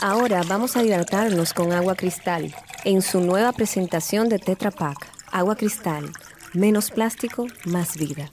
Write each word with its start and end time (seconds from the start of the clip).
Ahora 0.00 0.42
vamos 0.48 0.76
a 0.76 0.82
hidratarnos 0.82 1.52
con 1.52 1.72
agua 1.72 1.94
cristal 1.94 2.54
en 2.84 3.02
su 3.02 3.20
nueva 3.20 3.52
presentación 3.52 4.28
de 4.28 4.38
Tetra 4.38 4.70
Pak. 4.70 4.98
Agua 5.30 5.56
cristal, 5.56 6.10
menos 6.54 6.90
plástico, 6.90 7.46
más 7.66 7.96
vida. 7.96 8.30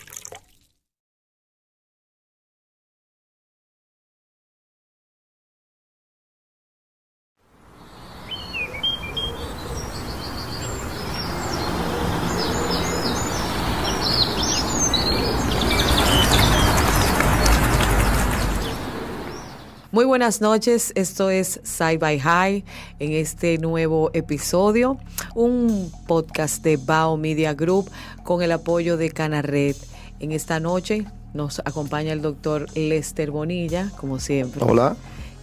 Muy 19.91 20.05
buenas 20.29 20.41
noches, 20.41 20.91
esto 20.93 21.31
es 21.31 21.59
Side 21.63 21.97
by 21.97 22.19
High 22.19 22.63
en 22.99 23.13
este 23.13 23.57
nuevo 23.57 24.11
episodio, 24.13 24.99
un 25.33 25.91
podcast 26.05 26.63
de 26.63 26.77
Bao 26.77 27.17
Media 27.17 27.55
Group 27.55 27.89
con 28.21 28.43
el 28.43 28.51
apoyo 28.51 28.95
de 28.95 29.09
Canared. 29.09 29.75
En 30.19 30.31
esta 30.31 30.59
noche 30.59 31.05
nos 31.33 31.57
acompaña 31.65 32.13
el 32.13 32.21
doctor 32.21 32.67
Lester 32.75 33.31
Bonilla, 33.31 33.89
como 33.97 34.19
siempre. 34.19 34.61
Hola. 34.63 34.95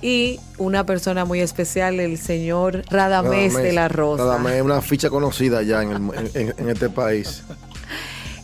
Y 0.03 0.39
una 0.57 0.87
persona 0.87 1.25
muy 1.25 1.41
especial, 1.41 1.99
el 1.99 2.17
señor 2.17 2.85
Radamés, 2.89 3.57
de 3.57 3.73
la 3.73 3.89
Rosa. 3.89 4.23
Radamés, 4.23 4.63
una 4.63 4.81
ficha 4.83 5.11
conocida 5.11 5.63
ya 5.63 5.83
en, 5.83 5.91
el, 5.91 6.31
en, 6.35 6.55
en 6.57 6.69
este 6.69 6.91
país. 6.91 7.43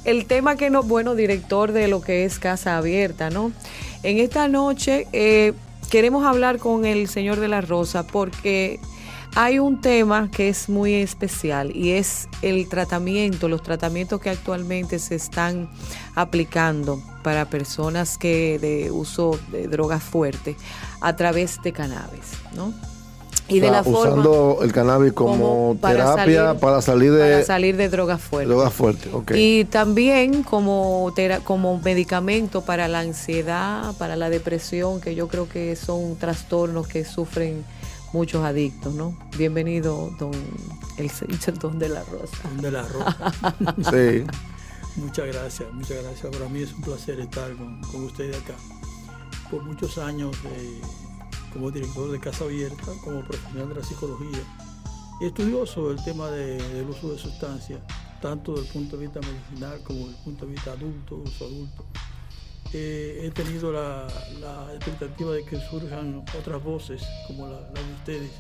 El 0.05 0.27
tema 0.27 0.57
que 0.57 0.71
no, 0.71 0.83
bueno, 0.83 1.15
director 1.15 1.71
de 1.71 1.87
lo 1.87 2.01
que 2.01 2.25
es 2.25 2.41
Casa 2.41 2.79
Abierta, 2.79 3.31
¿no? 3.31 3.53
En 4.03 4.19
esta 4.19 4.49
noche 4.49 5.07
eh, 5.13 5.53
queremos 5.93 6.25
hablar 6.25 6.59
con 6.59 6.87
el 6.87 7.07
señor 7.07 7.39
de 7.39 7.49
la 7.49 7.61
Rosa 7.61 8.07
porque 8.07 8.81
hay 9.35 9.59
un 9.59 9.83
tema 9.83 10.31
que 10.31 10.49
es 10.49 10.71
muy 10.71 10.95
especial 10.95 11.77
y 11.77 11.91
es 11.91 12.31
el 12.41 12.67
tratamiento, 12.67 13.47
los 13.47 13.63
tratamientos 13.63 14.19
que 14.19 14.31
actualmente 14.31 14.99
se 14.99 15.17
están 15.17 15.69
aplicando 16.15 17.03
para 17.23 17.45
personas 17.45 18.17
que 18.17 18.59
de 18.59 18.91
uso 18.91 19.39
de 19.51 19.69
drogas 19.69 20.03
fuertes 20.03 20.57
a 21.03 21.15
través 21.15 21.61
de 21.63 21.75
cannabis, 21.75 22.39
¿no? 22.57 22.73
Y 23.53 23.61
de 23.61 23.71
la 23.71 23.83
usando 23.83 24.59
el 24.63 24.73
cannabis 24.73 25.13
como, 25.13 25.77
terapia 25.81 26.55
para 26.55 26.81
salir 26.83 27.13
de 27.13 27.33
para 27.33 27.45
salir 27.45 27.77
de 27.77 27.89
drogas 27.89 28.21
fuertes. 28.21 28.49
Drogas 28.49 28.73
fuertes, 28.73 29.13
ok. 29.13 29.33
Y 29.35 29.65
también 29.67 30.43
como 30.43 31.13
como 31.45 31.79
medicamento 31.81 32.63
para 32.63 32.89
la 32.89 33.01
ansiedad, 33.01 33.95
para 33.99 34.17
la 34.17 34.31
depresión, 34.31 35.01
que 35.01 35.15
yo 35.15 35.29
creo 35.29 35.49
que 35.49 35.77
son 35.77 36.17
trastornos 36.17 36.87
que 36.87 37.05
sufren 37.05 37.65
muchos 38.13 38.45
adictos, 38.45 38.95
¿no? 38.95 39.17
Bienvenido, 39.37 40.11
don 40.19 40.33
el 40.99 41.11
señor 41.11 41.59
Don 41.61 41.79
de 41.79 41.89
la 41.89 42.05
Rosa. 42.05 42.37
Don 42.45 42.61
de 42.61 42.71
la 42.71 42.83
Rosa. 42.83 43.35
sí. 43.91 44.25
Muchas 44.97 45.27
gracias, 45.27 45.73
muchas 45.73 46.03
gracias. 46.03 46.37
Para 46.37 46.49
mí 46.49 46.63
es 46.63 46.73
un 46.75 46.83
placer 46.83 47.21
estar 47.21 47.51
con, 47.57 47.81
con 47.83 48.05
ustedes 48.05 48.37
acá. 48.37 48.55
Por 49.51 49.63
muchos 49.65 49.99
años 49.99 50.37
eh, 50.45 50.81
como 51.53 51.71
director 51.71 52.11
de 52.11 52.21
Casa 52.21 52.45
Abierta, 52.45 52.87
como 53.05 53.23
profesional 53.23 53.69
de 53.69 53.75
la 53.75 53.85
psicología 53.85 54.43
y 55.21 55.27
estudioso 55.27 55.91
del 55.91 56.03
tema 56.05 56.31
del 56.31 56.89
uso 56.89 57.13
de 57.13 57.19
sustancias, 57.19 57.81
tanto 58.21 58.53
desde 58.53 58.67
el 58.67 58.73
punto 58.73 58.97
de 58.97 59.07
vista 59.07 59.21
medicinal 59.21 59.81
como 59.85 60.01
desde 60.01 60.19
el 60.19 60.25
punto 60.25 60.47
de 60.47 60.53
vista 60.53 60.73
adulto, 60.73 61.17
uso 61.17 61.45
adulto. 61.45 61.85
Eh, 62.73 63.21
he 63.25 63.31
tenido 63.31 63.71
la, 63.71 64.09
expectativa 64.75 65.33
de 65.33 65.45
que 65.45 65.61
surjan 65.61 66.25
otras 66.39 66.63
voces 66.65 67.03
como 67.27 67.47
la, 67.47 67.61
de 67.61 67.93
ustedes, 67.99 68.31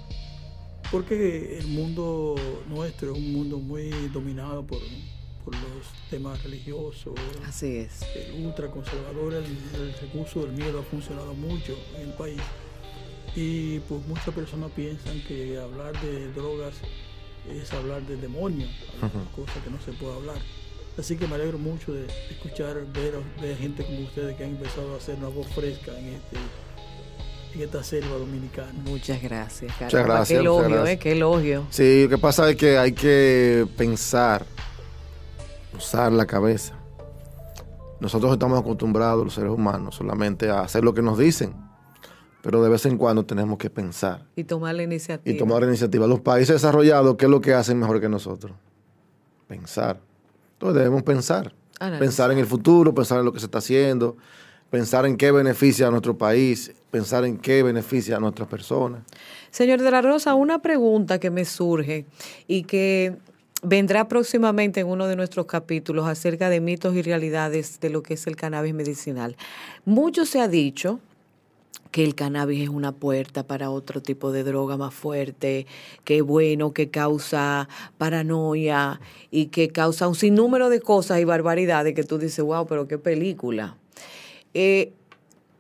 porque 0.90 1.58
el 1.58 1.68
mundo 1.68 2.34
nuestro 2.68 3.12
es 3.12 3.18
un 3.18 3.32
mundo 3.32 3.58
muy 3.58 3.90
dominado 4.12 4.66
por, 4.66 4.80
los 5.44 6.08
temas 6.08 6.42
religiosos. 6.44 7.14
Así 7.44 7.76
es. 7.76 8.02
El 8.14 8.46
ultraconservador, 8.46 9.34
el, 9.34 9.44
el 9.74 9.92
recurso 10.00 10.46
del 10.46 10.52
miedo 10.52 10.78
ha 10.78 10.82
funcionado 10.84 11.34
mucho 11.34 11.76
en 11.96 12.08
el 12.08 12.14
país. 12.14 12.40
Y 13.34 13.78
pues 13.81 14.06
muchas 14.06 14.34
personas 14.34 14.70
piensan 14.72 15.20
que 15.26 15.59
hablar 15.59 15.98
de 16.03 16.31
drogas 16.32 16.75
es 17.50 17.72
hablar 17.72 18.03
de 18.03 18.16
demonios, 18.16 18.70
cosas 19.34 19.56
que 19.65 19.70
no 19.70 19.81
se 19.81 19.93
puede 19.93 20.15
hablar. 20.15 20.37
Así 20.98 21.16
que 21.16 21.26
me 21.26 21.37
alegro 21.37 21.59
mucho 21.59 21.93
de 21.94 22.06
escuchar, 22.31 22.76
ver, 22.93 23.15
ver 23.41 23.56
gente 23.56 23.84
como 23.84 24.00
ustedes 24.00 24.37
que 24.37 24.44
han 24.44 24.50
empezado 24.50 24.94
a 24.94 24.98
hacer 24.98 25.16
una 25.16 25.28
voz 25.28 25.47
fresca 25.48 25.98
en 25.98 26.09
este 26.09 26.37
en 27.54 27.60
esta 27.62 27.82
selva 27.82 28.16
dominicana. 28.16 28.72
Muchas 28.84 29.20
gracias, 29.22 29.72
Muchas 29.81 30.04
gracias. 30.04 30.28
Qué 30.28 30.37
elogio, 30.37 30.87
Eh, 30.87 30.99
qué 30.99 31.12
elogio. 31.12 31.66
Sí, 31.70 32.04
lo 32.04 32.09
que 32.10 32.19
pasa 32.19 32.49
es 32.50 32.56
que 32.56 32.78
hay 32.78 32.93
que 32.93 33.66
pensar, 33.76 34.44
usar 35.76 36.12
la 36.12 36.26
cabeza. 36.26 36.78
Nosotros 38.00 38.32
estamos 38.32 38.59
acostumbrados, 38.59 39.25
los 39.25 39.34
seres 39.34 39.50
humanos, 39.50 39.94
solamente 39.94 40.49
a 40.50 40.60
hacer 40.60 40.82
lo 40.82 40.93
que 40.94 41.03
nos 41.03 41.19
dicen 41.19 41.54
pero 42.42 42.62
de 42.62 42.69
vez 42.69 42.84
en 42.86 42.98
cuando 42.98 43.25
tenemos 43.25 43.56
que 43.56 43.70
pensar. 43.70 44.26
Y 44.36 44.44
tomar 44.44 44.75
la 44.75 44.82
iniciativa. 44.82 45.34
Y 45.34 45.38
tomar 45.38 45.62
la 45.62 45.69
iniciativa. 45.69 46.06
Los 46.06 46.20
países 46.20 46.56
desarrollados, 46.56 47.16
¿qué 47.16 47.25
es 47.26 47.30
lo 47.30 47.41
que 47.41 47.54
hacen 47.54 47.78
mejor 47.78 48.00
que 48.00 48.08
nosotros? 48.08 48.53
Pensar. 49.47 50.00
Entonces 50.54 50.78
debemos 50.78 51.02
pensar. 51.02 51.54
Pensar 51.98 52.31
en 52.31 52.38
el 52.38 52.47
futuro, 52.47 52.94
pensar 52.94 53.19
en 53.19 53.25
lo 53.25 53.32
que 53.32 53.41
se 53.41 53.47
está 53.47 53.58
haciendo, 53.58 54.16
pensar 54.70 55.04
en 55.04 55.16
qué 55.16 55.32
beneficia 55.32 55.88
a 55.88 55.91
nuestro 55.91 56.16
país, 56.16 56.72
pensar 56.91 57.25
en 57.25 57.38
qué 57.38 57.62
beneficia 57.62 58.16
a 58.16 58.20
nuestras 58.20 58.48
personas. 58.48 59.02
Señor 59.50 59.82
de 59.82 59.91
la 59.91 60.00
Rosa, 60.00 60.34
una 60.34 60.62
pregunta 60.62 61.19
que 61.19 61.31
me 61.31 61.44
surge 61.44 62.06
y 62.47 62.62
que 62.62 63.16
vendrá 63.62 64.08
próximamente 64.08 64.81
en 64.81 64.87
uno 64.87 65.06
de 65.06 65.16
nuestros 65.16 65.46
capítulos 65.46 66.06
acerca 66.06 66.49
de 66.50 66.61
mitos 66.61 66.94
y 66.94 67.02
realidades 67.02 67.81
de 67.81 67.90
lo 67.90 68.02
que 68.02 68.14
es 68.14 68.26
el 68.26 68.37
cannabis 68.37 68.75
medicinal. 68.75 69.37
Mucho 69.84 70.25
se 70.25 70.40
ha 70.40 70.49
dicho, 70.49 71.00
que 71.92 72.02
el 72.02 72.14
cannabis 72.14 72.62
es 72.62 72.69
una 72.70 72.92
puerta 72.92 73.46
para 73.46 73.70
otro 73.70 74.00
tipo 74.00 74.32
de 74.32 74.44
droga 74.44 74.76
más 74.76 74.94
fuerte, 74.94 75.66
que 76.04 76.22
bueno, 76.22 76.72
que 76.72 76.90
causa 76.90 77.69
paranoia 77.98 79.00
y 79.30 79.46
que 79.46 79.69
causa 79.69 80.08
un 80.08 80.14
sinnúmero 80.14 80.70
de 80.70 80.80
cosas 80.80 81.20
y 81.20 81.24
barbaridades 81.24 81.94
que 81.94 82.02
tú 82.02 82.19
dices, 82.19 82.44
wow, 82.44 82.66
pero 82.66 82.88
qué 82.88 82.98
película. 82.98 83.76
Eh, 84.54 84.92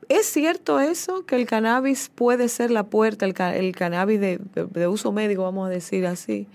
¿Es 0.08 0.26
cierto 0.26 0.80
eso, 0.80 1.24
que 1.24 1.36
el 1.36 1.46
cannabis 1.46 2.10
puede 2.14 2.48
ser 2.48 2.70
la 2.70 2.84
puerta, 2.84 3.24
el, 3.24 3.74
cannabis 3.74 4.20
de, 4.20 4.86
uso 4.88 5.12
médico, 5.12 5.42
vamos 5.42 5.68
a 5.68 5.70
decir 5.70 6.06
así, 6.06 6.48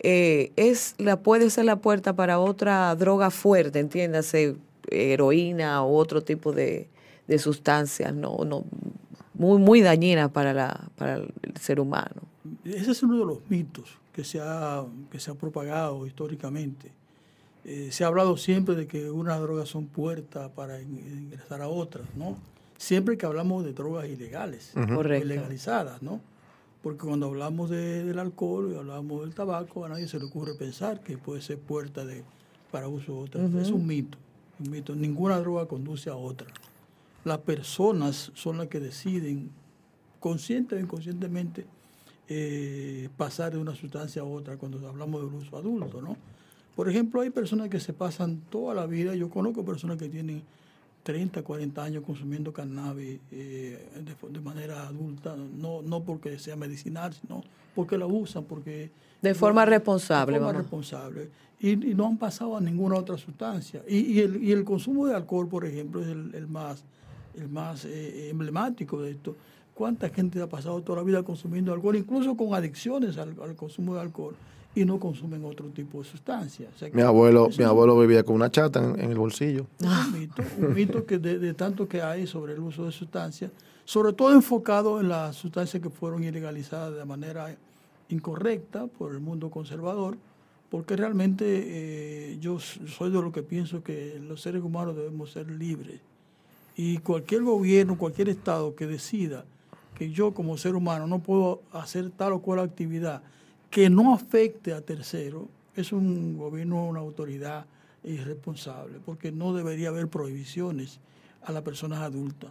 eh, 0.00 0.50
es 0.56 0.94
la, 0.98 1.20
puede 1.20 1.50
ser 1.50 1.66
la 1.66 1.76
puerta 1.76 2.14
para 2.14 2.38
otra 2.38 2.94
droga 2.96 3.30
fuerte, 3.30 3.78
entiéndase, 3.78 4.56
heroína 4.90 5.84
o 5.84 5.96
otro 5.96 6.22
tipo 6.22 6.52
de, 6.52 6.88
de 7.28 7.38
sustancias, 7.38 8.14
no, 8.14 8.38
no, 8.44 8.64
muy, 9.38 9.58
muy 9.58 9.80
dañina 9.80 10.28
para, 10.28 10.52
la, 10.52 10.88
para 10.96 11.16
el 11.16 11.56
ser 11.60 11.80
humano. 11.80 12.22
Ese 12.64 12.92
es 12.92 13.02
uno 13.02 13.18
de 13.18 13.24
los 13.26 13.38
mitos 13.48 13.84
que 14.12 14.24
se 14.24 14.40
ha, 14.40 14.84
que 15.10 15.20
se 15.20 15.30
ha 15.30 15.34
propagado 15.34 16.06
históricamente. 16.06 16.90
Eh, 17.64 17.88
se 17.90 18.04
ha 18.04 18.06
hablado 18.06 18.36
siempre 18.36 18.74
de 18.76 18.86
que 18.86 19.10
unas 19.10 19.40
drogas 19.40 19.68
son 19.68 19.86
puertas 19.86 20.50
para 20.52 20.80
ingresar 20.80 21.62
a 21.62 21.68
otras, 21.68 22.06
¿no? 22.14 22.36
Siempre 22.78 23.18
que 23.18 23.26
hablamos 23.26 23.64
de 23.64 23.72
drogas 23.72 24.08
ilegales, 24.08 24.72
ilegalizadas, 24.76 26.02
¿no? 26.02 26.20
Porque 26.82 27.04
cuando 27.06 27.26
hablamos 27.26 27.70
del 27.70 28.18
alcohol 28.18 28.70
y 28.72 28.76
hablamos 28.76 29.22
del 29.22 29.34
tabaco, 29.34 29.84
a 29.84 29.88
nadie 29.88 30.06
se 30.06 30.18
le 30.18 30.26
ocurre 30.26 30.54
pensar 30.54 31.00
que 31.00 31.18
puede 31.18 31.40
ser 31.40 31.58
puerta 31.58 32.04
de, 32.04 32.22
para 32.70 32.86
uso 32.86 33.12
de 33.12 33.18
otras. 33.18 33.54
Es 33.54 33.70
un 33.70 33.86
mito, 33.86 34.16
un 34.60 34.70
mito. 34.70 34.94
Ninguna 34.94 35.40
droga 35.40 35.66
conduce 35.66 36.10
a 36.10 36.14
otra. 36.14 36.46
Las 37.26 37.38
personas 37.38 38.30
son 38.34 38.58
las 38.58 38.68
que 38.68 38.78
deciden, 38.78 39.50
consciente 40.20 40.76
o 40.76 40.78
inconscientemente, 40.78 41.66
eh, 42.28 43.08
pasar 43.16 43.50
de 43.50 43.58
una 43.58 43.74
sustancia 43.74 44.22
a 44.22 44.24
otra 44.24 44.56
cuando 44.56 44.88
hablamos 44.88 45.20
del 45.24 45.34
uso 45.34 45.56
adulto, 45.56 46.00
¿no? 46.00 46.16
Por 46.76 46.88
ejemplo, 46.88 47.22
hay 47.22 47.30
personas 47.30 47.68
que 47.68 47.80
se 47.80 47.92
pasan 47.92 48.42
toda 48.48 48.76
la 48.76 48.86
vida, 48.86 49.12
yo 49.16 49.28
conozco 49.28 49.64
personas 49.64 49.96
que 49.96 50.08
tienen 50.08 50.44
30, 51.02 51.42
40 51.42 51.82
años 51.82 52.04
consumiendo 52.06 52.52
cannabis 52.52 53.18
eh, 53.32 53.88
de, 54.30 54.40
manera 54.40 54.86
adulta, 54.86 55.34
no, 55.34 55.82
no 55.82 56.04
porque 56.04 56.38
sea 56.38 56.54
medicinal, 56.54 57.12
sino 57.12 57.42
porque 57.74 57.98
la 57.98 58.06
usan, 58.06 58.44
porque... 58.44 58.92
De 59.20 59.34
forma 59.34 59.64
responsable. 59.64 60.34
De 60.34 60.44
forma 60.44 60.60
responsable. 60.60 61.30
Y, 61.58 61.74
no 61.74 62.06
han 62.06 62.18
pasado 62.18 62.56
a 62.56 62.60
ninguna 62.60 62.94
otra 62.96 63.18
sustancia. 63.18 63.82
Y, 63.88 64.20
el, 64.20 64.44
y 64.44 64.52
el 64.52 64.62
consumo 64.64 65.08
de 65.08 65.16
alcohol, 65.16 65.48
por 65.48 65.64
ejemplo, 65.64 66.02
es 66.02 66.08
el, 66.08 66.46
más, 66.46 66.84
el 67.36 67.48
más 67.48 67.84
eh, 67.84 68.30
emblemático 68.30 69.00
de 69.02 69.12
esto. 69.12 69.36
¿Cuánta 69.74 70.08
gente 70.08 70.40
ha 70.40 70.48
pasado 70.48 70.80
toda 70.82 70.98
la 70.98 71.04
vida 71.04 71.22
consumiendo 71.22 71.72
alcohol, 71.72 71.96
incluso 71.96 72.36
con 72.36 72.54
adicciones 72.54 73.18
al, 73.18 73.36
al 73.42 73.54
consumo 73.54 73.94
de 73.94 74.00
alcohol? 74.00 74.34
y 74.76 74.84
no 74.84 75.00
consumen 75.00 75.42
otro 75.44 75.66
tipo 75.70 76.02
de 76.02 76.04
sustancias. 76.04 76.68
mi 76.92 77.00
abuelo, 77.00 77.48
mi 77.58 77.64
abuelo 77.64 77.98
vivía 77.98 78.22
con 78.22 78.34
una 78.34 78.50
chata 78.50 78.84
en, 78.84 79.10
el 79.10 79.16
bolsillo. 79.16 79.66
un 79.80 80.20
mito, 80.20 80.42
un 80.58 80.74
mito 80.74 81.06
que 81.06 81.18
de, 81.18 81.54
tanto 81.54 81.88
que 81.88 82.02
hay 82.02 82.26
sobre 82.26 82.52
el 82.52 82.60
uso 82.60 82.84
de 82.84 82.92
sustancias, 82.92 83.50
sobre 83.86 84.12
todo 84.12 84.32
enfocado 84.32 85.00
en 85.00 85.08
las 85.08 85.34
sustancias 85.34 85.82
que 85.82 85.88
fueron 85.88 86.22
ilegalizadas 86.22 86.94
de 86.94 87.04
manera 87.06 87.56
incorrecta 88.10 88.86
por 88.86 89.12
el 89.12 89.20
mundo 89.20 89.48
conservador, 89.48 90.18
porque 90.68 90.94
realmente 90.94 91.44
eh, 91.46 92.38
yo 92.38 92.58
soy 92.58 93.10
de 93.10 93.22
lo 93.22 93.32
que 93.32 93.42
pienso 93.42 93.82
que 93.82 94.20
los 94.20 94.42
seres 94.42 94.62
humanos 94.62 94.94
debemos 94.94 95.30
ser 95.30 95.50
libres. 95.50 96.00
Y 96.76 96.98
cualquier 96.98 97.42
gobierno, 97.42 97.96
cualquier 97.96 98.28
Estado 98.28 98.74
que 98.74 98.86
decida 98.86 99.44
que 99.94 100.10
yo 100.10 100.34
como 100.34 100.58
ser 100.58 100.76
humano 100.76 101.06
no 101.06 101.20
puedo 101.20 101.62
hacer 101.72 102.10
tal 102.10 102.34
o 102.34 102.40
cual 102.40 102.60
actividad, 102.60 103.22
que 103.70 103.88
no 103.88 104.12
afecte 104.12 104.74
a 104.74 104.82
terceros 104.82 105.44
es 105.74 105.92
un 105.92 106.36
gobierno, 106.36 106.86
una 106.86 107.00
autoridad 107.00 107.66
irresponsable, 108.04 108.98
porque 109.04 109.32
no 109.32 109.54
debería 109.54 109.88
haber 109.88 110.08
prohibiciones 110.08 111.00
a 111.42 111.52
las 111.52 111.62
personas 111.62 112.00
adultas. 112.00 112.50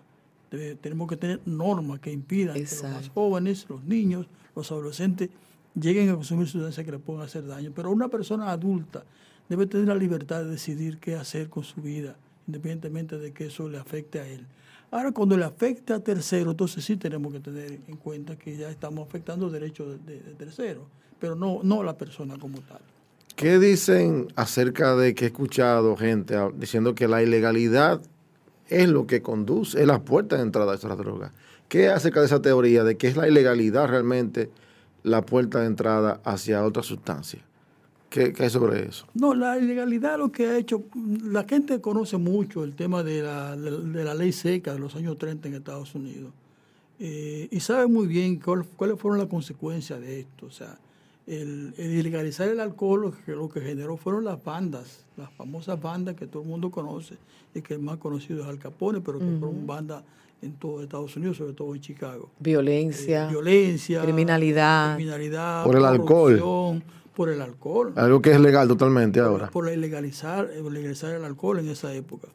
tenemos 0.82 1.08
que 1.08 1.18
tener 1.18 1.42
normas 1.46 2.00
que 2.00 2.12
impidan 2.12 2.56
que 2.56 2.62
los 2.62 2.84
más 2.84 3.10
jóvenes, 3.10 3.66
los 3.70 3.84
niños, 3.84 4.28
los 4.56 4.72
adolescentes 4.72 5.30
lleguen 5.80 6.10
a 6.10 6.16
consumir 6.16 6.48
sustancias 6.48 6.86
que 6.86 6.92
le 6.92 7.00
puedan 7.00 7.24
hacer 7.24 7.46
daño. 7.46 7.72
Pero 7.76 7.92
una 7.92 8.08
persona 8.08 8.52
adulta 8.52 9.04
debe 9.50 9.66
tener 9.68 9.88
la 9.88 9.96
libertad 9.96 10.44
de 10.44 10.50
decidir 10.52 10.98
qué 10.98 11.16
hacer 11.16 11.50
con 11.50 11.64
su 11.64 11.82
vida, 11.82 12.16
independientemente 12.48 13.18
de 13.18 13.32
que 13.34 13.48
eso 13.48 13.70
le 13.70 13.78
afecte 13.78 14.20
a 14.20 14.28
él. 14.28 14.46
Ahora, 14.92 15.12
cuando 15.12 15.36
le 15.36 15.46
afecta 15.46 15.96
a 15.96 16.00
terceros, 16.00 16.52
entonces 16.54 16.86
sí 16.86 16.96
tenemos 16.96 17.34
que 17.34 17.40
tener 17.40 17.80
en 17.88 17.98
cuenta 17.98 18.38
que 18.38 18.56
ya 18.56 18.70
estamos 18.70 19.08
afectando 19.08 19.50
derechos 19.50 20.06
de, 20.06 20.20
de 20.20 20.34
terceros 20.34 20.84
pero 21.20 21.36
no, 21.36 21.62
no 21.64 21.84
la 21.84 21.98
persona 21.98 22.38
como 22.38 22.60
tal. 22.62 22.80
¿Qué 23.36 23.60
dicen 23.60 24.28
acerca 24.36 24.96
de 24.96 25.14
que 25.14 25.26
he 25.26 25.28
escuchado 25.28 25.98
gente 25.98 26.36
diciendo 26.56 26.96
que 26.96 27.08
la 27.08 27.22
ilegalidad 27.22 28.02
es 28.68 28.90
lo 28.90 29.08
que 29.08 29.22
conduce, 29.22 29.82
es 29.82 29.88
la 29.88 30.04
puerta 30.04 30.38
de 30.38 30.44
entrada 30.44 30.74
a 30.74 30.76
esas 30.76 30.98
drogas? 30.98 31.32
¿Qué 31.68 31.90
acerca 31.90 32.22
de 32.22 32.28
esa 32.28 32.42
teoría 32.42 32.84
de 32.84 32.98
que 32.98 33.08
es 33.08 33.18
la 33.18 33.28
ilegalidad 33.28 33.88
realmente 33.88 34.50
la 35.04 35.26
puerta 35.26 35.62
de 35.62 35.68
entrada 35.68 36.22
hacia 36.24 36.64
otra 36.64 36.84
sustancia? 36.84 37.42
¿Qué, 38.16 38.32
¿Qué, 38.32 38.50
sobre 38.50 38.88
eso? 38.88 39.06
No, 39.14 39.34
la 39.34 39.58
ilegalidad 39.58 40.18
lo 40.18 40.32
que 40.32 40.48
ha 40.48 40.58
hecho, 40.58 40.84
la 41.22 41.44
gente 41.44 41.82
conoce 41.82 42.16
mucho 42.16 42.64
el 42.64 42.74
tema 42.74 43.04
de 43.04 43.22
la, 43.22 43.58
de, 43.58 44.06
la 44.06 44.14
ley 44.14 44.32
seca 44.32 44.72
de 44.72 44.80
los 44.80 44.96
años 44.96 45.18
30 45.18 45.50
en 45.50 45.56
Estados 45.56 45.94
Unidos 45.96 46.32
eh, 46.98 47.50
y 47.52 47.60
sabe 47.60 47.88
muy 47.88 48.08
bien 48.08 48.40
cuáles 48.40 48.98
fueron 48.98 49.20
las 49.20 49.28
consecuencias 49.28 50.00
de 50.00 50.22
esto. 50.22 50.46
O 50.46 50.50
sea, 50.50 50.78
el, 51.28 51.74
ilegalizar 51.78 52.48
el 52.48 52.62
alcohol 52.62 53.02
lo 53.02 53.12
que, 53.12 53.34
lo 53.34 53.50
que 53.50 53.60
generó 53.60 53.98
fueron 53.98 54.24
las 54.24 54.42
bandas, 54.42 55.04
las 55.18 55.30
famosas 55.34 55.82
bandas 55.82 56.16
que 56.16 56.26
todo 56.26 56.44
el 56.44 56.48
mundo 56.48 56.72
conoce 56.72 57.18
y 57.54 57.62
que 57.62 57.74
el 57.74 57.82
más 57.82 57.98
conocido 57.98 58.44
es 58.44 58.48
Al 58.48 58.60
Capone, 58.60 59.02
pero 59.02 59.20
que 59.20 59.26
fueron 59.26 59.68
bandas 59.68 60.04
en 60.42 60.54
todo 60.54 60.82
Estados 60.82 61.14
Unidos, 61.18 61.36
sobre 61.36 61.52
todo 61.52 61.76
en 61.76 61.82
Chicago. 61.82 62.30
Violencia. 62.40 63.26
Eh, 63.26 63.32
violencia. 63.32 64.02
Criminalidad. 64.04 64.96
Criminalidad. 64.96 65.66
Por 65.66 65.76
el 65.76 65.84
alcohol. 65.84 66.82
Por 67.16 67.30
el 67.30 67.42
alcohol. 67.42 67.94
Algo 67.96 68.22
que 68.22 68.32
es 68.32 68.40
legal 68.40 68.68
totalmente 68.68 69.20
ahora. 69.20 69.50
Por, 69.50 69.66
legalizar, 69.66 70.50
legalizar 70.50 71.16
el 71.16 71.24
alcohol 71.24 71.60
en 71.60 71.70
esa 71.70 71.94
época. 71.94 72.28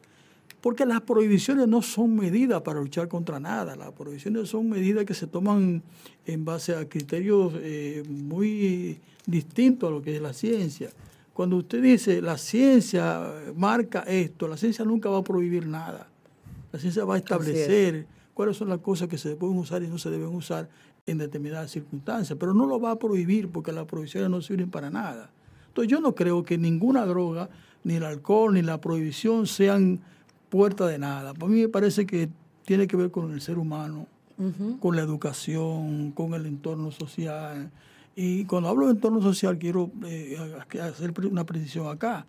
Porque 0.59 0.85
las 0.85 1.01
prohibiciones 1.01 1.67
no 1.67 1.81
son 1.81 2.15
medidas 2.15 2.61
para 2.61 2.79
luchar 2.79 3.07
contra 3.07 3.39
nada, 3.39 3.75
las 3.75 3.91
prohibiciones 3.93 4.49
son 4.49 4.69
medidas 4.69 5.05
que 5.05 5.15
se 5.15 5.25
toman 5.25 5.81
en 6.25 6.45
base 6.45 6.75
a 6.75 6.87
criterios 6.87 7.53
eh, 7.57 8.03
muy 8.07 8.99
distintos 9.25 9.89
a 9.89 9.91
lo 9.91 10.01
que 10.01 10.15
es 10.15 10.21
la 10.21 10.33
ciencia. 10.33 10.89
Cuando 11.33 11.57
usted 11.57 11.81
dice 11.81 12.21
la 12.21 12.37
ciencia 12.37 13.33
marca 13.55 14.01
esto, 14.01 14.47
la 14.47 14.57
ciencia 14.57 14.85
nunca 14.85 15.09
va 15.09 15.19
a 15.19 15.23
prohibir 15.23 15.65
nada. 15.65 16.07
La 16.71 16.79
ciencia 16.79 17.05
va 17.05 17.15
a 17.15 17.17
establecer 17.17 18.05
cuáles 18.33 18.57
son 18.57 18.69
las 18.69 18.79
cosas 18.79 19.07
que 19.07 19.17
se 19.17 19.35
pueden 19.35 19.57
usar 19.57 19.81
y 19.81 19.87
no 19.87 19.97
se 19.97 20.09
deben 20.09 20.29
usar 20.29 20.69
en 21.11 21.17
determinadas 21.17 21.71
circunstancias, 21.71 22.37
pero 22.39 22.53
no 22.53 22.65
lo 22.65 22.79
va 22.79 22.91
a 22.91 22.99
prohibir 22.99 23.49
porque 23.49 23.71
las 23.71 23.85
prohibiciones 23.85 24.29
no 24.29 24.41
sirven 24.41 24.69
para 24.69 24.89
nada. 24.89 25.29
Entonces 25.67 25.91
yo 25.91 26.01
no 26.01 26.15
creo 26.15 26.43
que 26.43 26.57
ninguna 26.57 27.05
droga, 27.05 27.49
ni 27.83 27.95
el 27.95 28.03
alcohol, 28.03 28.53
ni 28.53 28.61
la 28.61 28.81
prohibición 28.81 29.47
sean 29.47 30.01
puerta 30.49 30.85
de 30.87 30.99
nada. 30.99 31.33
Para 31.33 31.51
mí 31.51 31.61
me 31.61 31.69
parece 31.69 32.05
que 32.05 32.29
tiene 32.65 32.87
que 32.87 32.97
ver 32.97 33.11
con 33.11 33.31
el 33.31 33.41
ser 33.41 33.57
humano, 33.57 34.07
con 34.79 34.95
la 34.95 35.03
educación, 35.03 36.11
con 36.11 36.33
el 36.33 36.45
entorno 36.45 36.91
social. 36.91 37.71
Y 38.15 38.45
cuando 38.45 38.69
hablo 38.69 38.87
de 38.87 38.93
entorno 38.93 39.21
social, 39.21 39.57
quiero 39.57 39.91
eh, 40.05 40.37
hacer 40.81 41.13
una 41.25 41.45
precisión 41.45 41.87
acá. 41.87 42.25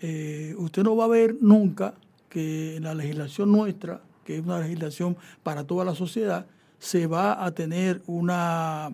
Eh, 0.00 0.54
usted 0.58 0.82
no 0.82 0.96
va 0.96 1.04
a 1.04 1.08
ver 1.08 1.36
nunca 1.40 1.94
que 2.28 2.76
en 2.76 2.82
la 2.82 2.94
legislación 2.94 3.52
nuestra, 3.52 4.00
que 4.24 4.36
es 4.36 4.44
una 4.44 4.58
legislación 4.58 5.16
para 5.42 5.64
toda 5.64 5.84
la 5.84 5.94
sociedad, 5.94 6.46
se 6.84 7.06
va 7.06 7.42
a 7.42 7.50
tener 7.50 8.02
una 8.06 8.92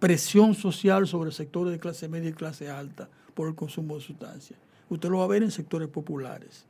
presión 0.00 0.52
social 0.56 1.06
sobre 1.06 1.30
sectores 1.30 1.72
de 1.72 1.78
clase 1.78 2.08
media 2.08 2.30
y 2.30 2.32
clase 2.32 2.68
alta 2.68 3.08
por 3.34 3.46
el 3.46 3.54
consumo 3.54 3.94
de 3.94 4.00
sustancias. 4.00 4.58
Usted 4.90 5.08
lo 5.10 5.18
va 5.18 5.24
a 5.24 5.28
ver 5.28 5.44
en 5.44 5.52
sectores 5.52 5.88
populares. 5.88 6.64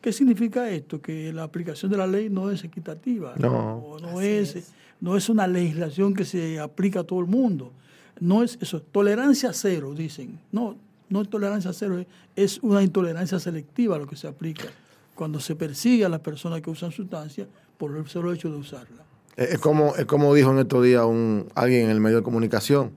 ¿Qué 0.00 0.12
significa 0.12 0.70
esto? 0.70 1.02
Que 1.02 1.32
la 1.32 1.42
aplicación 1.42 1.90
de 1.90 1.96
la 1.96 2.06
ley 2.06 2.30
no 2.30 2.48
es 2.48 2.62
equitativa. 2.62 3.34
No. 3.38 3.96
No, 4.00 4.20
es, 4.20 4.72
no 5.00 5.16
es 5.16 5.28
una 5.28 5.48
legislación 5.48 6.14
que 6.14 6.24
se 6.24 6.60
aplica 6.60 7.00
a 7.00 7.04
todo 7.04 7.18
el 7.18 7.26
mundo. 7.26 7.72
No 8.20 8.44
es 8.44 8.56
eso. 8.60 8.80
Tolerancia 8.80 9.52
cero, 9.52 9.94
dicen. 9.96 10.38
No, 10.52 10.76
no 11.08 11.22
es 11.22 11.28
tolerancia 11.28 11.72
cero, 11.72 12.04
es 12.36 12.60
una 12.62 12.84
intolerancia 12.84 13.40
selectiva 13.40 13.98
lo 13.98 14.06
que 14.06 14.14
se 14.14 14.28
aplica 14.28 14.68
cuando 15.16 15.40
se 15.40 15.56
persigue 15.56 16.04
a 16.04 16.08
las 16.08 16.20
personas 16.20 16.60
que 16.60 16.70
usan 16.70 16.92
sustancias 16.92 17.48
por 17.76 17.96
el 17.96 18.06
solo 18.06 18.32
hecho 18.32 18.48
de 18.48 18.58
usarla. 18.58 19.07
Es 19.38 19.60
como, 19.60 19.94
es 19.94 20.04
como 20.04 20.34
dijo 20.34 20.50
en 20.50 20.58
estos 20.58 20.82
días 20.82 21.04
un, 21.04 21.46
alguien 21.54 21.84
en 21.84 21.90
el 21.90 22.00
medio 22.00 22.16
de 22.16 22.22
comunicación. 22.24 22.90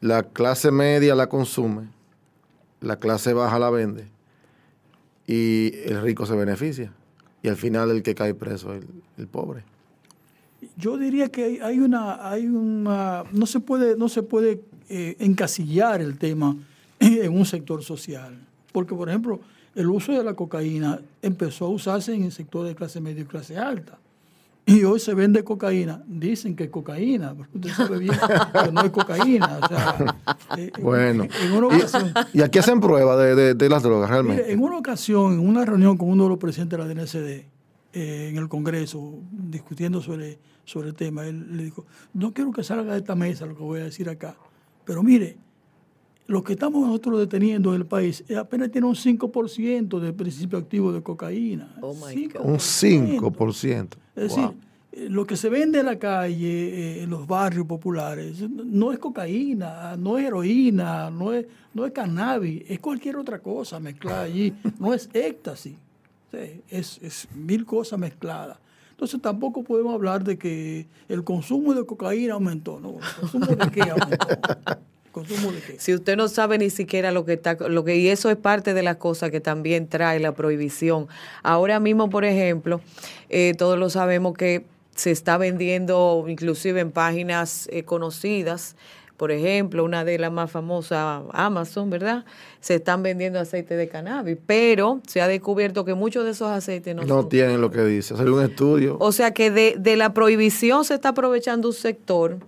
La 0.00 0.24
clase 0.24 0.72
media 0.72 1.14
la 1.14 1.28
consume, 1.28 1.84
la 2.80 2.98
clase 2.98 3.32
baja 3.32 3.60
la 3.60 3.70
vende 3.70 4.08
y 5.28 5.70
el 5.84 6.02
rico 6.02 6.26
se 6.26 6.34
beneficia. 6.34 6.92
Y 7.44 7.48
al 7.48 7.54
final 7.54 7.92
el 7.92 8.02
que 8.02 8.16
cae 8.16 8.34
preso 8.34 8.74
es 8.74 8.82
el, 9.18 9.28
pobre. 9.28 9.62
Yo 10.76 10.98
diría 10.98 11.28
que 11.28 11.60
hay 11.62 11.78
una, 11.78 12.28
hay 12.28 12.46
una, 12.46 13.22
no 13.30 13.46
se 13.46 13.60
puede, 13.60 13.96
no 13.96 14.08
se 14.08 14.24
puede 14.24 14.62
eh, 14.88 15.14
encasillar 15.20 16.00
el 16.00 16.18
tema 16.18 16.56
en 16.98 17.32
un 17.32 17.46
sector 17.46 17.84
social. 17.84 18.36
Porque, 18.72 18.96
por 18.96 19.08
ejemplo, 19.08 19.38
el 19.76 19.88
uso 19.88 20.10
de 20.10 20.24
la 20.24 20.34
cocaína 20.34 21.00
empezó 21.22 21.66
a 21.66 21.68
usarse 21.68 22.12
en 22.12 22.24
el 22.24 22.32
sector 22.32 22.66
de 22.66 22.74
clase 22.74 23.00
media 23.00 23.22
y 23.22 23.26
clase 23.26 23.56
alta. 23.56 24.00
Y 24.66 24.84
hoy 24.84 24.98
se 24.98 25.12
vende 25.12 25.44
cocaína. 25.44 26.02
Dicen 26.06 26.56
que 26.56 26.64
es 26.64 26.70
cocaína, 26.70 27.34
pero 27.34 27.48
usted 27.54 27.70
sabe 27.70 27.98
bien 27.98 28.14
que 28.64 28.72
no 28.72 28.80
es 28.82 28.90
cocaína. 28.90 29.60
Eh, 30.56 30.70
bueno. 30.80 31.26
¿Y, 32.32 32.40
aquí 32.42 32.58
hacen 32.58 32.80
pruebas 32.80 33.18
de, 33.36 33.68
las 33.68 33.82
drogas 33.82 34.08
realmente? 34.08 34.52
en 34.52 34.62
una 34.62 34.78
ocasión, 34.78 35.34
en 35.34 35.40
una 35.40 35.64
reunión 35.64 35.96
con 35.96 36.08
uno 36.10 36.24
de 36.24 36.28
los 36.28 36.38
presidentes 36.38 36.78
de 36.78 36.84
la 36.84 36.92
DNCD, 36.92 37.46
eh, 37.92 38.28
en 38.30 38.36
el 38.36 38.48
Congreso, 38.48 39.20
discutiendo 39.30 40.00
sobre, 40.00 40.38
sobre 40.64 40.88
el 40.88 40.94
tema, 40.94 41.26
él 41.26 41.56
le 41.56 41.64
dijo, 41.64 41.86
no 42.12 42.32
quiero 42.32 42.52
que 42.52 42.62
salga 42.62 42.92
de 42.92 42.98
esta 42.98 43.14
mesa 43.14 43.46
lo 43.46 43.56
que 43.56 43.62
voy 43.62 43.80
a 43.80 43.84
decir 43.84 44.08
acá, 44.08 44.36
Pero 44.84 45.02
mire, 45.02 45.38
lo 46.26 46.42
que 46.42 46.54
estamos 46.54 46.86
nosotros 46.86 47.20
deteniendo 47.20 47.74
en 47.74 47.82
el 47.82 47.86
país 47.86 48.24
apenas 48.38 48.70
tiene 48.70 48.86
un 48.86 48.94
5% 48.94 50.00
de 50.00 50.12
principio 50.12 50.58
activo 50.58 50.92
de 50.92 51.02
cocaína. 51.02 51.74
Oh 51.80 51.90
un 51.90 52.58
5%. 52.58 53.88
Es 54.16 54.22
decir, 54.22 54.50
eh, 54.92 55.08
lo 55.10 55.26
que 55.26 55.36
se 55.36 55.48
vende 55.48 55.80
en 55.80 55.86
la 55.86 55.98
calle, 55.98 56.48
eh, 56.98 57.02
en 57.02 57.10
los 57.10 57.26
barrios 57.26 57.66
populares, 57.66 58.40
no 58.48 58.92
es 58.92 58.98
cocaína, 58.98 59.96
no 59.96 60.16
es 60.16 60.26
heroína, 60.26 61.10
no 61.10 61.32
es, 61.32 61.46
no 61.74 61.84
es 61.84 61.92
cannabis, 61.92 62.62
es 62.68 62.80
cualquier 62.80 63.16
otra 63.16 63.40
cosa 63.40 63.78
mezclada 63.78 64.22
allí, 64.22 64.54
no 64.78 64.94
es 64.94 65.10
éxtasis, 65.12 65.74
es, 66.70 66.98
es 67.02 67.28
mil 67.34 67.66
cosas 67.66 67.98
mezcladas. 67.98 68.58
Entonces 68.92 69.20
tampoco 69.20 69.64
podemos 69.64 69.92
hablar 69.92 70.22
de 70.22 70.38
que 70.38 70.86
el 71.08 71.24
consumo 71.24 71.74
de 71.74 71.84
cocaína 71.84 72.34
aumentó, 72.34 72.78
¿no? 72.80 72.90
¿El 72.90 73.20
consumo 73.20 73.46
de 73.46 73.70
qué 73.70 73.82
aumentó? 73.82 74.26
¿Consumo 75.14 75.52
de 75.52 75.60
qué? 75.60 75.76
Si 75.78 75.94
usted 75.94 76.16
no 76.16 76.26
sabe 76.26 76.58
ni 76.58 76.70
siquiera 76.70 77.12
lo 77.12 77.24
que 77.24 77.34
está, 77.34 77.54
lo 77.68 77.84
que, 77.84 77.94
y 77.94 78.08
eso 78.08 78.30
es 78.30 78.36
parte 78.36 78.74
de 78.74 78.82
las 78.82 78.96
cosas 78.96 79.30
que 79.30 79.40
también 79.40 79.86
trae 79.86 80.18
la 80.18 80.32
prohibición. 80.32 81.06
Ahora 81.44 81.78
mismo, 81.78 82.10
por 82.10 82.24
ejemplo, 82.24 82.80
eh, 83.28 83.54
todos 83.56 83.78
lo 83.78 83.90
sabemos 83.90 84.36
que 84.36 84.64
se 84.96 85.12
está 85.12 85.38
vendiendo 85.38 86.24
inclusive 86.26 86.80
en 86.80 86.90
páginas 86.90 87.68
eh, 87.70 87.84
conocidas, 87.84 88.74
por 89.16 89.30
ejemplo, 89.30 89.84
una 89.84 90.04
de 90.04 90.18
las 90.18 90.32
más 90.32 90.50
famosas, 90.50 91.22
Amazon, 91.32 91.90
¿verdad? 91.90 92.24
Se 92.58 92.74
están 92.74 93.04
vendiendo 93.04 93.38
aceite 93.38 93.76
de 93.76 93.86
cannabis, 93.86 94.36
pero 94.44 95.00
se 95.06 95.20
ha 95.20 95.28
descubierto 95.28 95.84
que 95.84 95.94
muchos 95.94 96.24
de 96.24 96.32
esos 96.32 96.50
aceites 96.50 96.96
no, 96.96 97.04
no 97.04 97.28
tienen 97.28 97.60
lo 97.60 97.70
que 97.70 97.84
dice. 97.84 98.14
Hacer 98.14 98.28
un 98.28 98.42
estudio. 98.42 98.96
O 98.98 99.12
sea 99.12 99.32
que 99.32 99.52
de, 99.52 99.76
de 99.78 99.94
la 99.94 100.12
prohibición 100.12 100.84
se 100.84 100.94
está 100.94 101.10
aprovechando 101.10 101.68
un 101.68 101.74
sector 101.74 102.38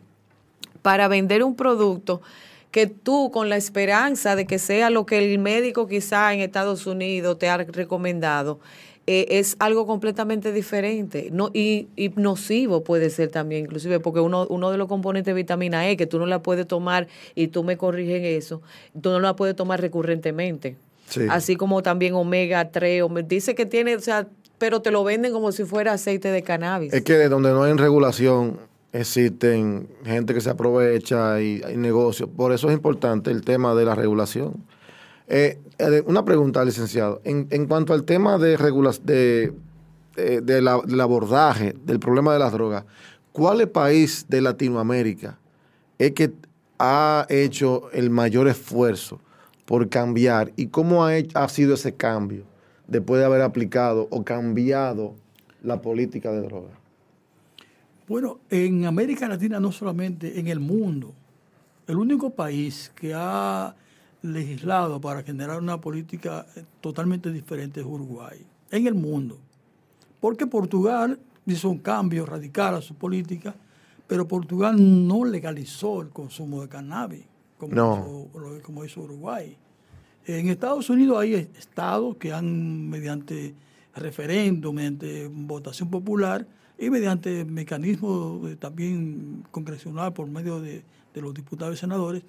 para 0.83 1.07
vender 1.07 1.45
un 1.45 1.55
producto 1.55 2.23
que 2.71 2.87
tú 2.87 3.31
con 3.31 3.49
la 3.49 3.57
esperanza 3.57 4.37
de 4.37 4.47
que 4.47 4.59
sea 4.59 4.91
lo 4.91 5.07
que 5.07 5.19
el 5.19 5.39
médico 5.39 5.87
quizá 5.87 6.33
en 6.35 6.41
Estados 6.41 6.87
Unidos 6.87 7.39
te 7.39 7.49
ha 7.49 7.57
recomendado, 7.57 8.61
eh, 9.09 9.39
es 9.39 9.55
algo 9.61 9.87
completamente 9.87 10.51
diferente 10.51 11.29
no, 11.31 11.51
y, 11.55 11.87
nocivo 12.17 12.83
puede 12.83 13.09
ser 13.11 13.31
también, 13.31 13.67
inclusive 13.67 14.01
porque 14.01 14.19
uno, 14.19 14.49
uno 14.49 14.73
de 14.73 14.79
los 14.79 14.89
componentes 14.89 15.33
de 15.33 15.41
vitamina 15.41 15.89
E, 15.89 15.97
que 15.97 16.07
tú 16.07 16.19
no 16.19 16.27
la 16.27 16.43
puedes 16.43 16.67
tomar 16.67 17.07
y 17.37 17.49
tú 17.49 17.63
me 17.63 17.77
corriges 17.77 18.23
eso, 18.25 18.63
tú 19.01 19.11
no 19.11 19.21
la 19.21 19.37
puedes 19.37 19.55
tomar 19.55 19.81
recurrentemente. 19.81 20.77
Así 21.31 21.55
como 21.55 21.85
también 21.85 22.15
omega 22.15 22.73
3, 22.73 23.05
dice 23.27 23.55
que 23.55 23.65
tiene, 23.65 23.95
o 23.95 24.01
sea, 24.01 24.27
pero 24.59 24.83
te 24.83 24.91
lo 24.91 25.05
venden 25.05 25.33
como 25.33 25.53
si 25.53 25.65
fuera 25.65 25.93
aceite 25.93 26.33
de 26.33 26.43
cannabis. 26.43 26.93
Es 26.93 27.03
que 27.03 27.15
de 27.15 27.29
donde 27.29 27.51
no 27.51 27.63
hay 27.63 27.73
regulación 27.75 28.59
existen 29.01 29.89
gente 30.05 30.35
que 30.35 30.41
se 30.41 30.51
aprovecha 30.51 31.41
y 31.41 31.63
hay 31.65 31.77
negocios. 31.77 32.29
Por 32.35 32.53
eso 32.53 32.69
es 32.69 32.75
importante 32.75 33.31
el 33.31 33.43
tema 33.43 33.75
de 33.75 33.85
la 33.85 33.95
regulación. 33.95 34.65
Eh, 35.29 35.59
eh, 35.79 36.03
una 36.07 36.25
pregunta, 36.25 36.65
licenciado. 36.65 37.21
En, 37.25 37.47
en, 37.51 37.67
cuanto 37.67 37.93
al 37.93 38.05
tema 38.05 38.39
de, 38.39 38.57
de, 39.05 39.53
eh, 40.17 40.41
de 40.43 40.63
la, 40.63 40.81
del 40.85 41.01
abordaje 41.01 41.75
del 41.85 41.99
problema 41.99 42.33
de 42.33 42.39
las 42.39 42.53
drogas, 42.53 42.85
¿cuál 43.33 43.69
país 43.69 44.27
de 44.29 44.41
Latinoamérica 44.41 45.39
es 45.99 46.13
que 46.13 46.33
ha 46.79 47.27
hecho 47.29 47.91
el 47.93 48.11
mayor 48.11 48.49
esfuerzo 48.49 49.21
por 49.65 49.89
cambiar 49.89 50.53
y 50.57 50.69
cómo 50.69 51.05
ha, 51.05 51.13
ha 51.35 51.49
sido 51.49 51.75
ese 51.75 51.95
cambio 51.95 52.45
después 52.87 53.19
de 53.19 53.27
haber 53.27 53.43
aplicado 53.43 54.07
o 54.11 54.25
cambiado 54.25 55.15
la 55.63 55.83
política 55.83 56.31
de 56.31 56.43
drogas? 56.43 56.86
Bueno, 58.09 58.39
en 58.51 58.87
América 58.87 59.27
Latina 59.27 59.59
no 59.59 59.73
solamente, 59.73 60.39
en 60.39 60.47
el 60.47 60.61
mundo, 60.61 61.13
el 61.89 61.97
único 61.97 62.31
país 62.31 62.93
que 62.95 63.13
ha 63.15 63.75
legislado 64.23 65.01
para 65.01 65.23
generar 65.25 65.61
una 65.61 65.81
política 65.81 66.47
eh, 66.55 66.65
totalmente 66.81 67.33
diferente 67.33 67.81
es 67.81 67.87
Uruguay, 67.87 68.45
en 68.71 68.87
el 68.87 68.95
mundo. 68.95 69.39
Porque 70.21 70.47
Portugal 70.47 71.19
hizo 71.47 71.69
un 71.69 71.79
cambio 71.79 72.27
radical 72.27 72.77
a 72.77 72.81
su 72.81 72.95
política, 72.95 73.55
pero 74.07 74.29
Portugal 74.29 74.77
no 74.79 75.25
legalizó 75.25 76.01
el 76.01 76.11
consumo 76.11 76.63
de 76.63 76.69
cannabis, 76.69 77.25
como, 77.59 77.73
hizo, 77.73 78.63
como 78.63 78.85
hizo 78.85 79.01
Uruguay. 79.01 79.57
En 80.27 80.49
Estados 80.49 80.91
Unidos 80.91 81.19
hay 81.19 81.35
estados 81.35 82.17
que 82.17 82.33
han, 82.33 82.89
mediante 82.89 83.55
referéndum, 83.95 84.77
mediante 84.77 85.29
votación 85.29 85.91
popular 85.91 86.47
y 86.79 86.91
mediante 86.91 87.45
mecanismos 87.45 88.51
eh, 88.51 88.57
también 88.57 89.45
congresional 89.51 90.13
por 90.13 90.27
medio 90.29 90.61
de, 90.61 90.83
de 91.15 91.23
los 91.23 91.35
diputados 91.35 91.75
y 91.75 91.79
senadores, 91.79 92.23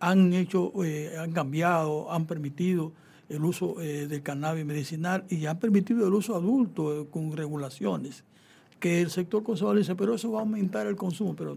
han 0.00 0.32
hecho, 0.34 0.72
eh, 0.84 1.16
han 1.18 1.32
cambiado, 1.32 2.12
han 2.12 2.26
permitido 2.26 2.92
el 3.28 3.42
uso 3.42 3.80
eh, 3.80 4.06
del 4.06 4.22
cannabis 4.22 4.64
medicinal 4.64 5.24
y 5.30 5.46
han 5.46 5.58
permitido 5.58 6.06
el 6.06 6.12
uso 6.12 6.36
adulto 6.36 7.00
eh, 7.00 7.06
con 7.10 7.32
regulaciones. 7.32 8.22
Que 8.78 9.00
el 9.00 9.10
sector 9.10 9.42
conservador 9.42 9.78
dice, 9.78 9.94
pero 9.94 10.14
eso 10.14 10.30
va 10.30 10.40
a 10.40 10.42
aumentar 10.42 10.86
el 10.86 10.96
consumo, 10.96 11.34
pero 11.34 11.56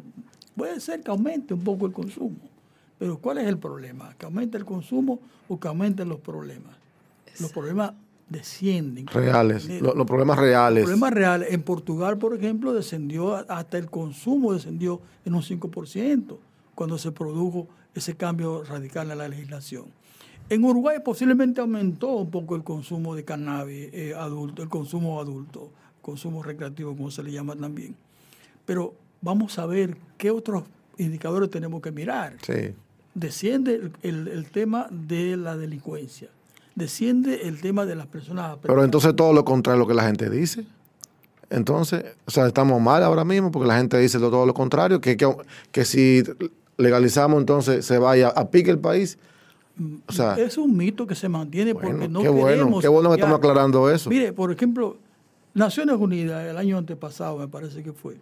puede 0.55 0.79
ser 0.79 1.01
que 1.01 1.11
aumente 1.11 1.53
un 1.53 1.63
poco 1.63 1.85
el 1.85 1.91
consumo. 1.91 2.37
Pero 2.97 3.17
¿cuál 3.17 3.39
es 3.39 3.47
el 3.47 3.57
problema? 3.57 4.15
¿Que 4.17 4.25
aumente 4.25 4.57
el 4.57 4.63
consumo 4.63 5.19
o 5.49 5.59
que 5.59 5.67
aumenten 5.67 6.07
los 6.07 6.19
problemas? 6.19 6.75
Los 7.39 7.51
problemas 7.51 7.93
descienden. 8.29 9.07
Reales, 9.07 9.67
los, 9.81 9.93
problemas 10.05 10.37
reales. 10.37 10.81
Los 10.81 10.89
problemas 10.89 11.13
reales. 11.13 11.51
En 11.51 11.63
Portugal, 11.63 12.17
por 12.17 12.33
ejemplo, 12.33 12.73
descendió, 12.73 13.35
hasta 13.35 13.77
el 13.77 13.89
consumo 13.89 14.53
descendió 14.53 15.01
en 15.25 15.35
un 15.35 15.41
5% 15.41 16.37
cuando 16.75 16.97
se 16.97 17.11
produjo 17.11 17.67
ese 17.95 18.15
cambio 18.15 18.63
radical 18.63 19.09
en 19.11 19.17
la 19.17 19.27
legislación. 19.27 19.85
En 20.49 20.63
Uruguay 20.63 20.99
posiblemente 21.03 21.59
aumentó 21.59 22.09
un 22.09 22.31
poco 22.31 22.55
el 22.55 22.63
consumo 22.63 23.15
de 23.15 23.25
cannabis 23.25 23.89
eh, 23.91 24.13
adulto, 24.15 24.63
el 24.63 24.69
consumo 24.69 25.19
adulto, 25.19 25.71
consumo 26.01 26.41
recreativo, 26.41 26.95
como 26.95 27.11
se 27.11 27.21
le 27.23 27.31
llama 27.31 27.55
también. 27.55 27.95
Pero 28.65 28.93
vamos 29.21 29.59
a 29.59 29.65
ver 29.65 29.97
qué 30.17 30.31
otros 30.31 30.63
indicadores 30.97 31.49
tenemos 31.49 31.81
que 31.81 31.91
mirar. 31.91 32.37
Sí. 32.41 32.73
Desciende 33.13 33.91
el, 34.03 34.49
tema 34.51 34.87
de 34.91 35.35
la 35.35 35.57
delincuencia, 35.57 36.29
desciende 36.77 37.47
el 37.47 37.59
tema 37.59 37.85
de 37.85 37.95
las 37.95 38.05
personas. 38.05 38.57
Pero 38.61 38.83
entonces 38.83 39.15
todo 39.15 39.33
lo 39.33 39.43
contrario 39.43 39.81
a 39.81 39.83
lo 39.83 39.87
que 39.87 39.95
la 39.95 40.03
gente 40.03 40.29
dice. 40.29 40.63
Entonces, 41.49 42.05
o 42.25 42.31
sea, 42.31 42.45
estamos 42.45 42.79
mal 42.79 43.03
ahora 43.03 43.25
mismo 43.25 43.51
porque 43.51 43.67
la 43.67 43.77
gente 43.77 43.97
dice 43.97 44.19
todo 44.19 44.45
lo 44.45 44.53
contrario, 44.53 45.01
que, 45.01 45.17
que, 45.17 45.27
que 45.71 45.85
si 45.85 46.21
legalizamos, 46.77 47.39
entonces 47.39 47.83
se 47.83 47.97
vaya 47.97 48.29
a 48.29 48.51
pique 48.51 48.69
el 48.69 48.77
país. 48.77 49.17
O 50.07 50.11
sea, 50.11 50.35
es 50.35 50.57
un 50.57 50.77
mito 50.77 51.07
que 51.07 51.15
se 51.15 51.29
mantiene 51.29 51.73
porque 51.73 52.07
no 52.07 52.21
qué 52.21 52.29
bueno, 52.29 52.79
Qué 52.79 52.87
bueno 52.87 53.09
que 53.09 53.15
estamos 53.15 53.37
aclarando 53.37 53.89
eso. 53.89 54.09
Mire, 54.09 54.33
por 54.33 54.51
ejemplo, 54.51 54.97
Naciones 55.55 55.95
Unidas, 55.97 56.47
el 56.47 56.57
año 56.57 56.77
antepasado, 56.77 57.37
me 57.37 57.47
parece 57.47 57.81
que 57.81 57.93
fue, 57.93 58.17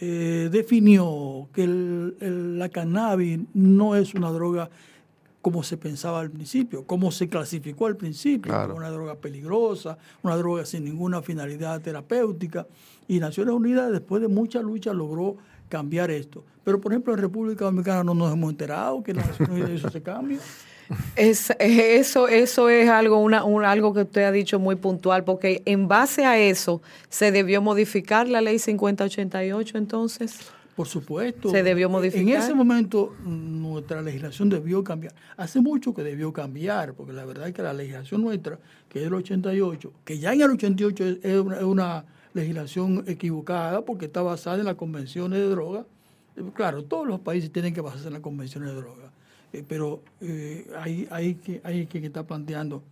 eh, 0.00 0.48
definió 0.50 1.48
que 1.52 1.68
la 1.68 2.68
cannabis 2.68 3.40
no 3.54 3.94
es 3.94 4.14
una 4.14 4.30
droga 4.30 4.70
como 5.42 5.64
se 5.64 5.76
pensaba 5.76 6.20
al 6.20 6.30
principio, 6.30 6.86
como 6.86 7.10
se 7.10 7.28
clasificó 7.28 7.86
al 7.86 7.96
principio, 7.96 8.52
una 8.74 8.90
droga 8.90 9.16
peligrosa, 9.16 9.98
una 10.22 10.36
droga 10.36 10.64
sin 10.64 10.84
ninguna 10.84 11.20
finalidad 11.20 11.80
terapéutica. 11.80 12.66
Y 13.08 13.18
Naciones 13.18 13.52
Unidas, 13.52 13.90
después 13.90 14.22
de 14.22 14.28
mucha 14.28 14.62
lucha, 14.62 14.92
logró 14.92 15.36
cambiar 15.68 16.12
esto. 16.12 16.44
Pero, 16.62 16.80
por 16.80 16.92
ejemplo, 16.92 17.12
en 17.12 17.18
República 17.18 17.64
Dominicana 17.64 18.04
no 18.04 18.14
nos 18.14 18.32
hemos 18.32 18.50
enterado 18.50 19.02
que 19.02 19.12
eso 19.74 19.90
se 19.90 20.00
cambia. 20.00 20.38
Es, 21.16 21.50
eso, 21.58 22.28
eso 22.28 22.68
es 22.68 22.88
algo, 22.88 23.18
una, 23.18 23.40
algo 23.70 23.94
que 23.94 24.02
usted 24.02 24.24
ha 24.24 24.32
dicho 24.32 24.58
muy 24.58 24.76
puntual, 24.76 25.24
porque 25.24 25.62
en 25.64 25.88
base 25.88 26.24
a 26.24 26.38
eso 26.38 26.82
se 27.08 27.32
debió 27.32 27.62
modificar 27.62 28.28
la 28.28 28.40
ley 28.40 28.58
5088 28.58 29.78
entonces. 29.78 30.52
Por 30.82 30.88
supuesto. 30.88 31.48
Se 31.48 31.62
debió 31.62 31.88
modificar. 31.88 32.22
En 32.22 32.42
ese 32.42 32.54
momento 32.54 33.14
nuestra 33.24 34.02
legislación 34.02 34.48
debió 34.48 34.82
cambiar. 34.82 35.14
Hace 35.36 35.60
mucho 35.60 35.94
que 35.94 36.02
debió 36.02 36.32
cambiar, 36.32 36.94
porque 36.94 37.12
la 37.12 37.24
verdad 37.24 37.46
es 37.46 37.54
que 37.54 37.62
la 37.62 37.72
legislación 37.72 38.20
nuestra, 38.20 38.58
que 38.88 38.98
es 38.98 39.04
del 39.04 39.14
88, 39.14 39.92
que 40.04 40.18
ya 40.18 40.32
en 40.32 40.40
el 40.40 40.50
88 40.50 41.04
es 41.22 41.62
una 41.62 42.04
legislación 42.34 43.04
equivocada 43.06 43.84
porque 43.84 44.06
está 44.06 44.22
basada 44.22 44.58
en 44.58 44.64
las 44.64 44.74
convenciones 44.74 45.38
de 45.38 45.48
droga. 45.50 45.86
Eh, 46.36 46.42
claro, 46.52 46.82
todos 46.82 47.06
los 47.06 47.20
países 47.20 47.52
tienen 47.52 47.72
que 47.72 47.80
basarse 47.80 48.08
en 48.08 48.14
las 48.14 48.22
convenciones 48.22 48.70
de 48.70 48.74
droga, 48.74 49.12
eh, 49.52 49.64
pero 49.68 50.02
eh, 50.20 50.66
hay, 50.80 51.06
hay, 51.12 51.34
que, 51.36 51.60
hay 51.62 51.86
quien 51.86 52.02
está 52.06 52.26
planteando, 52.26 52.82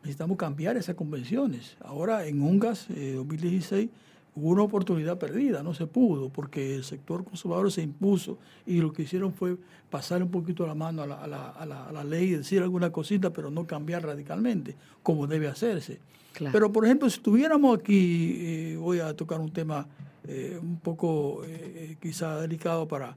necesitamos 0.00 0.38
cambiar 0.38 0.78
esas 0.78 0.94
convenciones. 0.94 1.76
Ahora 1.84 2.24
en 2.24 2.40
UNGAS 2.40 2.88
2016 2.88 3.90
hubo 4.34 4.50
una 4.50 4.62
oportunidad 4.62 5.18
perdida, 5.18 5.62
no 5.62 5.74
se 5.74 5.86
pudo, 5.86 6.28
porque 6.28 6.74
el 6.76 6.84
sector 6.84 7.24
conservador 7.24 7.70
se 7.72 7.82
impuso 7.82 8.38
y 8.66 8.80
lo 8.80 8.92
que 8.92 9.02
hicieron 9.02 9.32
fue 9.32 9.56
pasar 9.90 10.22
un 10.22 10.30
poquito 10.30 10.66
la 10.66 10.74
mano 10.74 11.02
a 11.02 11.06
la, 11.06 11.16
a 11.16 11.26
la, 11.26 11.48
a 11.50 11.66
la, 11.66 11.86
a 11.86 11.92
la 11.92 12.04
ley, 12.04 12.30
decir 12.30 12.62
alguna 12.62 12.90
cosita, 12.90 13.30
pero 13.30 13.50
no 13.50 13.66
cambiar 13.66 14.04
radicalmente, 14.04 14.76
como 15.02 15.26
debe 15.26 15.48
hacerse. 15.48 15.98
Pero, 16.52 16.72
por 16.72 16.84
ejemplo, 16.84 17.10
si 17.10 17.16
estuviéramos 17.16 17.78
aquí, 17.78 18.36
eh, 18.38 18.76
voy 18.78 19.00
a 19.00 19.14
tocar 19.14 19.40
un 19.40 19.50
tema 19.52 19.86
eh, 20.24 20.58
un 20.62 20.78
poco 20.78 21.42
eh, 21.44 21.96
quizá 22.00 22.40
delicado 22.40 22.86
para, 22.86 23.16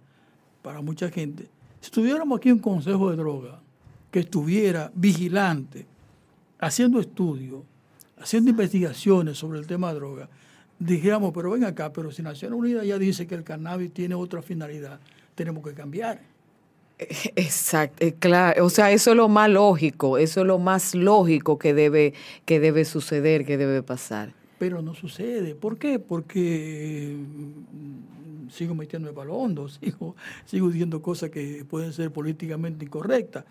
para 0.62 0.82
mucha 0.82 1.10
gente, 1.10 1.48
Si 1.84 1.92
tuviéramos 1.92 2.38
aquí 2.38 2.50
un 2.50 2.60
consejo 2.60 3.10
de 3.12 3.18
droga 3.18 3.62
que 4.10 4.22
estuviera 4.22 4.90
vigilante, 4.96 5.86
haciendo 6.58 6.98
estudios, 7.02 7.62
haciendo 8.18 8.52
investigaciones 8.52 9.38
sobre 9.38 9.60
el 9.60 9.68
tema 9.68 9.90
de 9.90 10.00
droga, 10.00 10.30
dijéramos, 10.84 11.32
pero 11.34 11.52
ven 11.52 11.64
acá, 11.64 11.92
pero 11.94 12.12
si 12.12 12.22
Naciones 12.22 12.58
Unidas 12.58 12.86
ya 12.86 12.98
dice 12.98 13.26
que 13.28 13.36
el 13.36 13.44
cannabis 13.44 13.94
tiene 13.94 14.16
otra 14.16 14.42
finalidad, 14.42 15.00
tenemos 15.36 15.64
que 15.64 15.74
cambiar. 15.74 16.22
Exacto, 17.00 18.06
eh, 18.06 18.14
claro, 18.18 18.66
o 18.66 18.70
sea, 18.70 18.92
eso 18.92 19.12
es 19.12 19.18
lo 19.18 19.30
más 19.30 19.50
lógico, 19.50 20.18
eso 20.18 20.42
es 20.42 20.48
lo 20.48 20.60
más 20.60 20.94
lógico 20.96 21.58
que 21.58 21.74
debe, 21.74 22.14
que 22.46 22.60
debe 22.60 22.86
suceder, 22.86 23.46
que 23.46 23.58
debe 23.58 23.82
pasar. 23.82 24.34
Pero 24.60 24.82
no 24.82 24.94
sucede. 24.94 25.56
¿Por 25.56 25.78
qué? 25.78 26.00
Porque 26.00 27.18
mm, 27.18 28.50
sigo 28.50 28.76
metiendo 28.76 29.10
el 29.10 29.16
balondo, 29.16 29.68
sigo, 29.70 30.16
sigo 30.46 30.70
diciendo 30.70 31.02
cosas 31.02 31.30
que 31.30 31.66
pueden 31.68 31.94
ser 31.94 32.12
políticamente 32.12 32.86
incorrectas. 32.86 33.46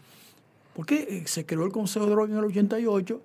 Porque 0.74 1.06
eh, 1.08 1.22
se 1.26 1.44
creó 1.44 1.66
el 1.66 1.72
Consejo 1.72 2.06
de 2.06 2.12
Droga 2.12 2.32
en 2.32 2.38
el 2.38 2.44
88 2.44 3.20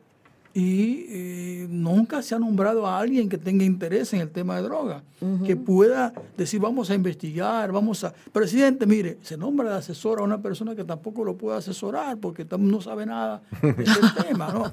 y 0.57 1.05
eh, 1.09 1.67
nunca 1.69 2.23
se 2.23 2.33
ha 2.33 2.39
nombrado 2.39 2.87
a 2.87 2.97
alguien 2.97 3.29
que 3.29 3.37
tenga 3.37 3.63
interés 3.63 4.11
en 4.13 4.21
el 4.21 4.31
tema 4.31 4.55
de 4.55 4.63
droga, 4.63 5.03
que 5.45 5.55
pueda 5.55 6.11
decir 6.35 6.59
vamos 6.59 6.89
a 6.89 6.95
investigar, 6.95 7.71
vamos 7.71 8.03
a... 8.03 8.11
Presidente, 8.31 8.87
mire, 8.87 9.19
se 9.21 9.37
nombra 9.37 9.69
de 9.69 9.75
asesor 9.75 10.19
a 10.19 10.23
una 10.23 10.41
persona 10.41 10.75
que 10.75 10.83
tampoco 10.83 11.23
lo 11.23 11.37
puede 11.37 11.59
asesorar 11.59 12.17
porque 12.17 12.43
no 12.57 12.81
sabe 12.81 13.05
nada 13.05 13.43
del 13.61 13.85
tema, 14.27 14.51
¿no? 14.51 14.63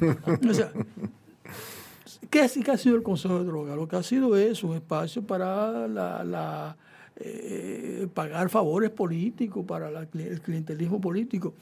O 0.49 0.55
sea, 0.55 0.73
¿qué, 2.31 2.41
ha 2.41 2.79
sido 2.79 2.97
el 2.97 3.03
Consejo 3.03 3.41
de 3.41 3.45
Droga? 3.45 3.77
Lo 3.77 3.87
que 3.87 3.97
ha 3.97 4.03
sido 4.03 4.39
es 4.39 4.65
un 4.65 4.77
espacio 4.77 5.21
para 5.21 5.87
la, 5.87 6.79
eh, 7.17 8.09
pagar 8.15 8.49
favores 8.49 8.89
políticos, 8.89 9.67
para 9.69 9.91
el 9.91 10.41
clientelismo 10.41 10.99
político. 10.99 11.53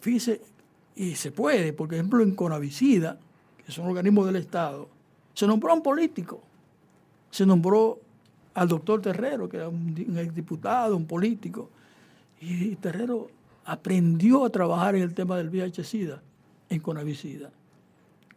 Fíjese, 0.00 0.40
y 0.96 1.14
se 1.14 1.30
puede, 1.30 1.72
por 1.72 1.94
ejemplo, 1.94 2.24
en 2.24 2.34
Conavicida, 2.34 3.20
es 3.66 3.78
un 3.78 3.86
organismo 3.86 4.24
del 4.26 4.36
Estado, 4.36 4.88
se 5.34 5.46
nombró 5.46 5.70
a 5.72 5.74
un 5.74 5.82
político, 5.82 6.40
se 7.30 7.46
nombró 7.46 7.98
al 8.54 8.68
doctor 8.68 9.00
Terrero, 9.00 9.48
que 9.48 9.56
era 9.56 9.68
un, 9.68 9.94
exdiputado, 10.18 10.96
un 10.96 11.06
político, 11.06 11.70
y 12.40 12.76
Terrero 12.76 13.30
aprendió 13.64 14.44
a 14.44 14.50
trabajar 14.50 14.96
en 14.96 15.02
el 15.02 15.14
tema 15.14 15.36
del 15.36 15.48
VIH-Sida 15.48 16.20
en 16.68 16.80
Conavicida. 16.80 17.50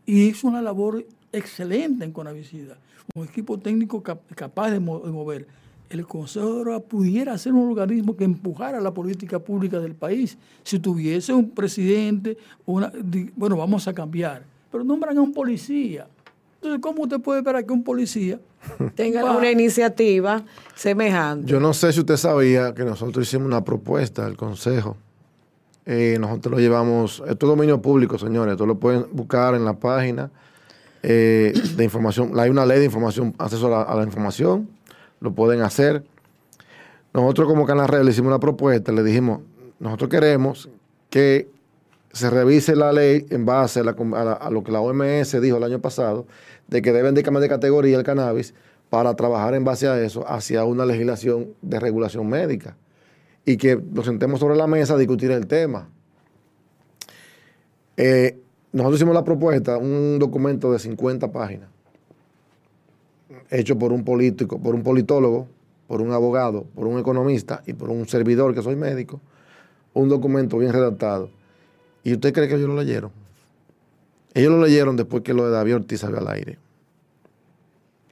Y 0.06 0.24
hizo 0.28 0.48
una 0.48 0.62
labor 0.62 1.06
excelente 1.32 2.06
en 2.06 2.12
Conavicida, 2.12 2.78
un 3.16 3.26
equipo 3.26 3.58
técnico 3.58 4.02
capaz 4.04 4.72
de, 4.72 4.80
mover. 4.80 5.48
El 5.90 6.08
Consejo 6.08 6.54
de 6.54 6.60
Drogas 6.62 6.82
pudiera 6.84 7.38
ser 7.38 7.54
un 7.54 7.70
organismo 7.70 8.16
que 8.16 8.24
empujara 8.24 8.80
la 8.80 8.94
política 8.94 9.40
pública 9.40 9.80
del 9.80 9.94
país. 9.96 10.38
Si 10.64 10.80
tuviese 10.80 11.34
un 11.34 11.52
presidente, 11.52 12.38
bueno, 12.66 13.58
vamos 13.58 13.88
a 13.88 13.94
cambiar 13.94 14.44
pero 14.72 14.84
nombran 14.84 15.18
a 15.18 15.22
un 15.22 15.34
policía. 15.34 16.08
Entonces, 16.56 16.82
¿cómo 16.82 17.04
usted 17.04 17.20
puede 17.20 17.40
esperar 17.40 17.66
que 17.66 17.74
un 17.74 17.84
policía 17.84 18.40
tenga 18.96 19.24
una 19.38 19.52
iniciativa 19.52 20.44
semejante? 20.76 21.48
Yo 21.48 21.60
no 21.60 21.74
sé 21.74 21.94
si 21.94 22.00
usted 22.00 22.18
sabía 22.18 22.74
que 22.74 22.84
nosotros 22.84 23.28
hicimos 23.28 23.48
una 23.48 23.64
propuesta 23.64 24.26
al 24.26 24.36
Consejo. 24.36 24.98
Eh, 25.86 26.18
nosotros 26.20 26.54
lo 26.54 26.60
llevamos, 26.60 27.22
esto 27.28 27.46
es 27.46 27.50
dominio 27.50 27.80
público, 27.80 28.18
señores, 28.18 28.54
esto 28.54 28.66
lo 28.66 28.80
pueden 28.80 29.06
buscar 29.12 29.54
en 29.54 29.66
la 29.66 29.74
página 29.74 30.32
eh, 31.04 31.54
de 31.76 31.84
información. 31.84 32.32
Hay 32.40 32.50
una 32.50 32.66
ley 32.66 32.80
de 32.80 32.86
información, 32.86 33.36
acceso 33.38 33.68
a 33.68 33.96
la, 33.96 34.04
información, 34.04 34.68
lo 35.20 35.34
pueden 35.34 35.62
hacer. 35.62 36.04
Nosotros 37.14 37.48
como 37.48 37.68
Canal 37.68 37.88
Red 37.88 38.04
le 38.04 38.10
hicimos 38.10 38.30
una 38.30 38.40
propuesta, 38.40 38.92
le 38.92 39.04
dijimos, 39.04 39.42
nosotros 39.80 40.10
queremos 40.10 40.68
que 41.12 41.48
se 42.16 42.30
revise 42.30 42.78
la 42.78 42.94
ley 42.94 43.26
en 43.30 43.46
base 43.46 43.82
a, 43.82 44.50
lo 44.50 44.64
que 44.64 44.72
la 44.72 44.80
OMS 44.80 45.42
dijo 45.42 45.58
el 45.58 45.64
año 45.66 45.82
pasado, 45.82 46.26
de 46.66 46.82
que 46.82 46.94
deben 46.94 47.14
de 47.14 47.24
cambiar 47.24 47.42
de 47.42 47.50
categoría 47.50 47.98
el 47.98 48.04
cannabis 48.04 48.54
para 48.90 49.14
trabajar 49.16 49.54
en 49.54 49.66
base 49.66 49.90
a 49.90 50.02
eso 50.02 50.24
hacia 50.26 50.64
una 50.64 50.86
legislación 50.86 51.50
de 51.62 51.78
regulación 51.78 52.30
médica 52.30 52.78
y 53.44 53.58
que 53.58 53.76
nos 53.76 54.06
sentemos 54.06 54.40
sobre 54.40 54.56
la 54.56 54.66
mesa 54.66 54.94
a 54.94 54.98
discutir 54.98 55.30
el 55.32 55.46
tema. 55.46 55.90
Eh, 57.98 58.40
nosotros 58.72 58.96
hicimos 59.00 59.14
la 59.14 59.26
propuesta, 59.26 59.78
un 59.78 60.18
documento 60.18 60.72
de 60.72 60.80
50 60.80 61.34
páginas, 61.34 61.68
hecho 63.50 63.78
por 63.78 63.92
un 63.92 64.06
político, 64.06 64.58
por 64.58 64.74
un 64.74 64.84
politólogo, 64.84 65.50
por 65.88 66.02
un 66.02 66.14
abogado, 66.14 66.64
por 66.76 66.88
un 66.88 66.98
economista 66.98 67.62
y 67.66 67.74
por 67.74 67.90
un 67.90 68.08
servidor 68.08 68.56
que 68.56 68.62
soy 68.62 68.78
médico, 68.78 69.20
un 69.94 70.08
documento 70.08 70.58
bien 70.58 70.72
redactado 70.72 71.35
¿Y 72.06 72.14
usted 72.14 72.34
cree 72.34 72.48
que 72.48 72.56
ellos 72.56 72.70
lo 72.70 72.78
leyeron? 72.82 73.12
Ellos 74.36 74.52
lo 74.52 74.64
leyeron 74.64 74.96
después 74.96 75.24
que 75.24 75.34
lo 75.34 75.46
de 75.46 75.52
David 75.52 75.76
Ortiz 75.76 76.00
salió 76.00 76.20
al 76.20 76.28
aire. 76.28 76.60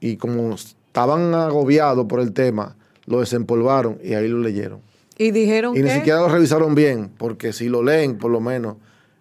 Y 0.00 0.16
como 0.16 0.52
estaban 0.54 1.32
agobiados 1.32 2.04
por 2.06 2.20
el 2.20 2.32
tema, 2.32 2.76
lo 3.06 3.20
desempolvaron 3.20 3.98
y 4.02 4.14
ahí 4.14 4.26
lo 4.26 4.38
leyeron. 4.38 4.80
Y 5.16 5.30
dijeron 5.30 5.76
y 5.76 5.82
ni 5.82 5.90
siquiera 5.90 6.18
lo 6.20 6.28
revisaron 6.28 6.74
bien, 6.74 7.08
porque 7.16 7.52
si 7.52 7.68
lo 7.68 7.84
leen, 7.84 8.18
por 8.18 8.32
lo 8.32 8.40
menos, 8.40 8.76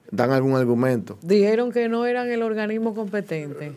dan 0.10 0.32
algún 0.32 0.56
argumento. 0.56 1.20
Dijeron 1.22 1.72
que 1.72 1.88
no 1.88 2.08
eran 2.08 2.32
el 2.32 2.42
organismo 2.42 2.96
competente. 2.96 3.74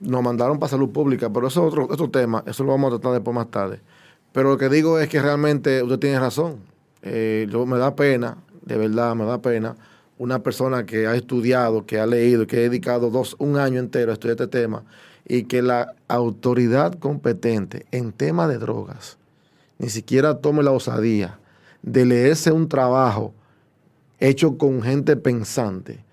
Nos 0.00 0.22
mandaron 0.22 0.58
para 0.58 0.68
salud 0.68 0.90
pública, 0.90 1.32
pero 1.32 1.48
eso 1.48 1.66
es 1.66 1.72
otro, 1.72 1.86
otro 1.90 2.10
tema, 2.10 2.44
eso 2.46 2.64
lo 2.64 2.72
vamos 2.72 2.92
a 2.92 2.96
tratar 2.98 3.14
después 3.14 3.34
más 3.34 3.50
tarde. 3.50 3.80
Pero 4.32 4.50
lo 4.50 4.58
que 4.58 4.68
digo 4.68 4.98
es 5.00 5.08
que 5.08 5.22
realmente 5.22 5.82
usted 5.82 5.98
tiene 5.98 6.20
razón. 6.20 6.56
Eh, 7.00 7.46
yo, 7.50 7.64
me 7.64 7.78
da 7.78 7.96
pena, 7.96 8.36
de 8.62 8.76
verdad 8.76 9.14
me 9.14 9.24
da 9.24 9.40
pena, 9.40 9.74
una 10.18 10.42
persona 10.42 10.84
que 10.84 11.06
ha 11.06 11.14
estudiado, 11.14 11.86
que 11.86 11.98
ha 11.98 12.06
leído, 12.06 12.46
que 12.46 12.56
ha 12.56 12.60
dedicado 12.60 13.10
dos, 13.10 13.36
un 13.38 13.56
año 13.56 13.80
entero 13.80 14.10
a 14.10 14.14
estudiar 14.14 14.40
este 14.40 14.48
tema, 14.48 14.84
y 15.26 15.44
que 15.44 15.62
la 15.62 15.94
autoridad 16.08 16.94
competente 16.94 17.86
en 17.92 18.12
tema 18.12 18.48
de 18.48 18.58
drogas 18.58 19.18
ni 19.78 19.88
siquiera 19.88 20.38
tome 20.38 20.62
la 20.62 20.72
osadía 20.72 21.38
de 21.82 22.04
leerse 22.04 22.50
un 22.50 22.68
trabajo 22.68 23.32
hecho 24.18 24.58
con 24.58 24.82
gente 24.82 25.16
pensante, 25.16 26.04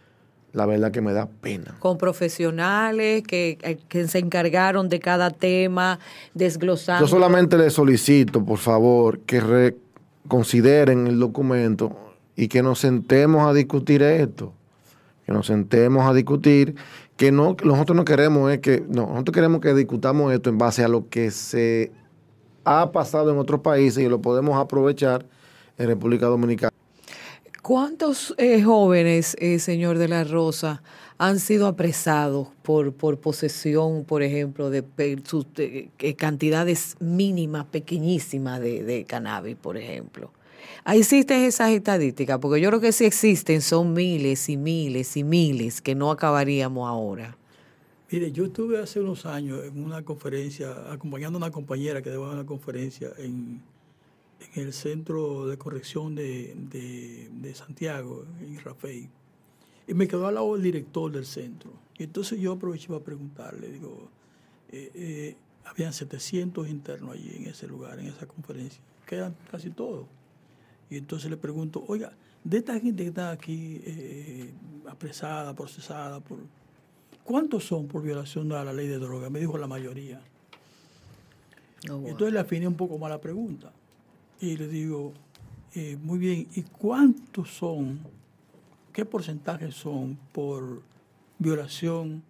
la 0.53 0.67
verdad 0.67 0.91
que 0.91 1.01
me 1.01 1.11
da 1.11 1.27
pena. 1.27 1.75
Con 1.79 1.97
profesionales 1.97 3.23
que, 3.23 3.57
eh, 3.61 3.79
que 3.89 4.07
se 4.07 4.19
encargaron 4.19 4.87
de 4.87 4.99
cada 4.99 5.31
tema, 5.31 5.99
desglosando. 6.33 7.05
Yo 7.05 7.09
solamente 7.09 7.57
le 7.57 7.71
solicito, 7.71 8.45
por 8.45 8.59
favor, 8.59 9.19
que 9.21 9.41
reconsideren 9.41 11.07
el 11.07 11.19
documento 11.19 12.04
y 12.35 12.47
que 12.47 12.61
nos 12.61 12.79
sentemos 12.79 13.47
a 13.47 13.53
discutir 13.53 14.01
esto, 14.01 14.53
que 15.25 15.31
nos 15.31 15.47
sentemos 15.47 16.05
a 16.05 16.13
discutir, 16.13 16.75
que 17.17 17.31
no, 17.31 17.55
nosotros 17.63 17.95
no 17.95 18.05
queremos 18.05 18.51
es 18.51 18.59
que, 18.59 18.83
no, 18.87 19.07
nosotros 19.07 19.33
queremos 19.33 19.61
que 19.61 19.73
discutamos 19.73 20.33
esto 20.33 20.49
en 20.49 20.57
base 20.57 20.83
a 20.83 20.87
lo 20.87 21.07
que 21.09 21.31
se 21.31 21.91
ha 22.65 22.91
pasado 22.91 23.31
en 23.31 23.37
otros 23.37 23.61
países 23.61 24.03
y 24.03 24.09
lo 24.09 24.21
podemos 24.21 24.59
aprovechar 24.59 25.25
en 25.77 25.87
República 25.87 26.25
Dominicana. 26.25 26.71
¿Cuántos 27.61 28.35
eh, 28.37 28.61
jóvenes, 28.61 29.35
eh, 29.39 29.59
señor 29.59 29.97
de 29.97 30.07
la 30.07 30.23
Rosa, 30.23 30.83
han 31.17 31.39
sido 31.39 31.67
apresados 31.67 32.49
por, 32.61 32.93
por 32.93 33.19
posesión, 33.19 34.03
por 34.03 34.21
ejemplo, 34.21 34.69
de, 34.69 34.83
cantidades 36.17 36.95
mínimas, 36.99 37.65
pequeñísimas 37.65 38.59
de, 38.59 38.83
de 38.83 39.05
cannabis, 39.05 39.55
por 39.55 39.77
ejemplo? 39.77 40.31
¿Existen 40.85 41.41
esas 41.41 41.71
estadísticas? 41.71 42.39
Porque 42.39 42.61
yo 42.61 42.69
creo 42.69 42.81
que 42.81 42.91
si 42.91 43.05
existen, 43.05 43.61
son 43.61 43.93
miles 43.93 44.49
y 44.49 44.57
miles 44.57 45.17
y 45.17 45.23
miles 45.23 45.81
que 45.81 45.95
no 45.95 46.11
acabaríamos 46.11 46.87
ahora. 46.87 47.37
Mire, 48.11 48.31
yo 48.31 48.45
estuve 48.45 48.77
hace 48.77 48.99
unos 48.99 49.25
años 49.25 49.63
en 49.65 49.83
una 49.83 50.03
conferencia, 50.05 50.91
acompañando 50.91 51.37
a 51.37 51.41
una 51.41 51.51
compañera 51.51 52.01
que 52.01 52.11
daba 52.11 52.31
una 52.31 52.45
conferencia 52.45 53.11
en, 53.17 53.61
el 54.53 54.73
Centro 54.73 55.47
de 55.47 55.57
Corrección 55.57 56.13
de, 56.13 57.53
Santiago, 57.55 58.25
en 58.41 58.59
Rafael. 58.59 59.09
Y 59.87 59.93
me 59.93 60.07
quedó 60.07 60.27
al 60.27 60.35
lado 60.35 60.55
el 60.55 60.61
director 60.61 61.11
del 61.11 61.25
centro. 61.25 61.71
Y 61.97 62.03
entonces 62.03 62.39
yo 62.39 62.53
aproveché 62.53 62.87
para 62.87 63.03
preguntarle, 63.03 63.69
digo, 63.69 64.09
eh, 64.71 64.91
eh, 64.93 65.35
habían 65.65 65.93
700 65.93 66.69
internos 66.69 67.15
allí 67.15 67.35
en 67.35 67.47
ese 67.47 67.67
lugar, 67.67 67.99
en 67.99 68.07
esa 68.07 68.27
conferencia. 68.27 68.81
Quedan 69.07 69.35
casi 69.51 69.71
todos. 69.71 70.05
Y 70.89 70.97
entonces 70.97 71.29
le 71.29 71.37
pregunto, 71.37 71.83
oiga, 71.87 72.13
de 72.43 72.57
esta 72.57 72.79
gente 72.79 73.03
que 73.03 73.09
está 73.09 73.31
aquí 73.31 73.81
eh, 73.85 74.53
apresada, 74.87 75.53
procesada, 75.55 76.19
por, 76.19 76.39
¿cuántos 77.23 77.65
son 77.65 77.87
por 77.87 78.03
violación 78.03 78.51
a 78.51 78.63
la 78.63 78.73
ley 78.73 78.87
de 78.87 78.99
droga? 78.99 79.29
Me 79.29 79.39
dijo 79.39 79.57
la 79.57 79.67
mayoría. 79.67 80.21
Oh, 81.89 82.03
entonces 82.05 82.33
le 82.33 82.39
afiné 82.39 82.67
un 82.67 82.75
poco 82.75 82.97
más 82.97 83.09
la 83.09 83.19
pregunta. 83.19 83.71
Y 84.39 84.57
le 84.57 84.67
digo, 84.67 85.13
eh, 85.73 85.97
muy 86.01 86.19
bien, 86.19 86.47
¿y 86.53 86.61
cuántos 86.63 87.49
son, 87.49 87.99
qué 88.93 89.05
porcentaje 89.05 89.71
son 89.71 90.17
por 90.31 90.81
violación 91.39 92.23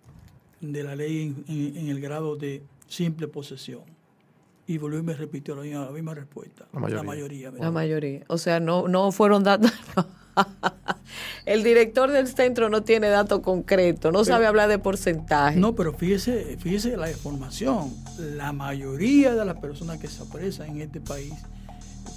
de 0.62 0.84
la 0.84 0.96
ley 0.96 1.36
en 1.48 1.89
el 1.89 2.00
grado 2.00 2.36
de 2.36 2.63
simple 2.88 3.28
posesión? 3.28 3.94
Y 4.67 4.78
volvió 4.78 4.99
y 4.99 5.04
me 5.04 5.13
repitió 5.13 5.56
la 5.56 5.91
misma, 5.91 6.13
respuesta. 6.13 6.65
La 6.73 7.04
mayoría. 7.04 7.51
La 7.51 7.71
mayoría. 7.71 8.23
O 8.28 8.38
sea, 8.38 8.60
no, 8.60 8.88
no 8.88 9.12
fueron 9.12 9.43
datos. 9.43 9.71
el 11.45 11.63
director 11.63 12.12
del 12.12 12.28
centro 12.28 12.69
no 12.69 12.84
tiene 12.84 13.08
datos 13.10 13.41
concretos, 13.41 14.12
no 14.12 14.25
sabe 14.25 14.47
hablar 14.47 14.69
de 14.69 14.80
porcentaje. 14.80 15.60
No, 15.60 15.75
pero 15.75 15.93
fíjese, 15.93 16.58
fíjese 16.58 16.97
la 16.97 17.12
información. 17.12 17.93
La 18.17 18.51
mayoría 18.54 19.36
de 19.36 19.45
las 19.45 19.58
personas 19.58 19.99
que 19.99 20.08
se 20.08 20.23
apresan 20.23 20.69
en 20.69 20.82
este 20.82 20.99
país 20.99 21.34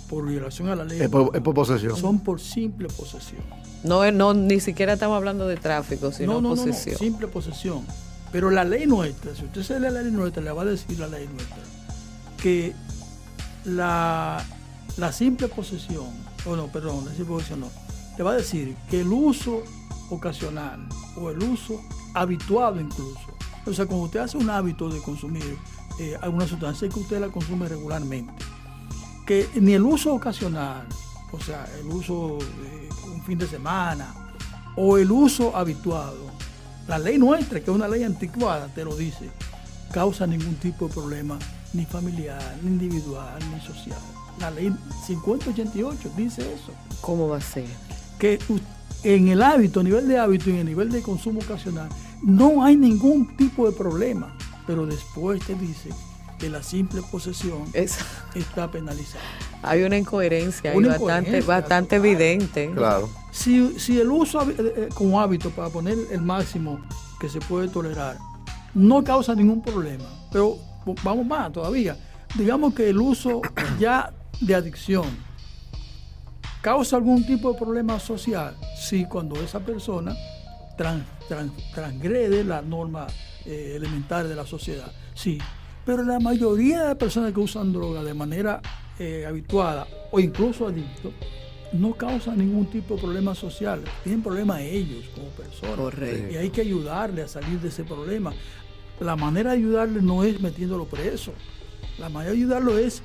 por 0.08 0.26
violación 0.26 0.68
a 0.68 0.76
la 0.76 0.84
ley 0.84 1.02
es 1.02 1.08
por, 1.10 1.30
posesión. 1.42 1.96
son 1.96 2.20
por 2.20 2.40
simple 2.40 2.88
posesión. 2.88 3.42
No, 3.84 4.10
no, 4.10 4.32
ni 4.32 4.58
siquiera 4.58 4.94
estamos 4.94 5.16
hablando 5.16 5.46
de 5.46 5.56
tráfico, 5.56 6.12
sino 6.12 6.34
no, 6.34 6.40
no, 6.40 6.48
posesión. 6.50 6.94
No, 6.94 6.98
simple 6.98 7.28
posesión. 7.28 7.86
Pero 8.32 8.50
la 8.50 8.64
ley 8.64 8.86
nuestra, 8.86 9.34
si 9.34 9.44
usted 9.44 9.62
se 9.62 9.80
lee 9.80 9.90
la 9.90 10.02
ley 10.02 10.12
nuestra, 10.12 10.42
le 10.42 10.50
va 10.50 10.62
a 10.62 10.66
decir 10.66 10.98
la 10.98 11.08
ley 11.08 11.28
nuestra 11.28 11.62
que 12.40 12.74
la, 13.64 14.44
la 14.96 15.12
simple 15.12 15.48
posesión, 15.48 16.08
o 16.46 16.56
no, 16.56 16.66
perdón, 16.68 17.04
la 17.04 17.10
simple 17.10 17.34
posesión 17.34 17.60
no, 17.60 17.70
le 18.16 18.24
va 18.24 18.32
a 18.32 18.36
decir 18.36 18.76
que 18.90 19.00
el 19.00 19.12
uso 19.12 19.62
ocasional 20.10 20.88
o 21.16 21.30
el 21.30 21.42
uso 21.42 21.80
habituado 22.14 22.80
incluso, 22.80 23.20
o 23.66 23.72
sea, 23.72 23.86
cuando 23.86 24.06
usted 24.06 24.20
hace 24.20 24.38
un 24.38 24.48
hábito 24.48 24.88
de 24.88 25.00
consumir 25.02 25.58
eh, 26.00 26.16
alguna 26.20 26.46
sustancia 26.46 26.88
que 26.88 27.00
usted 27.00 27.20
la 27.20 27.28
consume 27.28 27.68
regularmente, 27.68 28.32
que 29.26 29.48
ni 29.56 29.74
el 29.74 29.82
uso 29.82 30.14
ocasional, 30.14 30.86
o 31.32 31.40
sea, 31.40 31.68
el 31.80 31.86
uso 31.88 32.38
un 33.06 33.22
fin 33.24 33.38
de 33.38 33.46
semana, 33.46 34.14
o 34.76 34.96
el 34.96 35.10
uso 35.10 35.54
habituado, 35.56 36.30
la 36.86 36.98
ley 36.98 37.18
nuestra, 37.18 37.60
que 37.60 37.70
es 37.70 37.76
una 37.76 37.88
ley 37.88 38.04
anticuada, 38.04 38.68
te 38.68 38.84
lo 38.84 38.96
dice, 38.96 39.28
causa 39.92 40.26
ningún 40.26 40.54
tipo 40.54 40.88
de 40.88 40.94
problema, 40.94 41.38
ni 41.72 41.84
familiar, 41.84 42.42
ni 42.62 42.70
individual, 42.70 43.38
ni 43.52 43.60
social. 43.60 43.98
La 44.40 44.50
ley 44.50 44.72
5088 45.06 46.10
dice 46.16 46.42
eso. 46.42 46.72
¿Cómo 47.00 47.28
va 47.28 47.38
a 47.38 47.40
ser? 47.40 47.66
Que 48.18 48.38
en 49.02 49.28
el 49.28 49.42
hábito, 49.42 49.80
a 49.80 49.82
nivel 49.82 50.08
de 50.08 50.18
hábito 50.18 50.50
y 50.50 50.54
en 50.54 50.58
el 50.60 50.66
nivel 50.66 50.90
de 50.90 51.02
consumo 51.02 51.40
ocasional, 51.40 51.88
no 52.22 52.64
hay 52.64 52.76
ningún 52.76 53.36
tipo 53.36 53.68
de 53.70 53.76
problema. 53.76 54.36
Pero 54.66 54.86
después 54.86 55.44
te 55.44 55.54
dice 55.54 55.90
que 56.38 56.48
la 56.48 56.62
simple 56.62 57.02
posesión 57.10 57.64
está 57.74 58.70
penalizada. 58.70 59.24
Hay 59.62 59.82
una 59.82 59.96
incoherencia, 59.96 60.72
bastante, 60.74 61.40
bastante 61.40 61.96
evidente. 61.96 62.70
Claro. 62.74 63.08
Si, 63.32 63.78
si 63.78 63.98
el 63.98 64.10
uso 64.10 64.42
eh, 64.42 64.54
eh, 64.58 64.88
como 64.94 65.20
hábito, 65.20 65.50
para 65.50 65.68
poner 65.68 65.96
el 66.10 66.22
máximo 66.22 66.80
que 67.20 67.28
se 67.28 67.40
puede 67.40 67.68
tolerar, 67.68 68.18
no 68.74 69.02
causa 69.02 69.34
ningún 69.34 69.62
problema, 69.62 70.04
pero 70.30 70.58
vamos 71.02 71.26
más 71.26 71.52
todavía, 71.52 71.96
digamos 72.36 72.74
que 72.74 72.88
el 72.88 72.98
uso 72.98 73.42
ya 73.78 74.12
de 74.40 74.54
adicción 74.54 75.06
causa 76.60 76.96
algún 76.96 77.24
tipo 77.24 77.52
de 77.52 77.58
problema 77.58 77.98
social, 77.98 78.56
sí, 78.76 79.06
cuando 79.06 79.36
esa 79.40 79.60
persona 79.60 80.14
transgrede 81.74 82.44
la 82.44 82.62
norma 82.62 83.06
eh, 83.44 83.74
elemental 83.76 84.28
de 84.28 84.34
la 84.34 84.46
sociedad, 84.46 84.92
sí, 85.14 85.38
pero 85.84 86.02
la 86.04 86.20
mayoría 86.20 86.82
de 86.82 86.88
las 86.88 86.96
personas 86.96 87.32
que 87.32 87.40
usan 87.40 87.72
droga 87.72 88.02
de 88.02 88.14
manera 88.14 88.60
eh, 88.98 89.24
habituada 89.26 89.86
o 90.10 90.20
incluso 90.20 90.66
adictos, 90.66 91.12
no 91.72 91.92
causan 91.94 92.38
ningún 92.38 92.66
tipo 92.66 92.94
de 92.94 93.00
problema 93.00 93.34
social, 93.34 93.82
tienen 94.02 94.22
problemas 94.22 94.60
ellos 94.60 95.04
como 95.14 95.28
personas. 95.28 95.76
Y 96.32 96.36
hay 96.36 96.50
que 96.50 96.62
ayudarle 96.62 97.22
a 97.22 97.28
salir 97.28 97.60
de 97.60 97.68
ese 97.68 97.84
problema. 97.84 98.32
La 99.00 99.16
manera 99.16 99.50
de 99.50 99.58
ayudarle 99.58 100.02
no 100.02 100.24
es 100.24 100.40
metiéndolo 100.40 100.84
preso. 100.84 101.32
La 101.98 102.08
manera 102.08 102.32
de 102.32 102.38
ayudarlo 102.38 102.78
es 102.78 103.02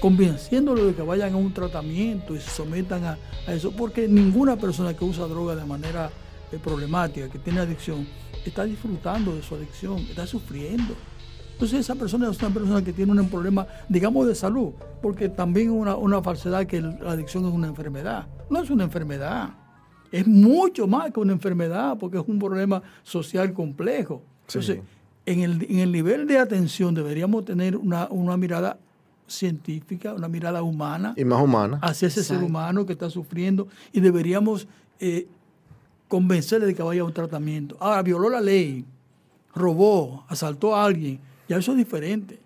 convenciéndolo 0.00 0.86
de 0.86 0.94
que 0.94 1.02
vayan 1.02 1.34
a 1.34 1.36
un 1.36 1.52
tratamiento 1.52 2.34
y 2.34 2.40
se 2.40 2.50
sometan 2.50 3.04
a, 3.04 3.18
eso, 3.48 3.72
porque 3.72 4.08
ninguna 4.08 4.56
persona 4.56 4.94
que 4.94 5.04
usa 5.04 5.26
droga 5.26 5.54
de 5.54 5.64
manera 5.64 6.10
eh, 6.50 6.58
problemática, 6.62 7.28
que 7.28 7.38
tiene 7.38 7.60
adicción, 7.60 8.06
está 8.44 8.64
disfrutando 8.64 9.34
de 9.34 9.42
su 9.42 9.54
adicción, 9.54 9.98
está 9.98 10.26
sufriendo. 10.26 10.94
Entonces 11.52 11.80
esa 11.80 11.94
persona 11.94 12.30
es 12.30 12.38
una 12.38 12.50
persona 12.50 12.82
que 12.82 12.92
tiene 12.92 13.12
un 13.12 13.28
problema, 13.28 13.66
digamos, 13.88 14.26
de 14.26 14.34
salud, 14.34 14.72
porque 15.00 15.28
también 15.28 15.70
una, 15.70 15.96
una 15.96 16.22
falsedad 16.22 16.66
que 16.66 16.80
la 16.80 17.12
adicción 17.12 17.46
es 17.46 17.52
una 17.52 17.68
enfermedad. 17.68 18.26
No 18.50 18.60
es 18.60 18.70
una 18.70 18.84
enfermedad, 18.84 19.50
es 20.10 20.26
mucho 20.26 20.86
más 20.86 21.10
que 21.10 21.20
una 21.20 21.32
enfermedad, 21.32 21.96
porque 21.98 22.18
es 22.18 22.24
un 22.26 22.38
problema 22.38 22.82
social 23.02 23.52
complejo. 23.52 24.22
Entonces, 24.46 24.80
en, 25.26 25.40
el, 25.40 25.66
en 25.70 25.78
el 25.78 25.92
nivel 25.92 26.26
de 26.26 26.38
atención 26.38 26.94
deberíamos 26.94 27.44
tener 27.44 27.76
una, 27.76 28.08
una 28.10 28.36
mirada 28.36 28.78
científica, 29.26 30.14
una 30.14 30.28
mirada 30.28 30.62
humana. 30.62 31.14
Y 31.16 31.24
más 31.24 31.42
humana. 31.42 31.78
Hacia 31.82 32.08
ese 32.08 32.22
ser 32.24 32.42
humano 32.42 32.84
que 32.84 32.92
está 32.92 33.08
sufriendo 33.08 33.68
y 33.92 34.00
deberíamos 34.00 34.66
eh, 35.00 35.26
convencerle 36.08 36.66
de 36.66 36.74
que 36.74 36.82
vaya 36.82 37.02
a 37.02 37.04
un 37.04 37.12
tratamiento. 37.12 37.76
Ahora, 37.80 38.02
violó 38.02 38.28
la 38.28 38.40
ley, 38.40 38.84
robó, 39.54 40.24
asaltó 40.28 40.74
a 40.74 40.84
alguien 40.84 41.20
ya 41.52 41.58
eso 41.58 41.72
es 41.72 41.78
diferente. 41.78 42.38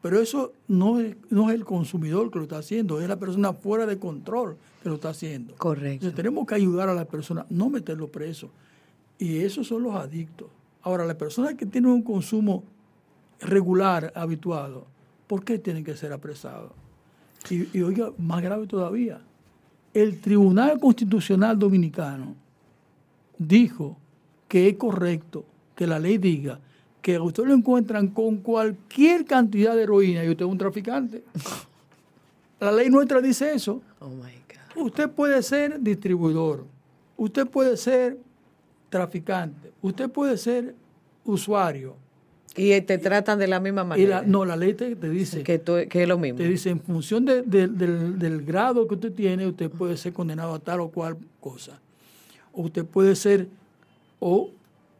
Pero 0.00 0.20
eso 0.20 0.52
no 0.68 1.00
es, 1.00 1.16
no 1.30 1.50
es 1.50 1.54
el 1.54 1.64
consumidor 1.64 2.30
que 2.30 2.38
lo 2.38 2.44
está 2.44 2.58
haciendo, 2.58 3.00
es 3.00 3.08
la 3.08 3.18
persona 3.18 3.52
fuera 3.52 3.84
de 3.86 3.98
control 3.98 4.56
que 4.82 4.88
lo 4.88 4.96
está 4.96 5.10
haciendo. 5.10 5.54
Correcto. 5.56 6.06
Entonces 6.06 6.14
tenemos 6.14 6.46
que 6.46 6.54
ayudar 6.54 6.88
a 6.88 6.94
la 6.94 7.06
persona, 7.06 7.46
no 7.48 7.70
meterlo 7.70 8.08
preso. 8.08 8.50
Y 9.18 9.40
esos 9.40 9.66
son 9.66 9.82
los 9.82 9.94
adictos. 9.94 10.48
Ahora, 10.84 11.04
las 11.04 11.16
personas 11.16 11.54
que 11.54 11.66
tienen 11.66 11.90
un 11.90 12.02
consumo 12.02 12.62
regular, 13.40 14.12
habituado, 14.14 14.86
¿por 15.26 15.44
qué 15.44 15.58
tienen 15.58 15.82
que 15.82 15.96
ser 15.96 16.12
apresados? 16.12 16.70
Y, 17.50 17.76
y 17.76 17.82
oiga, 17.82 18.12
más 18.18 18.42
grave 18.42 18.66
todavía, 18.66 19.20
el 19.92 20.20
Tribunal 20.20 20.78
Constitucional 20.78 21.58
Dominicano 21.58 22.34
dijo 23.38 23.96
que 24.46 24.68
es 24.68 24.76
correcto 24.76 25.44
que 25.74 25.86
la 25.86 25.98
ley 25.98 26.18
diga 26.18 26.60
que 27.02 27.18
usted 27.18 27.44
lo 27.44 27.54
encuentran 27.54 28.08
con 28.08 28.38
cualquier 28.38 29.24
cantidad 29.24 29.74
de 29.74 29.82
heroína 29.82 30.24
y 30.24 30.30
usted 30.30 30.44
es 30.44 30.50
un 30.50 30.58
traficante. 30.58 31.22
La 32.60 32.72
ley 32.72 32.88
nuestra 32.88 33.20
dice 33.20 33.52
eso. 33.52 33.82
Oh 34.00 34.10
usted 34.76 35.10
puede 35.10 35.42
ser 35.42 35.80
distribuidor, 35.80 36.64
usted 37.16 37.46
puede 37.46 37.76
ser 37.76 38.18
traficante, 38.94 39.72
usted 39.82 40.08
puede 40.08 40.38
ser 40.38 40.72
usuario. 41.24 41.96
Y 42.54 42.80
te 42.82 42.96
tratan 42.98 43.40
de 43.40 43.48
la 43.48 43.58
misma 43.58 43.82
manera. 43.82 44.22
no, 44.24 44.44
la 44.44 44.54
ley 44.54 44.74
te, 44.74 44.94
dice 44.94 45.42
que, 45.42 45.60
es 45.90 46.08
lo 46.08 46.16
mismo. 46.16 46.38
Te 46.38 46.46
dice, 46.46 46.70
en 46.70 46.78
función 46.78 47.24
del, 47.24 47.50
del 47.50 48.42
grado 48.42 48.86
que 48.86 48.94
usted 48.94 49.12
tiene, 49.12 49.48
usted 49.48 49.68
puede 49.68 49.96
ser 49.96 50.12
condenado 50.12 50.54
a 50.54 50.60
tal 50.60 50.78
o 50.78 50.90
cual 50.90 51.16
cosa. 51.40 51.80
O 52.52 52.62
usted 52.62 52.84
puede 52.84 53.16
ser 53.16 53.48
o 54.20 54.50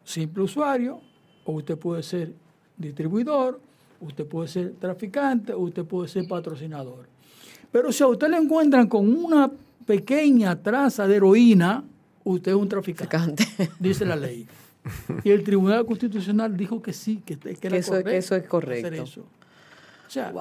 simple 0.03 0.43
usuario, 0.43 1.01
o 1.45 1.53
usted 1.53 1.79
puede 1.79 2.03
ser 2.03 2.33
distribuidor, 2.77 3.61
usted 4.01 4.27
puede 4.27 4.49
ser 4.49 4.73
traficante, 4.81 5.53
o 5.53 5.61
usted 5.61 5.85
puede 5.85 6.09
ser 6.09 6.27
patrocinador. 6.27 7.07
Pero 7.71 7.93
si 7.93 8.03
a 8.03 8.09
usted 8.09 8.29
le 8.29 8.39
encuentran 8.39 8.89
con 8.89 9.09
una 9.09 9.49
pequeña 9.87 10.61
traza 10.61 11.07
de 11.07 11.15
heroína, 11.15 11.85
usted 12.25 12.53
es 12.53 12.57
un 12.57 12.69
traficante, 12.69 13.47
dice 13.79 14.05
la 14.05 14.17
ley. 14.17 14.47
Y 15.23 15.31
el 15.31 15.43
Tribunal 15.45 15.87
Constitucional 15.87 16.57
dijo 16.57 16.83
que 16.83 16.93
sí, 16.93 17.23
que, 17.25 17.39
eso, 17.77 17.97
eso, 17.97 18.37
es 18.37 18.47
correcto. 18.47 19.03
eso. 19.03 19.23
O 20.07 20.11
sea, 20.11 20.33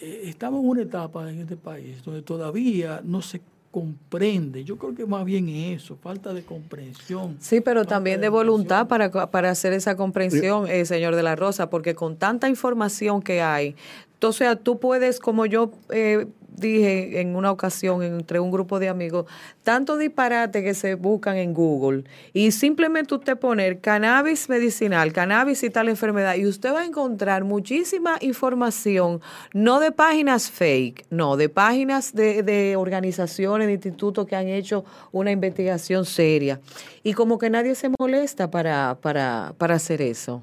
eh, 0.00 0.22
estamos 0.24 0.60
en 0.62 0.68
una 0.68 0.82
etapa 0.82 1.30
en 1.30 1.40
este 1.40 1.56
país 1.56 2.02
donde 2.04 2.22
todavía 2.22 3.00
no 3.02 3.22
se 3.22 3.40
comprende. 3.70 4.64
Yo 4.64 4.78
creo 4.78 4.94
que 4.94 5.04
más 5.04 5.24
bien 5.24 5.48
eso, 5.50 5.96
falta 5.96 6.32
de 6.32 6.42
comprensión. 6.42 7.36
Sí, 7.40 7.60
pero 7.60 7.84
también 7.84 8.22
de, 8.22 8.30
voluntad 8.30 8.88
para, 8.88 9.10
para, 9.10 9.50
hacer 9.50 9.74
esa 9.74 9.96
comprensión, 9.96 10.66
eh, 10.66 10.86
señor 10.86 11.14
de 11.14 11.22
la 11.22 11.36
Rosa, 11.36 11.68
porque 11.68 11.94
con 11.94 12.16
tanta 12.16 12.48
información 12.48 13.20
que 13.20 13.42
hay, 13.42 13.76
o 14.20 14.56
tú 14.56 14.80
puedes, 14.80 15.20
como 15.20 15.46
yo 15.46 15.72
eh, 15.90 16.26
dije 16.56 17.20
en 17.20 17.36
una 17.36 17.50
ocasión 17.50 18.02
entre 18.02 18.40
un 18.40 18.50
grupo 18.50 18.78
de 18.78 18.88
amigos, 18.88 19.26
tanto 19.62 19.96
disparate 19.96 20.62
que 20.62 20.74
se 20.74 20.94
buscan 20.94 21.36
en 21.36 21.52
Google 21.54 22.04
y 22.32 22.50
simplemente 22.50 23.14
usted 23.14 23.38
poner 23.38 23.80
cannabis 23.80 24.48
medicinal, 24.48 25.12
cannabis 25.12 25.62
y 25.62 25.70
tal 25.70 25.88
enfermedad 25.88 26.36
y 26.36 26.46
usted 26.46 26.72
va 26.72 26.80
a 26.80 26.84
encontrar 26.86 27.44
muchísima 27.44 28.16
información, 28.20 29.20
no 29.52 29.80
de 29.80 29.92
páginas 29.92 30.50
fake, 30.50 31.06
no, 31.10 31.36
de 31.36 31.48
páginas 31.48 32.14
de, 32.14 32.42
de 32.42 32.76
organizaciones, 32.76 33.66
de 33.66 33.74
institutos 33.74 34.26
que 34.26 34.36
han 34.36 34.48
hecho 34.48 34.84
una 35.12 35.30
investigación 35.30 36.04
seria 36.04 36.60
y 37.02 37.12
como 37.12 37.38
que 37.38 37.50
nadie 37.50 37.74
se 37.74 37.90
molesta 37.98 38.50
para, 38.50 38.98
para, 39.00 39.54
para 39.58 39.74
hacer 39.74 40.00
eso. 40.00 40.42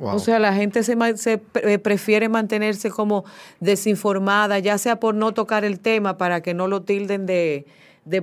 O 0.00 0.18
sea, 0.18 0.38
la 0.38 0.54
gente 0.54 0.82
se, 0.82 0.96
se, 1.16 1.42
eh, 1.62 1.78
prefiere 1.78 2.28
mantenerse 2.28 2.90
como 2.90 3.24
desinformada, 3.60 4.58
ya 4.58 4.78
sea 4.78 4.98
por 4.98 5.14
no 5.14 5.32
tocar 5.32 5.64
el 5.64 5.78
tema 5.78 6.16
para 6.16 6.40
que 6.40 6.54
no 6.54 6.68
lo 6.68 6.82
tilden 6.82 7.26
de, 7.26 7.66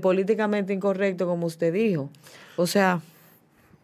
políticamente 0.02 0.74
incorrecto, 0.74 1.28
como 1.28 1.46
usted 1.46 1.72
dijo. 1.74 2.10
O 2.56 2.66
sea... 2.66 3.02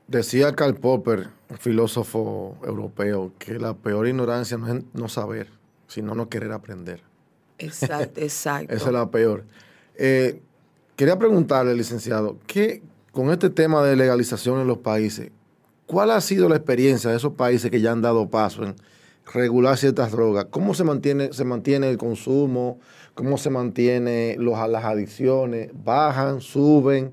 Decía 0.08 0.54
Karl 0.54 0.76
Popper, 0.76 1.30
un 1.50 1.58
filósofo 1.58 2.58
europeo, 2.66 3.32
que 3.38 3.60
la 3.60 3.74
peor 3.74 4.08
ignorancia 4.08 4.58
no 4.58 4.74
es 4.74 4.84
no 4.94 5.08
saber, 5.08 5.50
sino 5.88 6.16
no 6.16 6.30
querer 6.30 6.52
aprender. 6.52 7.02
Exacto, 7.60 8.20
exacto. 8.22 8.74
Esa 8.74 8.88
es 8.88 8.94
la 8.94 9.10
peor. 9.12 9.46
Eh, 9.96 10.42
quería 10.96 11.18
preguntarle, 11.18 11.76
licenciado, 11.76 12.38
¿qué, 12.48 12.82
con 13.12 13.30
este 13.30 13.50
tema 13.50 13.84
de 13.84 13.96
legalización 13.96 14.60
en 14.60 14.68
los 14.68 14.80
países, 14.80 15.32
¿cuál 15.86 16.12
ha 16.12 16.22
sido 16.22 16.50
la 16.50 16.56
experiencia 16.56 17.10
de 17.10 17.18
esos 17.18 17.34
países 17.34 17.72
que 17.72 17.82
ya 17.82 17.92
han 17.92 18.02
dado 18.02 18.30
paso 18.30 18.64
en 18.64 18.76
regular 19.34 19.78
ciertas 19.78 20.12
drogas? 20.12 20.46
¿Cómo 20.50 20.74
se 20.74 20.84
mantiene, 20.84 21.34
se 21.34 21.44
mantiene 21.44 21.90
el 21.90 21.98
consumo? 21.98 22.80
¿Cómo 23.16 23.38
se 23.38 23.50
mantiene 23.50 24.38
las 24.40 24.84
adicciones? 24.84 25.70
¿Bajan? 25.74 26.42
¿Suben? 26.42 27.12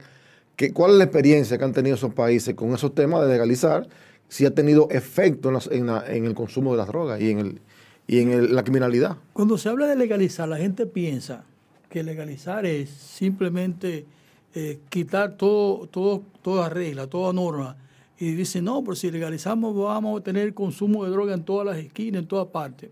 ¿Qué, 0.57 0.73
¿Cuál 0.73 0.93
es 0.93 0.97
la 0.99 1.05
experiencia 1.05 1.59
que 1.59 1.65
han 1.65 1.73
tenido 1.73 1.97
esos 1.97 2.15
países 2.15 2.55
con 2.55 2.73
esos 2.75 2.95
temas 2.95 3.23
de 3.23 3.29
legalizar? 3.29 3.89
Si 4.29 4.47
ha 4.47 4.55
tenido 4.55 4.89
efecto 4.91 5.51
en, 5.71 5.89
el 6.25 6.35
consumo 6.35 6.73
de 6.73 6.79
las 6.79 6.87
drogas 6.87 7.21
y 7.21 7.31
en, 7.31 7.39
el, 7.39 7.61
y 8.07 8.21
en 8.21 8.55
la 8.55 8.63
criminalidad. 8.63 9.17
Cuando 9.33 9.59
se 9.59 9.69
habla 9.69 9.87
de 9.87 9.97
legalizar, 9.97 10.49
la 10.49 10.57
gente 10.57 10.87
piensa 10.87 11.45
que 11.89 12.05
legalizar 12.05 12.65
es 12.65 12.89
simplemente 12.89 14.07
eh, 14.55 14.79
quitar 14.89 15.37
todo, 15.37 15.87
todo, 15.89 16.23
toda 16.43 16.69
regla, 16.69 17.09
toda 17.09 17.33
norma. 17.33 17.77
Y 18.21 18.35
dice, 18.35 18.61
no, 18.61 18.85
pero 18.85 18.95
si 18.95 19.11
legalizamos 19.11 19.75
vamos 19.75 20.21
a 20.21 20.23
tener 20.23 20.53
consumo 20.53 21.05
de 21.05 21.11
droga 21.11 21.35
en 21.35 21.43
todas 21.43 21.67
las 21.67 21.79
esquinas, 21.79 22.23
en 22.23 22.29
todas 22.29 22.49
partes. 22.49 22.91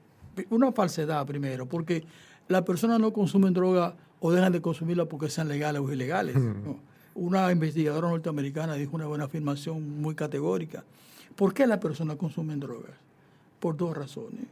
Una 0.49 0.73
falsedad 0.73 1.27
primero, 1.27 1.67
porque 1.67 2.03
las 2.49 2.63
personas 2.63 2.99
no 2.99 3.13
consumen 3.13 3.53
droga 3.53 3.95
o 4.21 4.33
dejan 4.33 4.53
de 4.53 4.63
consumirla 4.63 5.05
porque 5.05 5.29
sean 5.29 5.49
legales 5.49 5.83
o 5.83 5.93
ilegales. 5.93 6.35
Una 7.15 7.53
investigadora 7.53 8.09
norteamericana 8.09 8.75
dijo 8.75 8.97
una 8.97 9.07
buena 9.07 9.25
afirmación 9.25 10.01
muy 10.01 10.15
categórica. 10.15 10.83
¿Por 11.37 11.53
qué 11.53 11.67
las 11.67 11.79
personas 11.79 12.17
consumen 12.17 12.59
drogas? 12.59 12.93
Por 13.61 13.77
dos 13.77 13.95
razones 13.95 14.47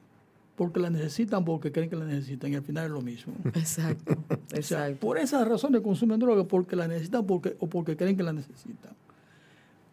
porque 0.56 0.80
la 0.80 0.90
necesitan, 0.90 1.44
porque 1.44 1.70
creen 1.70 1.90
que 1.90 1.96
la 1.96 2.06
necesitan, 2.06 2.50
y 2.50 2.56
al 2.56 2.62
final 2.62 2.86
es 2.86 2.90
lo 2.90 3.02
mismo. 3.02 3.34
Exacto, 3.54 4.16
exacto. 4.52 4.98
por 5.00 5.18
esas 5.18 5.46
razones 5.46 5.82
consumen 5.82 6.18
droga, 6.18 6.44
porque 6.44 6.74
la 6.74 6.88
necesitan 6.88 7.26
porque, 7.26 7.56
o 7.60 7.66
porque 7.66 7.96
creen 7.96 8.16
que 8.16 8.22
la 8.22 8.32
necesitan. 8.32 8.92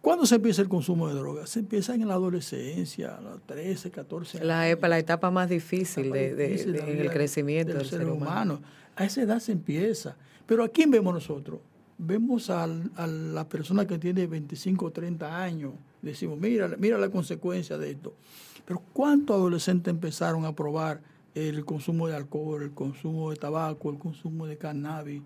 ¿Cuándo 0.04 0.26
se 0.26 0.36
empieza 0.36 0.62
el 0.62 0.68
consumo 0.68 1.08
de 1.08 1.14
drogas? 1.14 1.50
Se 1.50 1.60
empieza 1.60 1.96
en 1.96 2.06
la 2.06 2.16
adolescencia, 2.16 3.16
a 3.16 3.22
los 3.22 3.42
13, 3.44 3.90
14 3.90 4.40
años. 4.40 4.48
La, 4.50 4.90
la 4.90 5.00
etapa 5.00 5.32
más 5.32 5.48
difícil, 5.48 6.12
de, 6.12 6.36
de, 6.36 7.10
crecimiento 7.10 7.74
del, 7.74 7.86
ser, 7.86 8.10
humano. 8.10 8.62
A 8.98 9.06
esa 9.06 9.22
edad 9.22 9.40
se 9.40 9.54
empieza. 9.54 10.18
Pero 10.46 10.66
¿a 10.66 10.68
quién 10.68 10.92
vemos 10.92 11.14
nosotros? 11.14 11.62
Vemos 11.98 12.50
a, 12.50 12.64
a 12.66 13.08
la 13.08 13.48
persona 13.48 13.88
que 13.88 13.98
tiene 13.98 14.28
25 14.28 14.88
o 14.88 14.92
30 14.92 15.42
años. 15.42 15.72
Decimos, 16.02 16.38
mira, 16.38 16.68
mira 16.78 16.98
la 16.98 17.08
consecuencia 17.08 17.78
de 17.78 17.92
esto. 17.92 18.14
Pero 18.66 18.82
¿cuántos 18.92 19.38
adolescentes 19.38 19.90
empezaron 19.90 20.44
a 20.44 20.54
probar 20.54 21.00
el 21.34 21.64
consumo 21.64 22.10
de 22.10 22.18
alcohol, 22.18 22.62
el 22.62 22.72
consumo 22.72 23.30
de 23.30 23.38
tabaco, 23.38 23.90
el 23.90 24.00
consumo 24.00 24.48
de 24.48 24.58
cannabis 24.58 25.22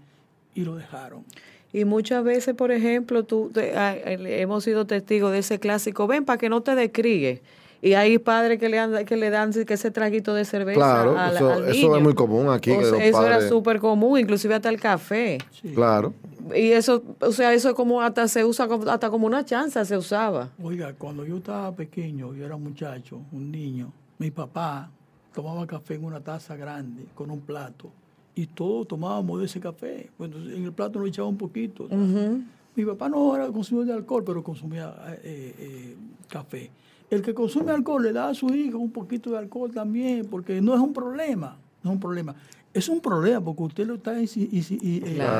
y 0.54 0.64
lo 0.64 0.76
dejaron? 0.76 1.26
Y 1.74 1.86
muchas 1.86 2.24
veces, 2.24 2.56
por 2.56 2.72
ejemplo, 2.72 3.24
tú 3.24 3.52
ah, 3.76 3.96
hemos 4.06 4.64
sido 4.64 4.86
testigos 4.86 5.32
de 5.32 5.40
ese 5.40 5.60
clásico, 5.60 6.08
ven 6.08 6.26
para 6.26 6.38
que 6.38 6.50
no 6.50 6.62
te 6.62 6.76
descrigue. 6.76 7.42
Y 7.82 7.94
hay 7.94 8.18
padres 8.18 8.60
que 8.60 8.70
le, 8.70 8.78
dan, 8.78 9.06
que 9.06 9.18
le 9.18 9.30
dan 9.30 9.52
que 9.52 9.74
ese 9.74 9.92
traguito 9.92 10.34
de 10.34 10.46
cerveza 10.46 10.80
claro, 10.80 11.16
eso, 11.32 11.66
eso 11.66 11.96
es 11.96 12.04
muy 12.04 12.16
común 12.16 12.50
aquí. 12.50 12.72
eso 12.72 13.26
era 13.26 13.48
súper 13.48 13.80
común, 13.80 14.20
inclusive 14.20 14.56
hasta 14.56 14.70
el 14.70 14.80
café. 14.80 15.38
Claro. 15.76 16.14
Y 16.56 16.72
eso, 16.72 17.04
o 17.20 17.32
sea, 17.32 17.54
eso 17.54 17.76
como 17.76 18.02
hasta 18.02 18.28
se 18.28 18.46
usa, 18.46 18.68
hasta 18.90 19.10
como 19.10 19.28
una 19.28 19.46
chanza 19.46 19.86
se 19.86 19.98
usaba. 19.98 20.50
Oiga, 20.64 20.94
cuando 20.98 21.26
yo 21.26 21.38
estaba 21.38 21.72
pequeño, 21.74 22.34
yo 22.34 22.46
era 22.46 22.58
muchacho, 22.58 23.20
un 23.32 23.52
niño, 23.52 23.92
mi 24.18 24.32
papá 24.32 24.90
tomaba 25.34 25.68
café 25.68 25.96
en 25.96 26.06
una 26.06 26.20
taza 26.20 26.56
grande, 26.56 27.06
con 27.14 27.30
un 27.30 27.42
plato, 27.42 27.92
y 28.38 28.46
todos 28.46 28.88
tomábamos 28.88 29.40
de 29.40 29.48
ese 29.48 29.60
café. 29.60 30.12
Bueno, 30.16 30.38
en 30.38 30.64
el 30.64 30.72
plato 30.72 31.00
nos 31.00 31.08
echaba 31.10 31.28
un 31.28 31.38
poquito. 31.38 31.90
Mi 32.76 32.86
papá 32.86 33.10
no 33.10 33.36
era 33.36 33.48
consumidor 33.48 33.88
de 33.88 33.94
alcohol, 33.94 34.24
pero 34.24 34.44
consumía 34.44 34.94
eh, 35.24 35.56
eh, 35.58 35.96
café. 36.30 36.70
El 37.10 37.24
que 37.24 37.34
consume 37.34 37.72
alcohol 37.72 38.04
le 38.04 38.14
da 38.14 38.30
a 38.30 38.36
su 38.36 38.54
hijo 38.54 38.78
un 38.78 38.92
poquito 38.92 39.32
de 39.32 39.40
alcohol 39.40 39.72
también, 39.72 40.28
porque 40.30 40.62
no 40.62 40.76
es 40.76 40.80
un 40.80 40.94
problema, 40.94 41.58
no 41.82 41.90
es 41.90 41.94
un 41.96 42.00
problema. 42.00 42.36
Es 42.72 42.88
un 42.90 43.02
problema 43.02 43.44
porque 43.44 43.64
usted 43.64 43.88
lo 43.88 43.96
está 43.96 44.22
eh, 44.22 44.28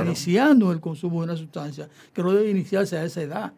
iniciando 0.04 0.72
el 0.72 0.80
consumo 0.80 1.20
de 1.20 1.26
una 1.26 1.38
sustancia 1.38 1.88
que 2.14 2.24
no 2.24 2.32
debe 2.32 2.50
iniciarse 2.50 2.98
a 2.98 3.04
esa 3.04 3.22
edad. 3.22 3.54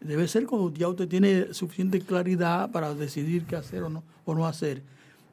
Debe 0.00 0.26
ser 0.26 0.46
cuando 0.46 0.72
ya 0.72 0.88
usted 0.88 1.06
tiene 1.06 1.54
suficiente 1.54 2.00
claridad 2.00 2.72
para 2.72 2.92
decidir 2.92 3.44
qué 3.44 3.54
hacer 3.54 3.84
o 3.84 3.88
no, 3.88 4.02
o 4.24 4.34
no 4.34 4.48
hacer. 4.48 4.82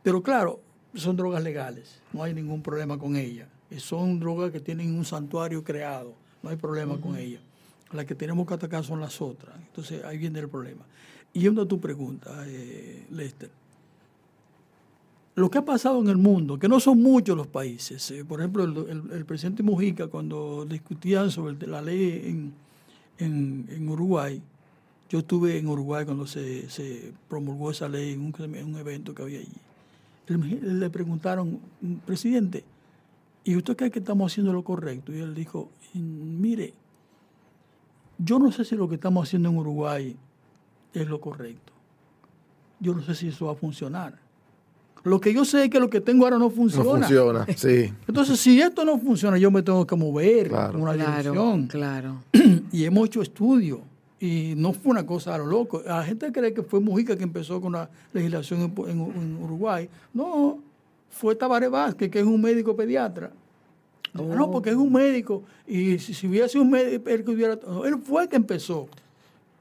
Pero 0.04 0.22
claro, 0.22 0.60
son 0.97 1.15
drogas 1.15 1.43
legales, 1.43 2.01
no 2.13 2.23
hay 2.23 2.33
ningún 2.33 2.62
problema 2.62 2.97
con 2.97 3.15
ellas. 3.15 3.47
Son 3.77 4.19
drogas 4.19 4.51
que 4.51 4.60
tienen 4.60 4.95
un 4.95 5.05
santuario 5.05 5.63
creado, 5.63 6.13
no 6.41 6.49
hay 6.49 6.55
problema 6.55 6.99
con 6.99 7.17
ellas. 7.17 7.41
Las 7.91 8.05
que 8.05 8.15
tenemos 8.15 8.47
que 8.47 8.53
atacar 8.53 8.83
son 8.83 8.99
las 8.99 9.21
otras. 9.21 9.55
Entonces 9.57 10.03
ahí 10.03 10.17
viene 10.17 10.39
el 10.39 10.49
problema. 10.49 10.86
Y 11.33 11.41
yendo 11.41 11.62
a 11.62 11.67
tu 11.67 11.79
pregunta, 11.79 12.43
eh, 12.47 13.05
Lester, 13.12 13.49
lo 15.38 15.51
que 15.51 15.60
ha 15.60 15.65
pasado 15.65 16.01
en 16.01 16.10
el 16.10 16.17
mundo, 16.17 16.57
que 16.57 16.67
no 16.67 16.79
son 16.79 16.99
muchos 16.99 17.38
los 17.38 17.45
países, 17.45 18.10
eh, 18.10 18.25
por 18.25 18.39
ejemplo, 18.39 18.63
el, 18.63 19.23
presidente 19.25 19.62
Mujica, 19.62 20.07
cuando 20.07 20.65
discutían 20.65 21.29
sobre 21.29 21.67
la 21.67 21.79
ley 21.79 22.51
en, 23.19 23.89
Uruguay, 23.89 24.41
yo 25.10 25.19
estuve 25.19 25.60
en 25.60 25.67
Uruguay 25.67 26.05
cuando 26.05 26.25
se, 26.25 27.13
promulgó 27.29 27.69
esa 27.69 27.88
ley 27.88 28.13
en 28.13 28.21
un, 28.21 28.75
evento 28.77 29.13
que 29.13 29.21
había 29.21 29.39
allí. 29.39 29.66
Le 30.27 30.89
preguntaron, 30.89 31.59
presidente, 32.05 32.63
¿y 33.43 33.55
usted 33.55 33.75
cree 33.77 33.91
que 33.91 33.99
estamos 33.99 34.31
haciendo 34.31 34.51
lo 34.51 34.63
correcto? 34.63 35.13
Y 35.13 35.19
él 35.19 35.33
dijo, 35.33 35.69
mire, 35.93 36.73
yo 38.17 38.39
no 38.39 38.51
sé 38.51 38.65
si 38.65 38.75
lo 38.75 38.89
que 38.89 38.95
estamos 38.95 39.27
haciendo 39.27 39.49
en 39.49 39.57
Uruguay 39.57 40.15
es 40.93 41.07
lo 41.07 41.21
correcto. 41.21 41.73
Yo 42.79 42.93
no 42.93 43.01
sé 43.01 43.15
si 43.15 43.29
eso 43.29 43.45
va 43.47 43.53
a 43.53 43.55
funcionar. 43.55 44.19
Lo 45.03 45.21
que 45.21 45.33
yo 45.33 45.45
sé 45.45 45.65
es 45.65 45.69
que 45.69 45.79
lo 45.79 45.89
que 45.89 46.01
tengo 46.01 46.25
ahora 46.25 46.37
no 46.37 46.49
funciona. 46.49 46.83
No 46.83 46.97
funciona, 46.97 47.45
sí. 47.55 47.93
Entonces, 48.07 48.39
si 48.39 48.59
esto 48.59 48.83
no 48.83 48.99
funciona, 48.99 49.37
yo 49.37 49.49
me 49.49 49.61
tengo 49.61 49.87
que 49.87 49.95
mover 49.95 50.47
en 50.47 50.81
una 50.81 50.93
dirección. 50.93 51.67
Claro. 51.67 52.23
Y 52.71 52.83
hemos 52.83 53.07
hecho 53.07 53.21
estudios. 53.21 53.79
Y 54.19 54.53
no 54.58 54.73
fue 54.73 54.91
una 54.91 55.06
cosa 55.06 55.36
a 55.36 55.38
lo 55.38 55.45
loco. 55.45 55.84
La 55.86 56.03
gente 56.03 56.32
cree 56.32 56.53
que 56.53 56.63
fue 56.63 56.80
Mujica 56.80 57.15
que 57.15 57.23
empezó 57.23 57.62
con 57.62 57.73
la 57.73 57.89
legislación 58.13 58.73
en, 58.88 59.38
Uruguay. 59.41 59.89
No, 60.13 60.60
fue 61.10 61.36
Tabaré 61.36 61.67
Vázquez, 61.67 62.10
que 62.10 62.19
es 62.19 62.25
un 62.25 62.41
médico 62.41 62.75
pediatra. 62.75 63.32
No, 64.13 64.45
oh. 64.45 64.51
porque 64.51 64.71
es 64.71 64.75
un 64.75 64.91
médico. 64.91 65.43
Y 65.67 65.99
si, 65.99 66.13
si 66.13 66.27
hubiera 66.27 66.47
sido 66.47 66.63
un 66.63 66.71
médico, 66.71 67.10
él, 67.10 67.23
hubiera, 67.27 67.53
él 67.86 67.97
fue 68.03 68.23
el 68.23 68.30
que 68.30 68.36
empezó. 68.38 68.89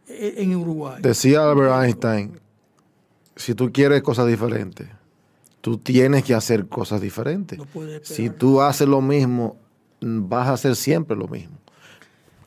Eh, 0.08 0.34
en 0.38 0.54
Uruguay. 0.54 1.00
Decía 1.02 1.50
Albert 1.50 1.84
Einstein, 1.84 2.40
si 3.34 3.54
tú 3.54 3.72
quieres 3.72 4.02
cosas 4.02 4.28
diferentes, 4.28 4.88
tú 5.60 5.78
tienes 5.78 6.22
que 6.22 6.32
hacer 6.32 6.68
cosas 6.68 7.00
diferentes. 7.00 7.58
si 8.02 8.30
tú 8.30 8.60
haces 8.60 8.86
lo 8.86 9.00
mismo, 9.00 9.56
vas 10.00 10.48
a 10.48 10.52
hacer 10.52 10.76
siempre 10.76 11.16
lo 11.16 11.26
mismo. 11.26 11.56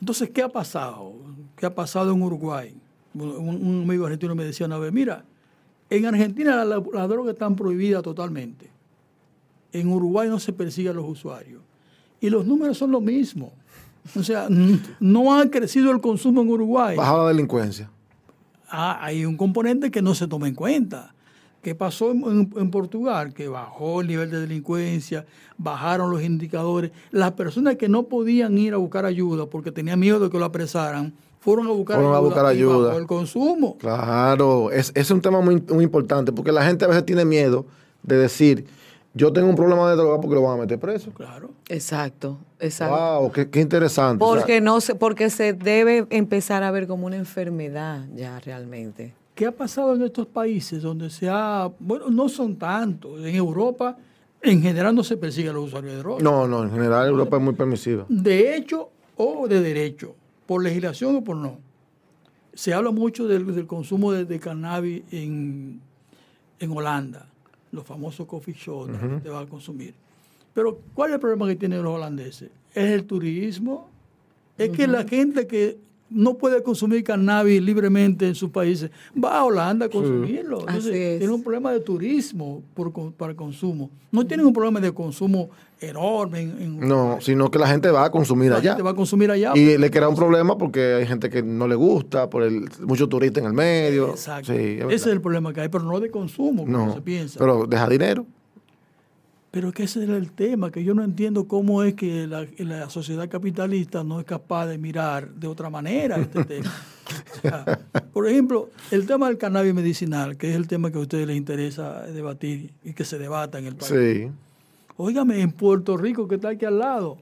Entonces, 0.00 0.30
¿qué 0.30 0.42
ha 0.42 0.48
pasado? 0.48 1.12
¿Qué 1.60 1.66
ha 1.66 1.74
pasado 1.74 2.12
en 2.12 2.22
Uruguay? 2.22 2.74
Un, 3.12 3.82
amigo 3.84 4.06
argentino 4.06 4.34
me 4.34 4.44
decía 4.44 4.64
una 4.64 4.78
vez, 4.78 4.94
mira, 4.94 5.24
en 5.90 6.06
Argentina 6.06 6.64
la, 6.64 6.82
la 6.94 7.06
droga 7.06 7.32
está 7.32 7.50
prohibida 7.50 8.00
totalmente. 8.00 8.70
En 9.70 9.88
Uruguay 9.88 10.26
no 10.30 10.40
se 10.40 10.54
persigue 10.54 10.88
a 10.88 10.94
los 10.94 11.06
usuarios. 11.06 11.60
Y 12.18 12.30
los 12.30 12.46
números 12.46 12.78
son 12.78 12.90
los 12.92 13.02
mismos. 13.02 13.50
O 14.16 14.22
sea, 14.22 14.48
no 15.00 15.34
ha 15.38 15.50
crecido 15.50 15.90
el 15.90 16.00
consumo 16.00 16.40
en 16.40 16.48
Uruguay. 16.48 16.96
Baja 16.96 17.18
la 17.18 17.28
delincuencia. 17.28 17.90
Ah, 18.70 18.98
hay 19.02 19.26
un 19.26 19.36
componente 19.36 19.90
que 19.90 20.00
no 20.00 20.14
se 20.14 20.26
toma 20.26 20.48
en 20.48 20.54
cuenta. 20.54 21.12
¿Qué 21.60 21.74
pasó 21.74 22.12
en, 22.12 22.70
Portugal? 22.70 23.34
Que 23.34 23.48
bajó 23.48 24.00
el 24.00 24.06
nivel 24.06 24.30
de 24.30 24.40
delincuencia, 24.40 25.26
bajaron 25.58 26.10
los 26.10 26.22
indicadores. 26.22 26.90
Las 27.10 27.32
personas 27.32 27.76
que 27.76 27.86
no 27.86 28.04
podían 28.04 28.56
ir 28.56 28.72
a 28.72 28.78
buscar 28.78 29.04
ayuda 29.04 29.44
porque 29.44 29.70
tenían 29.70 30.00
miedo 30.00 30.20
de 30.20 30.30
que 30.30 30.38
lo 30.38 30.46
apresaran, 30.46 31.12
fueron 31.40 31.66
a 31.66 31.70
buscar 31.70 31.96
fueron 31.96 32.12
ayuda. 32.12 32.18
A 32.18 32.20
buscar 32.20 32.46
ayuda. 32.46 32.96
el 32.96 33.06
consumo. 33.06 33.76
Claro, 33.78 34.70
es, 34.70 34.92
es 34.94 35.10
un 35.10 35.20
tema 35.20 35.40
muy, 35.40 35.60
muy 35.68 35.84
importante 35.84 36.32
porque 36.32 36.52
la 36.52 36.64
gente 36.64 36.84
a 36.84 36.88
veces 36.88 37.04
tiene 37.04 37.24
miedo 37.24 37.66
de 38.02 38.16
decir, 38.16 38.66
yo 39.12 39.32
tengo 39.32 39.48
un 39.48 39.56
problema 39.56 39.90
de 39.90 39.96
droga 39.96 40.20
porque 40.20 40.34
lo 40.36 40.42
van 40.42 40.58
a 40.58 40.62
meter 40.62 40.78
preso. 40.78 41.10
Claro. 41.10 41.50
Exacto, 41.68 42.38
exacto. 42.58 43.20
Wow, 43.20 43.32
qué, 43.32 43.60
interesante. 43.60 44.18
Porque 44.18 44.60
no 44.60 44.80
se, 44.80 44.94
porque 44.94 45.30
se 45.30 45.52
debe 45.52 46.06
empezar 46.10 46.62
a 46.62 46.70
ver 46.70 46.86
como 46.86 47.06
una 47.06 47.16
enfermedad 47.16 48.06
ya 48.14 48.38
realmente. 48.40 49.14
¿Qué 49.34 49.46
ha 49.46 49.52
pasado 49.52 49.94
en 49.94 50.02
estos 50.02 50.26
países 50.26 50.82
donde 50.82 51.08
se 51.08 51.28
ha, 51.28 51.70
bueno, 51.78 52.10
no 52.10 52.28
son 52.28 52.56
tantos, 52.56 53.18
en 53.24 53.34
Europa 53.34 53.96
en 54.42 54.62
general 54.62 54.94
no 54.94 55.04
se 55.04 55.16
persigue 55.16 55.50
a 55.50 55.52
los 55.52 55.66
usuarios 55.66 55.92
de 55.92 55.98
droga. 55.98 56.22
No, 56.22 56.46
no, 56.46 56.62
en 56.62 56.70
general 56.70 57.08
Europa 57.08 57.36
es 57.36 57.42
muy 57.42 57.54
permisiva. 57.54 58.06
De 58.08 58.56
hecho 58.56 58.90
o 59.16 59.46
de 59.46 59.60
derecho, 59.60 60.14
por 60.50 60.64
legislación 60.64 61.14
o 61.14 61.22
por 61.22 61.36
no. 61.36 61.60
se 62.54 62.74
habla 62.74 62.90
mucho 62.90 63.28
del, 63.28 63.68
consumo 63.68 64.10
de, 64.10 64.40
cannabis 64.40 65.04
en, 65.12 65.80
en, 66.58 66.70
Holanda, 66.72 67.28
los 67.70 67.86
famosos 67.86 68.26
coffee 68.26 68.56
shops 68.58 68.98
que 68.98 69.20
te 69.20 69.28
va 69.28 69.42
a 69.42 69.46
consumir. 69.46 69.94
Pero, 70.52 70.80
¿cuál 70.92 71.10
es 71.10 71.14
el 71.14 71.20
problema 71.20 71.46
que 71.46 71.54
tienen 71.54 71.84
los 71.84 71.94
holandeses? 71.94 72.50
Es 72.74 72.90
el 72.90 73.04
turismo. 73.04 73.90
Es 74.58 74.70
que 74.70 74.88
la 74.88 75.04
gente 75.04 75.46
que 75.46 75.78
no 76.10 76.36
puede 76.36 76.62
consumir 76.62 77.04
cannabis 77.04 77.62
libremente 77.62 78.26
en 78.26 78.34
sus 78.34 78.50
países, 78.50 78.90
va 79.22 79.38
a 79.38 79.44
Holanda 79.44 79.86
a 79.86 79.88
consumirlo. 79.88 80.64
tiene 80.82 81.28
un 81.28 81.42
problema 81.42 81.72
de 81.72 81.80
turismo 81.80 82.62
por, 82.74 82.92
para 83.14 83.30
el 83.30 83.36
consumo. 83.36 83.90
No 84.10 84.26
tienen 84.26 84.44
un 84.44 84.52
problema 84.52 84.80
de 84.80 84.92
consumo 84.92 85.50
enorme. 85.80 86.44
no, 86.44 87.18
sino 87.20 87.50
que 87.50 87.58
la 87.58 87.68
gente 87.68 87.90
va 87.90 88.04
a 88.04 88.10
consumir 88.10 88.52
allá. 88.52 88.76
va 88.76 88.90
a 88.90 88.94
consumir 88.94 89.30
allá. 89.30 89.52
Y 89.54 89.78
le 89.78 89.90
crea 89.90 90.08
un 90.08 90.16
problema 90.16 90.58
porque 90.58 90.94
hay 90.94 91.06
gente 91.06 91.30
que 91.30 91.42
no 91.42 91.68
le 91.68 91.76
gusta, 91.76 92.28
por 92.28 92.42
el 92.42 92.68
mucho 92.80 93.08
turista 93.08 93.40
en 93.40 93.46
el 93.46 93.52
medio. 93.52 94.10
Exacto. 94.10 94.52
Ese 94.52 94.94
es 94.94 95.06
el 95.06 95.20
problema 95.20 95.52
que 95.52 95.62
hay, 95.62 95.68
pero 95.68 95.84
no 95.84 96.00
de 96.00 96.10
consumo, 96.10 96.64
como 96.64 96.94
se 96.94 97.00
piensa. 97.00 97.38
Pero 97.38 97.66
deja 97.66 97.88
dinero. 97.88 98.26
Pero 99.50 99.72
que 99.72 99.82
ese 99.82 100.04
es 100.04 100.08
el 100.08 100.30
tema, 100.30 100.70
que 100.70 100.84
yo 100.84 100.94
no 100.94 101.02
entiendo 101.02 101.48
cómo 101.48 101.82
es 101.82 101.94
que 101.94 102.28
la, 102.28 102.88
sociedad 102.88 103.28
capitalista 103.28 104.04
no 104.04 104.20
es 104.20 104.26
capaz 104.26 104.66
de 104.66 104.78
mirar 104.78 105.28
de 105.34 105.48
otra 105.48 105.68
manera 105.68 106.16
este 106.18 106.44
tema. 106.44 106.70
por 108.12 108.28
ejemplo, 108.28 108.68
el 108.92 109.06
tema 109.06 109.26
del 109.26 109.38
cannabis 109.38 109.74
medicinal, 109.74 110.36
que 110.36 110.50
es 110.50 110.56
el 110.56 110.68
tema 110.68 110.92
que 110.92 110.98
a 110.98 111.00
ustedes 111.00 111.26
les 111.26 111.36
interesa 111.36 112.02
debatir 112.02 112.72
y 112.84 112.92
que 112.92 113.04
se 113.04 113.18
debata 113.18 113.58
en 113.58 113.66
el 113.66 113.74
país. 113.74 113.90
Sí. 113.90 114.30
Óigame, 114.96 115.40
en 115.40 115.50
Puerto 115.50 115.96
Rico, 115.96 116.28
que 116.28 116.36
está 116.36 116.50
aquí 116.50 116.64
al 116.64 116.78
lado, 116.78 117.18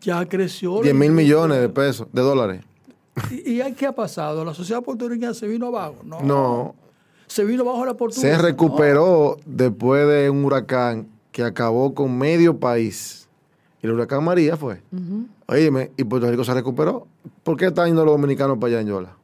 ya 0.00 0.24
creció. 0.28 0.80
10 0.80 0.94
mil 0.94 1.10
millones 1.10 1.58
de 1.58 1.68
pesos, 1.68 2.06
de 2.12 2.22
dólares. 2.22 2.64
¿Y, 3.32 3.60
y 3.60 3.72
qué 3.72 3.86
ha 3.86 3.94
pasado? 3.94 4.44
¿La 4.44 4.54
sociedad 4.54 4.80
puertorriqueña 4.82 5.34
se 5.34 5.48
vino 5.48 5.66
abajo? 5.66 5.96
No. 6.04 6.20
no. 6.20 6.74
Se 7.26 7.44
vino 7.44 7.62
abajo 7.62 7.84
la 7.84 7.94
portuguesa. 7.94 8.36
Se 8.36 8.42
recuperó 8.42 9.38
después 9.44 10.06
de 10.06 10.30
un 10.30 10.44
huracán 10.44 11.13
que 11.34 11.42
acabó 11.42 11.94
con 11.94 12.16
medio 12.16 12.60
país. 12.60 13.28
Y 13.82 13.86
el 13.86 13.92
huracán 13.92 14.22
María 14.22 14.56
fue. 14.56 14.80
Oíme, 15.48 15.90
y 15.96 16.04
Puerto 16.04 16.30
Rico 16.30 16.44
se 16.44 16.54
recuperó. 16.54 17.08
¿Por 17.42 17.56
qué 17.56 17.66
están 17.66 17.86
yendo 17.86 18.04
los 18.04 18.14
dominicanos 18.14 18.56
para 18.56 18.74
allá 18.74 18.80
en 18.82 18.86
Yola? 18.86 19.16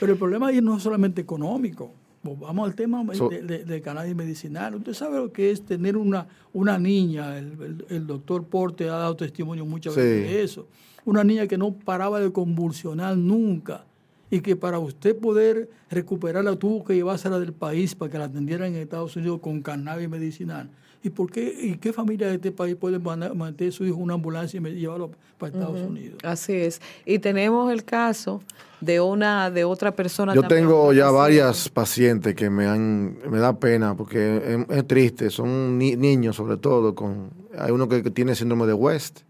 Pero 0.00 0.12
el 0.12 0.18
problema 0.18 0.46
ahí 0.46 0.62
no 0.62 0.78
es 0.78 0.82
solamente 0.82 1.20
económico. 1.20 1.92
Vamos 2.22 2.66
al 2.66 2.74
tema 2.74 3.04
de, 3.04 3.82
cannabis 3.82 4.16
medicinal. 4.16 4.76
Usted 4.76 4.94
sabe 4.94 5.18
lo 5.18 5.30
que 5.30 5.50
es 5.50 5.60
tener 5.66 5.98
una, 5.98 6.26
una 6.54 6.78
niña, 6.78 7.36
el, 7.36 8.06
doctor 8.06 8.44
Porte 8.44 8.88
ha 8.88 8.96
dado 8.96 9.14
testimonio 9.14 9.66
muchas 9.66 9.94
veces 9.94 10.30
de 10.30 10.42
eso. 10.42 10.66
Una 11.04 11.24
niña 11.24 11.46
que 11.46 11.58
no 11.58 11.74
paraba 11.74 12.20
de 12.20 12.32
convulsionar 12.32 13.18
nunca 13.18 13.84
y 14.30 14.40
que 14.40 14.56
para 14.56 14.78
usted 14.78 15.14
poder 15.14 15.68
recuperarla 15.90 16.56
tuvo 16.56 16.84
que 16.84 16.94
llevársela 16.94 17.38
del 17.38 17.52
país 17.52 17.94
para 17.94 18.10
que 18.10 18.18
la 18.18 18.24
atendieran 18.24 18.74
en 18.74 18.76
Estados 18.76 19.14
Unidos 19.14 19.40
con 19.40 19.60
cannabis 19.60 20.08
medicinal. 20.08 20.70
¿Y 21.02 21.10
por 21.10 21.30
qué, 21.30 21.56
y 21.60 21.76
qué 21.76 21.92
familia 21.92 22.26
de 22.26 22.34
este 22.34 22.50
país 22.50 22.74
puede 22.74 22.98
mantener 22.98 23.72
a 23.72 23.76
su 23.76 23.84
hijo 23.84 23.96
una 23.96 24.14
ambulancia 24.14 24.60
y 24.60 24.74
llevarlo 24.74 25.12
para 25.38 25.52
Estados 25.52 25.80
Unidos? 25.80 26.18
Así 26.24 26.54
es. 26.54 26.80
Y 27.06 27.20
tenemos 27.20 27.70
el 27.72 27.84
caso 27.84 28.42
de 28.80 29.00
una 29.00 29.50
de 29.50 29.64
otra 29.64 29.92
persona. 29.92 30.34
Yo 30.34 30.42
tengo 30.42 30.92
ya 30.92 31.10
varias 31.10 31.68
pacientes 31.68 32.34
que 32.34 32.50
me 32.50 32.66
han 32.66 33.16
me 33.30 33.38
da 33.38 33.58
pena 33.58 33.96
porque 33.96 34.64
es, 34.68 34.86
triste, 34.86 35.30
son 35.30 35.78
niños 35.78 36.36
sobre 36.36 36.56
todo 36.56 36.94
con 36.94 37.30
hay 37.56 37.70
uno 37.70 37.88
que, 37.88 38.02
tiene 38.10 38.34
síndrome 38.34 38.66
de 38.66 38.74
West. 38.74 39.20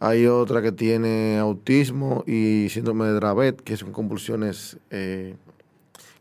Hay 0.00 0.26
otra 0.26 0.60
que 0.60 0.72
tiene 0.72 1.38
autismo 1.38 2.24
y 2.26 2.68
síndrome 2.68 3.06
de 3.06 3.12
Dravet, 3.14 3.60
que 3.62 3.76
son 3.76 3.92
convulsiones 3.92 4.76
eh, 4.90 5.36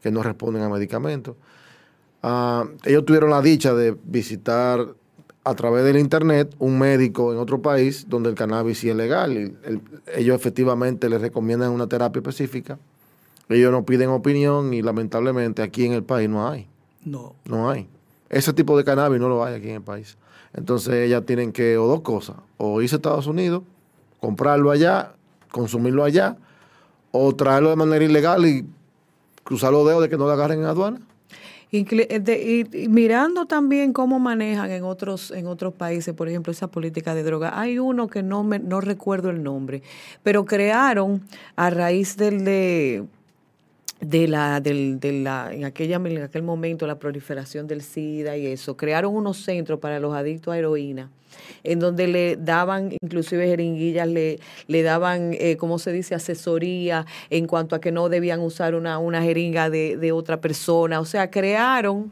que 0.02 0.12
no 0.12 0.24
responden 0.24 0.62
a 0.64 0.70
medicamentos. 0.70 1.36
Ah, 2.24 2.66
ellos 2.86 3.06
tuvieron 3.06 3.30
la 3.30 3.42
dicha 3.42 3.74
de 3.74 3.96
visitar 4.06 4.96
a 5.44 5.56
través 5.56 5.84
del 5.84 5.98
internet 5.98 6.56
un 6.58 6.80
médico 6.80 7.34
en 7.34 7.40
otro 7.40 7.62
país 7.62 8.06
donde 8.08 8.30
el 8.30 8.36
cannabis 8.36 8.80
sí 8.80 8.90
es 8.90 8.96
legal. 8.96 9.34
Y 9.34 9.54
ellos 10.16 10.36
efectivamente 10.36 11.10
les 11.10 11.22
recomiendan 11.22 11.72
una 11.72 11.88
terapia 11.88 12.20
específica. 12.20 12.80
Ellos 13.50 13.72
no 13.72 13.84
piden 13.86 14.10
opinión 14.10 14.74
y 14.74 14.82
lamentablemente 14.82 15.62
aquí 15.62 15.86
en 15.86 15.92
el 15.92 16.04
país 16.04 16.30
no 16.30 16.48
hay. 16.48 16.68
No. 17.04 17.36
No 17.44 17.70
hay. 17.70 17.90
Ese 18.30 18.54
tipo 18.54 18.78
de 18.78 18.86
cannabis 18.86 19.20
no 19.20 19.28
lo 19.28 19.44
hay 19.44 19.56
aquí 19.56 19.70
en 19.70 19.76
el 19.76 19.82
país. 19.82 20.18
Entonces 20.54 20.94
ellas 20.94 21.26
tienen 21.26 21.52
que, 21.52 21.78
o 21.78 21.88
dos 21.88 22.02
cosas, 22.02 22.38
o 22.58 22.82
irse 22.82 22.96
a 22.96 22.98
Estados 22.98 23.28
Unidos, 23.28 23.64
comprarlo 24.22 24.72
allá, 24.72 25.14
consumirlo 25.52 26.04
allá, 26.04 26.38
o 27.12 27.36
traerlo 27.36 27.70
de 27.70 27.76
manera 27.76 28.06
ilegal 28.06 28.46
y 28.46 28.66
cruzar 29.44 29.74
los 29.74 29.86
dedos 29.86 30.02
de 30.02 30.10
que 30.10 30.18
no 30.18 30.26
lo 30.26 30.32
agarren 30.32 30.60
en 30.60 30.66
aduana. 30.66 31.02
Eh, 31.76 32.66
y, 32.72 32.88
mirando 32.88 33.48
también 33.48 33.94
cómo 33.94 34.20
manejan 34.20 34.70
en 34.70 34.84
otros 34.84 35.32
en 35.32 35.48
otros 35.48 35.74
países, 35.74 36.14
por 36.14 36.30
ejemplo, 36.30 36.52
esa 36.52 36.68
política 36.68 37.16
de 37.16 37.24
droga. 37.24 37.60
Hay 37.60 37.80
uno 37.80 38.08
que 38.08 38.22
no 38.22 38.44
me, 38.44 38.60
no 38.60 38.80
recuerdo 38.80 39.32
el 39.32 39.42
nombre, 39.42 39.82
pero 40.22 40.46
crearon 40.46 41.24
a 41.56 41.72
raíz 41.72 42.16
del 42.16 42.46
de 42.46 43.06
de 44.02 44.28
la, 44.28 44.60
del, 44.60 45.00
de 45.00 45.14
la, 45.14 45.54
en, 45.54 45.66
aquella, 45.66 45.96
en 45.96 46.22
aquel 46.22 46.44
momento 46.44 46.86
la 46.86 47.00
proliferación 47.00 47.68
del 47.68 47.82
SIDA 47.82 48.36
y 48.36 48.48
eso, 48.48 48.76
crearon 48.76 49.16
unos 49.16 49.38
centros 49.38 49.80
para 49.80 50.00
los 50.00 50.14
adictos 50.14 50.54
a 50.54 50.58
heroína, 50.58 51.10
en 51.64 51.80
donde 51.80 52.08
le 52.08 52.36
daban, 52.38 52.92
inclusive 53.02 53.48
jeringuillas, 53.48 54.08
le, 54.08 54.40
le 54.68 54.84
daban, 54.84 55.34
eh, 55.40 55.58
¿cómo 55.58 55.80
se 55.80 55.92
dice?, 55.92 56.16
asesoría 56.16 57.06
en 57.30 57.48
cuanto 57.48 57.76
a 57.76 57.82
que 57.82 57.92
no 57.92 58.10
debían 58.10 58.40
usar 58.42 58.76
una, 58.76 58.98
una 59.00 59.22
jeringa 59.24 59.70
de, 59.70 59.98
de 59.98 60.12
otra 60.12 60.42
persona. 60.42 61.00
O 61.00 61.06
sea, 61.06 61.30
crearon 61.32 62.12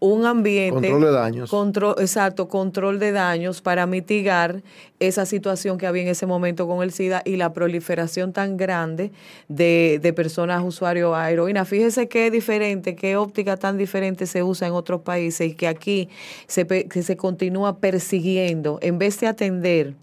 un 0.00 0.24
ambiente. 0.24 0.88
Control 0.88 1.02
de 1.02 1.10
daños. 1.12 1.50
Control, 1.50 1.94
exacto, 1.98 2.48
control 2.48 2.98
de 2.98 3.12
daños 3.12 3.60
para 3.60 3.86
mitigar 3.86 4.62
esa 4.98 5.26
situación 5.26 5.78
que 5.78 5.86
había 5.86 6.02
en 6.02 6.08
ese 6.08 6.26
momento 6.26 6.66
con 6.66 6.82
el 6.82 6.90
SIDA 6.90 7.22
y 7.24 7.36
la 7.36 7.52
proliferación 7.52 8.32
tan 8.32 8.56
grande 8.56 9.12
de, 9.48 10.00
de 10.02 10.12
personas 10.12 10.64
usuarios 10.64 11.14
a 11.14 11.30
heroína. 11.30 11.64
Fíjese 11.66 12.08
qué 12.08 12.30
diferente, 12.30 12.96
qué 12.96 13.16
óptica 13.16 13.56
tan 13.58 13.76
diferente 13.76 14.26
se 14.26 14.42
usa 14.42 14.66
en 14.66 14.72
otros 14.72 15.02
países 15.02 15.52
y 15.52 15.54
que 15.54 15.68
aquí 15.68 16.08
se, 16.46 16.66
que 16.66 17.02
se 17.02 17.16
continúa 17.16 17.78
persiguiendo 17.78 18.78
en 18.82 18.98
vez 18.98 19.20
de 19.20 19.26
atender 19.26 19.94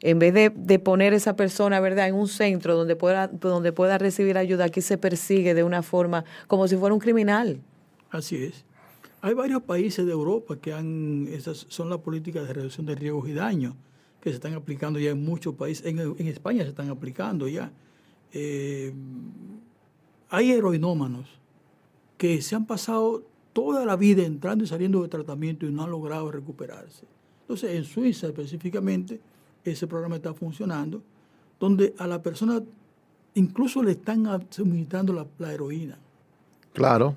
en 0.00 0.18
vez 0.18 0.34
de, 0.34 0.52
de, 0.54 0.78
poner 0.78 1.14
esa 1.14 1.34
persona, 1.34 1.80
¿verdad?, 1.80 2.08
en 2.08 2.14
un 2.14 2.28
centro 2.28 2.76
donde 2.76 2.94
pueda, 2.94 3.28
donde 3.28 3.72
pueda 3.72 3.96
recibir 3.96 4.36
ayuda, 4.36 4.66
aquí 4.66 4.82
se 4.82 4.98
persigue 4.98 5.54
de 5.54 5.64
una 5.64 5.82
forma 5.82 6.26
como 6.46 6.68
si 6.68 6.76
fuera 6.76 6.92
un 6.92 7.00
criminal. 7.00 7.58
Así 8.10 8.36
es. 8.36 8.66
Hay 9.24 9.32
varios 9.32 9.62
países 9.62 10.04
de 10.04 10.12
Europa 10.12 10.56
que 10.56 10.74
han, 10.74 11.26
esas 11.28 11.64
son 11.70 11.88
las 11.88 12.00
políticas 12.00 12.46
de 12.46 12.52
reducción 12.52 12.84
de 12.84 12.94
riesgos 12.94 13.26
y 13.26 13.32
daños 13.32 13.74
que 14.20 14.28
se 14.28 14.34
están 14.34 14.52
aplicando 14.52 14.98
ya 14.98 15.12
en 15.12 15.24
muchos 15.24 15.54
países, 15.54 15.86
en, 15.86 16.28
España 16.28 16.62
se 16.62 16.68
están 16.68 16.90
aplicando 16.90 17.48
ya. 17.48 17.72
Eh, 18.34 18.92
hay 20.28 20.50
heroinómanos 20.50 21.24
que 22.18 22.42
se 22.42 22.54
han 22.54 22.66
pasado 22.66 23.22
toda 23.54 23.86
la 23.86 23.96
vida 23.96 24.22
entrando 24.26 24.62
y 24.62 24.66
saliendo 24.66 25.00
de 25.00 25.08
tratamiento 25.08 25.64
y 25.64 25.72
no 25.72 25.84
han 25.84 25.90
logrado 25.90 26.30
recuperarse. 26.30 27.06
Entonces, 27.44 27.74
en 27.76 27.84
Suiza 27.84 28.26
específicamente, 28.26 29.18
ese 29.64 29.86
programa 29.86 30.16
está 30.16 30.34
funcionando, 30.34 31.00
donde 31.58 31.94
a 31.96 32.06
la 32.06 32.22
persona 32.22 32.62
incluso 33.32 33.82
le 33.82 33.92
están 33.92 34.46
suministrando 34.50 35.14
la, 35.14 35.26
la 35.38 35.50
heroína. 35.50 35.96
Claro 36.74 37.16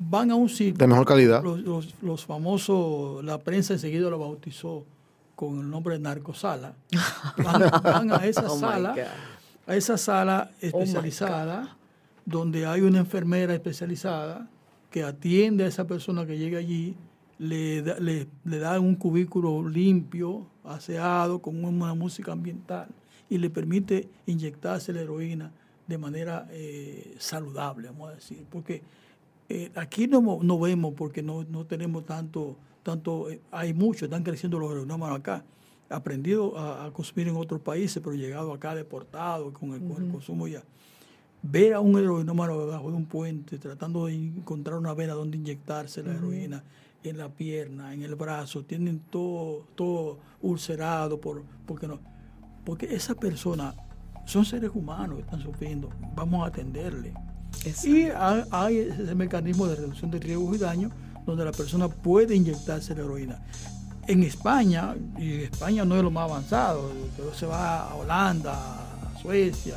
van 0.00 0.30
a 0.30 0.34
un 0.34 0.48
sitio. 0.48 0.74
De 0.74 0.86
mejor 0.86 1.06
calidad. 1.06 1.44
Los, 1.44 2.24
famosos, 2.24 3.22
la 3.22 3.38
prensa 3.38 3.74
enseguida 3.74 4.08
lo 4.08 4.18
bautizó 4.18 4.84
con 5.36 5.60
el 5.60 5.70
nombre 5.70 5.94
de 5.94 6.00
narcosala. 6.00 6.74
Van, 7.36 8.10
a 8.10 8.26
esa 8.26 8.46
oh 8.50 8.58
sala, 8.58 8.94
a 9.66 9.76
esa 9.76 9.98
sala 9.98 10.50
oh 10.50 10.66
especializada, 10.66 11.76
donde 12.24 12.66
hay 12.66 12.80
una 12.80 12.98
enfermera 12.98 13.54
especializada 13.54 14.48
que 14.90 15.04
atiende 15.04 15.64
a 15.64 15.66
esa 15.68 15.86
persona 15.86 16.26
que 16.26 16.38
llega 16.38 16.58
allí, 16.58 16.96
le, 17.38 17.82
le, 18.00 18.26
le 18.44 18.58
da 18.58 18.80
un 18.80 18.96
cubículo 18.96 19.66
limpio, 19.68 20.46
aseado, 20.64 21.40
con 21.40 21.62
una 21.62 21.94
música 21.94 22.32
ambiental, 22.32 22.88
y 23.28 23.38
le 23.38 23.50
permite 23.50 24.08
inyectarse 24.26 24.92
la 24.92 25.02
heroína 25.02 25.52
de 25.86 25.98
manera 25.98 26.46
eh, 26.50 27.16
saludable, 27.18 27.88
vamos 27.88 28.10
a 28.10 28.14
decir, 28.14 28.44
porque 28.50 28.82
eh, 29.52 29.72
aquí 29.74 30.06
no, 30.06 30.38
no, 30.40 30.60
vemos 30.60 30.94
porque 30.96 31.24
no, 31.24 31.42
no 31.42 31.66
tenemos 31.66 32.06
tanto, 32.06 32.56
tanto 32.84 33.28
eh, 33.28 33.40
hay 33.50 33.74
mucho, 33.74 34.04
están 34.04 34.22
creciendo 34.22 34.60
los 34.60 34.70
aeronautas 34.70 35.10
acá. 35.10 35.44
Aprendido 35.88 36.56
a, 36.56 36.92
consumir 36.92 37.26
en 37.26 37.36
otros 37.36 37.60
países, 37.60 38.00
pero 38.00 38.14
llegado 38.14 38.52
acá 38.52 38.76
deportado 38.76 39.52
con 39.52 39.72
el, 39.72 39.80
consumo 40.08 40.46
ya. 40.46 40.62
Ver 41.42 41.74
a 41.74 41.80
un 41.80 41.96
aeronómano 41.96 42.64
debajo 42.64 42.92
de 42.92 42.96
un 42.96 43.06
puente 43.06 43.58
tratando 43.58 44.06
de 44.06 44.14
encontrar 44.14 44.78
una 44.78 44.94
vena 44.94 45.14
donde 45.14 45.36
inyectarse 45.36 46.04
la 46.04 46.14
heroína 46.14 46.62
en 47.02 47.18
la 47.18 47.28
pierna, 47.28 47.92
en 47.92 48.02
el 48.02 48.14
brazo, 48.14 48.62
tienen 48.62 49.00
todo, 49.10 49.66
todo 49.74 50.18
ulcerado 50.42 51.20
por, 51.20 51.42
porque 51.66 51.88
no. 51.88 51.98
Porque 52.64 52.94
esa 52.94 53.16
persona 53.16 53.74
Son 54.26 54.44
seres 54.44 54.70
humanos 54.72 55.16
que 55.16 55.22
están 55.22 55.40
sufriendo, 55.40 55.90
vamos 56.14 56.44
a 56.44 56.46
atenderle. 56.46 57.14
Y 57.84 58.08
hay, 58.50 58.78
ese 58.78 59.14
mecanismo 59.14 59.66
de 59.66 59.76
reducción 59.76 60.10
de 60.10 60.18
riesgos 60.18 60.56
y 60.56 60.58
daños 60.58 60.92
donde 61.26 61.44
la 61.44 61.52
persona 61.52 61.88
puede 61.88 62.34
inyectarse 62.34 62.94
la 62.94 63.02
heroína. 63.02 63.38
En 64.06 64.22
España, 64.22 64.94
y 65.18 65.42
España 65.42 65.84
no 65.84 65.96
es 65.96 66.02
lo 66.02 66.10
más 66.10 66.28
avanzado, 66.30 66.90
pero 67.16 67.34
se 67.34 67.46
va 67.46 67.90
a 67.90 67.94
Holanda, 67.94 68.54
a 68.54 69.18
Suecia, 69.20 69.76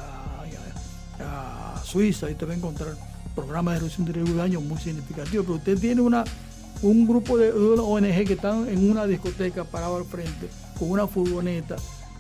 a, 1.19 1.82
Suiza, 1.84 2.32
y 2.32 2.36
te 2.36 2.45
va 2.45 2.53
a 2.53 2.55
encontrar 2.55 2.95
programas 3.36 3.76
de 3.76 3.80
reducción 3.82 4.07
de 4.07 4.13
riesgos 4.13 4.34
y 4.34 4.38
daños 4.38 4.63
muy 4.63 4.78
significativos. 4.78 5.45
Pero 5.45 5.57
usted 5.57 5.78
tiene 5.78 6.01
una, 6.01 6.24
un 6.82 7.05
grupo 7.05 7.38
de 7.38 7.51
ONG 7.51 8.26
que 8.26 8.34
están 8.34 8.67
en 8.69 8.89
una 8.89 9.05
discoteca 9.05 9.65
parado 9.65 9.97
al 9.97 10.05
frente, 10.05 10.49
con 10.80 10.89
una 10.89 11.05
furgoneta, 11.05 11.76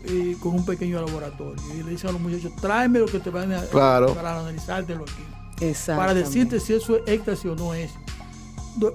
y 0.05 0.35
con 0.35 0.55
un 0.55 0.65
pequeño 0.65 1.01
laboratorio. 1.03 1.63
Y 1.73 1.83
le 1.83 1.91
dicen 1.91 2.09
a 2.09 2.13
los 2.13 2.21
muchachos, 2.21 2.51
tráeme 2.61 2.99
lo 2.99 3.05
que 3.05 3.19
te 3.19 3.29
van 3.29 3.53
a 3.53 3.61
para 3.61 4.41
analizártelo 4.41 5.03
aquí 5.03 5.23
para 5.87 6.13
decirte 6.13 6.59
si 6.59 6.73
eso 6.73 6.97
es 6.97 7.03
éxtasis 7.07 7.45
o 7.45 7.55
no 7.55 7.73
es. 7.73 7.91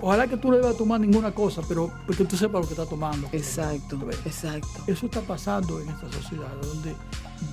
Ojalá 0.00 0.26
que 0.26 0.36
tú 0.36 0.50
no 0.50 0.56
debas 0.56 0.76
tomar 0.76 1.00
ninguna 1.00 1.32
cosa, 1.32 1.62
pero 1.68 1.90
porque 2.06 2.24
tú 2.24 2.36
sepas 2.36 2.60
lo 2.60 2.66
que 2.66 2.74
estás 2.74 2.88
tomando. 2.88 3.28
Exacto, 3.32 3.98
exacto. 4.24 4.68
Eso 4.86 5.06
está 5.06 5.20
pasando 5.20 5.80
en 5.80 5.88
esta 5.88 6.10
sociedad, 6.10 6.48
donde 6.60 6.96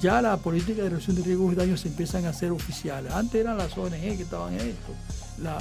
ya 0.01 0.21
la 0.21 0.35
política 0.37 0.81
de 0.81 0.89
reducción 0.89 1.15
de 1.17 1.23
riesgos 1.23 1.53
y 1.53 1.55
daños 1.55 1.81
se 1.81 1.89
empiezan 1.89 2.25
a 2.25 2.29
hacer 2.29 2.51
oficiales. 2.51 3.13
Antes 3.13 3.41
eran 3.41 3.57
las 3.57 3.77
ONG 3.77 3.91
que 3.91 4.23
estaban 4.23 4.53
en 4.53 4.61
esto. 4.61 4.93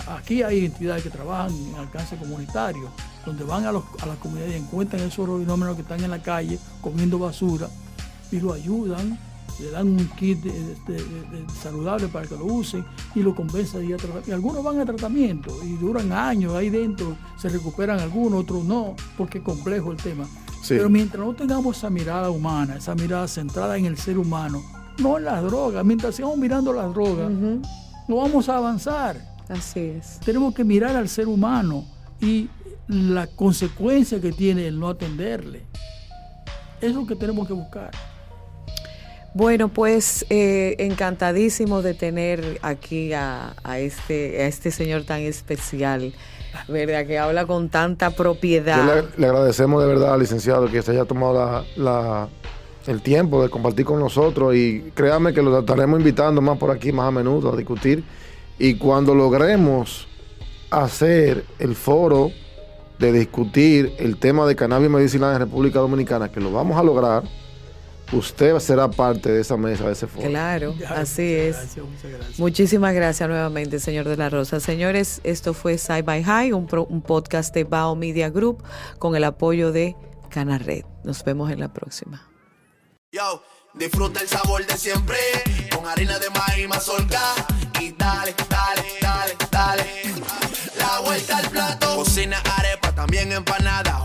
aquí 0.09 0.43
hay 0.43 0.65
entidades 0.65 1.03
que 1.03 1.11
trabajan 1.11 1.55
en 1.55 1.75
alcance 1.75 2.17
comunitario, 2.17 2.91
donde 3.27 3.45
van 3.45 3.67
a, 3.67 3.73
los, 3.73 3.85
a 4.01 4.07
las 4.07 4.17
comunidades 4.19 4.55
y 4.55 4.59
encuentran 4.59 5.03
esos 5.03 5.27
fenómenos 5.27 5.77
que 5.77 5.83
están 5.83 6.03
en 6.03 6.11
la 6.11 6.23
calle 6.23 6.59
comiendo 6.81 7.19
basura 7.19 7.69
y 8.33 8.41
lo 8.41 8.55
ayudan 8.55 9.19
le 9.61 9.71
dan 9.71 9.89
un 9.89 10.09
kit 10.17 10.39
saludable 11.63 12.09
para 12.09 12.27
que 12.27 12.37
lo 12.37 12.45
usen 12.45 12.85
y 13.15 13.21
lo 13.21 13.35
convencen 13.35 13.87
de 13.87 13.97
Y 14.27 14.31
algunos 14.33 14.65
van 14.65 14.81
a 14.81 14.85
tratamiento 14.85 15.57
y 15.65 15.77
duran 15.77 16.13
años 16.13 16.55
ahí 16.55 16.71
dentro, 16.71 17.17
se 17.39 17.49
recuperan 17.49 18.01
algunos, 18.01 18.41
otros 18.41 18.65
no, 18.65 18.95
porque 19.17 19.39
es 19.39 19.45
complejo 19.45 19.93
el 19.93 19.99
tema. 19.99 20.27
Pero 20.69 20.89
mientras 20.89 21.25
no 21.25 21.35
tengamos 21.35 21.77
esa 21.77 21.91
mirada 21.91 22.31
humana, 22.31 22.77
esa 22.77 22.95
mirada 22.95 23.29
centrada 23.29 23.77
en 23.77 23.85
el 23.85 23.99
ser 23.99 24.19
humano, 24.19 24.63
no 24.99 25.19
en 25.19 25.25
las 25.25 25.43
drogas, 25.43 25.85
mientras 25.85 26.15
sigamos 26.15 26.39
mirando 26.39 26.73
las 26.73 26.93
drogas, 26.93 27.31
no 28.09 28.17
vamos 28.17 28.49
a 28.49 28.57
avanzar. 28.57 29.35
Así 29.49 29.81
es. 29.81 30.21
Tenemos 30.25 30.55
que 30.55 30.65
mirar 30.65 30.97
al 30.97 31.09
ser 31.09 31.29
humano 31.29 31.85
y 32.21 32.49
la 32.89 33.27
consecuencia 33.27 34.21
que 34.21 34.33
tiene 34.33 34.67
el 34.67 34.81
no 34.81 34.89
atenderle. 34.89 35.63
Eso 36.81 36.91
es 36.91 36.95
lo 36.95 37.07
que 37.07 37.17
tenemos 37.17 37.47
que 37.47 37.53
buscar. 37.53 37.91
Bueno, 39.35 39.67
pues 39.67 40.25
eh, 40.31 40.77
encantadísimo 40.79 41.83
de 41.83 41.95
tener 41.95 42.61
aquí 42.63 43.13
a, 43.13 43.53
este, 43.79 44.41
a 44.41 44.47
este 44.47 44.71
señor 44.71 45.03
tan 45.03 45.23
especial, 45.23 46.15
¿verdad? 46.69 47.05
Que 47.05 47.19
habla 47.19 47.45
con 47.45 47.69
tanta 47.69 48.11
propiedad. 48.11 49.05
Le, 49.17 49.27
agradecemos 49.27 49.83
de 49.83 49.89
verdad, 49.89 50.17
licenciado, 50.21 50.71
que 50.71 50.83
se 50.83 50.93
haya 50.93 51.05
tomado 51.05 51.65
la, 51.75 52.29
el 52.87 53.03
tiempo 53.03 53.43
de 53.43 53.49
compartir 53.49 53.85
con 53.85 53.99
nosotros 53.99 54.55
y 54.55 54.93
créame 54.95 55.35
que 55.35 55.43
lo 55.43 55.59
estaremos 55.59 55.99
invitando 55.99 56.41
más 56.41 56.57
por 56.57 56.71
aquí, 56.71 56.93
más 56.93 57.09
a 57.09 57.11
menudo, 57.11 57.53
a 57.53 57.57
discutir. 57.57 58.05
Y 58.57 58.77
cuando 58.77 59.17
logremos 59.17 60.07
hacer 60.71 61.45
el 61.59 61.75
foro 61.75 62.31
de 63.01 63.11
discutir 63.11 63.95
el 63.99 64.17
tema 64.17 64.47
de 64.47 64.55
cannabis 64.55 64.91
medicinal 64.91 65.33
en 65.33 65.41
República 65.41 65.81
Dominicana, 65.81 66.31
que 66.31 66.39
lo 66.39 66.53
vamos 66.53 66.79
a 66.79 66.85
lograr, 66.85 67.25
usted 68.17 68.59
será 68.59 68.91
parte 68.91 69.31
de 69.31 69.41
esa 69.41 69.57
mesa, 69.57 69.87
de 69.87 69.93
ese 69.93 70.07
foro. 70.07 70.29
Claro, 70.29 70.75
así 70.89 71.35
es. 71.35 71.77
Muchísimas 72.39 72.95
gracias 72.95 73.29
nuevamente, 73.29 73.79
señor 73.79 74.09
de 74.09 74.17
la 74.17 74.31
Rosa. 74.31 74.61
Señores, 74.61 75.21
esto 75.25 75.55
fue 75.55 75.79
Side 75.79 76.03
by 76.03 76.23
High, 76.23 76.53
un, 76.53 76.69
un 76.89 77.03
podcast 77.03 77.55
de 77.55 77.65
Bao 77.65 77.97
Media 77.97 78.31
Group 78.31 78.63
con 78.99 79.17
el 79.17 79.25
apoyo 79.25 79.73
de 79.73 79.97
Canared. 80.31 80.85
Nos 81.05 81.25
vemos 81.25 81.51
en 81.51 81.61
la 81.61 81.73
próxima. 81.73 82.29
Yo, 83.13 83.43
disfruta 83.75 84.21
el 84.21 84.29
sabor 84.29 84.67
de 84.67 84.77
siempre 84.77 85.17
con 85.75 85.87
harina 85.87 86.19
de 86.19 86.31
maíz 86.31 86.69
mazorca 86.69 87.21
y 87.81 87.93
dale, 87.93 88.35
dale, 88.49 88.83
dale, 89.01 89.37
dale. 89.51 89.85
La 90.79 91.01
vuelta 91.01 91.39
al 91.39 91.49
plato, 91.51 91.97
cocina 91.97 92.43
arepa, 92.59 92.93
también 92.95 93.33
empanada 93.33 94.05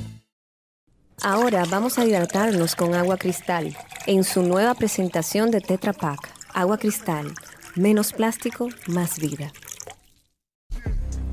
Ahora 1.23 1.65
vamos 1.69 1.99
a 1.99 2.05
hidratarnos 2.05 2.75
con 2.75 2.95
agua 2.95 3.15
cristal 3.15 3.77
en 4.07 4.23
su 4.23 4.41
nueva 4.41 4.73
presentación 4.73 5.51
de 5.51 5.61
Tetra 5.61 5.93
Pak. 5.93 6.17
Agua 6.51 6.79
cristal, 6.79 7.31
menos 7.75 8.11
plástico, 8.11 8.69
más 8.87 9.19
vida. 9.19 9.53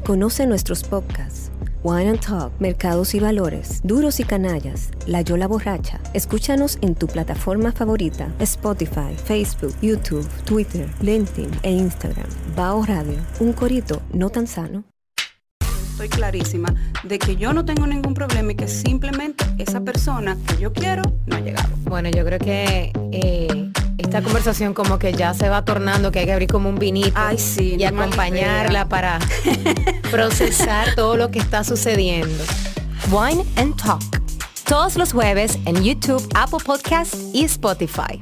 Conoce 0.04 0.46
nuestros 0.46 0.84
podcasts. 0.84 1.50
Wine 1.84 2.10
and 2.10 2.20
Talk, 2.20 2.52
Mercados 2.58 3.14
y 3.14 3.20
Valores, 3.20 3.80
Duros 3.82 4.20
y 4.20 4.24
Canallas, 4.24 4.90
La 5.06 5.22
Yola 5.22 5.48
Borracha. 5.48 6.00
Escúchanos 6.12 6.76
en 6.82 6.94
tu 6.94 7.06
plataforma 7.06 7.72
favorita, 7.72 8.30
Spotify, 8.40 9.16
Facebook, 9.24 9.74
YouTube, 9.80 10.28
Twitter, 10.44 10.86
LinkedIn 11.00 11.50
e 11.62 11.70
Instagram. 11.70 12.28
Bao 12.54 12.84
Radio, 12.84 13.16
un 13.40 13.54
corito 13.54 14.02
no 14.12 14.28
tan 14.28 14.46
sano 14.46 14.84
estoy 15.98 16.16
clarísima 16.16 16.72
de 17.02 17.18
que 17.18 17.34
yo 17.34 17.52
no 17.52 17.64
tengo 17.64 17.84
ningún 17.84 18.14
problema 18.14 18.52
y 18.52 18.54
que 18.54 18.68
simplemente 18.68 19.44
esa 19.58 19.80
persona 19.80 20.36
que 20.46 20.62
yo 20.62 20.72
quiero 20.72 21.02
no 21.26 21.34
ha 21.34 21.40
llegado. 21.40 21.68
Bueno, 21.86 22.08
yo 22.08 22.24
creo 22.24 22.38
que 22.38 22.92
eh, 23.10 23.72
esta 23.98 24.22
conversación 24.22 24.74
como 24.74 25.00
que 25.00 25.12
ya 25.12 25.34
se 25.34 25.48
va 25.48 25.64
tornando, 25.64 26.12
que 26.12 26.20
hay 26.20 26.26
que 26.26 26.32
abrir 26.32 26.48
como 26.48 26.68
un 26.68 26.78
vinito 26.78 27.18
y 27.58 27.82
acompañarla 27.82 28.88
para 28.88 29.18
procesar 30.12 30.94
todo 30.94 31.16
lo 31.16 31.32
que 31.32 31.40
está 31.40 31.64
sucediendo. 31.64 32.44
Wine 33.10 33.44
and 33.56 33.74
Talk. 33.74 34.00
Todos 34.68 34.94
los 34.96 35.12
jueves 35.12 35.58
en 35.66 35.82
YouTube, 35.82 36.24
Apple 36.36 36.60
Podcasts 36.64 37.18
y 37.34 37.42
Spotify. 37.42 38.20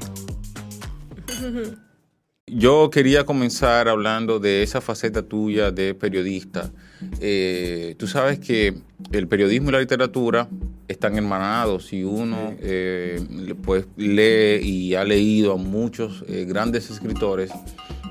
Yo 2.47 2.89
quería 2.89 3.23
comenzar 3.23 3.87
hablando 3.87 4.39
de 4.39 4.63
esa 4.63 4.81
faceta 4.81 5.21
tuya 5.21 5.69
de 5.69 5.93
periodista. 5.93 6.71
Eh, 7.19 7.95
tú 7.97 8.07
sabes 8.07 8.39
que 8.39 8.75
el 9.11 9.27
periodismo 9.27 9.69
y 9.69 9.73
la 9.73 9.79
literatura 9.79 10.47
están 10.87 11.17
hermanados 11.17 11.93
y 11.93 12.03
uno 12.03 12.55
eh, 12.59 13.21
pues 13.63 13.85
lee 13.97 14.59
y 14.63 14.95
ha 14.95 15.03
leído 15.03 15.53
a 15.53 15.57
muchos 15.57 16.23
eh, 16.27 16.45
grandes 16.47 16.89
escritores 16.89 17.51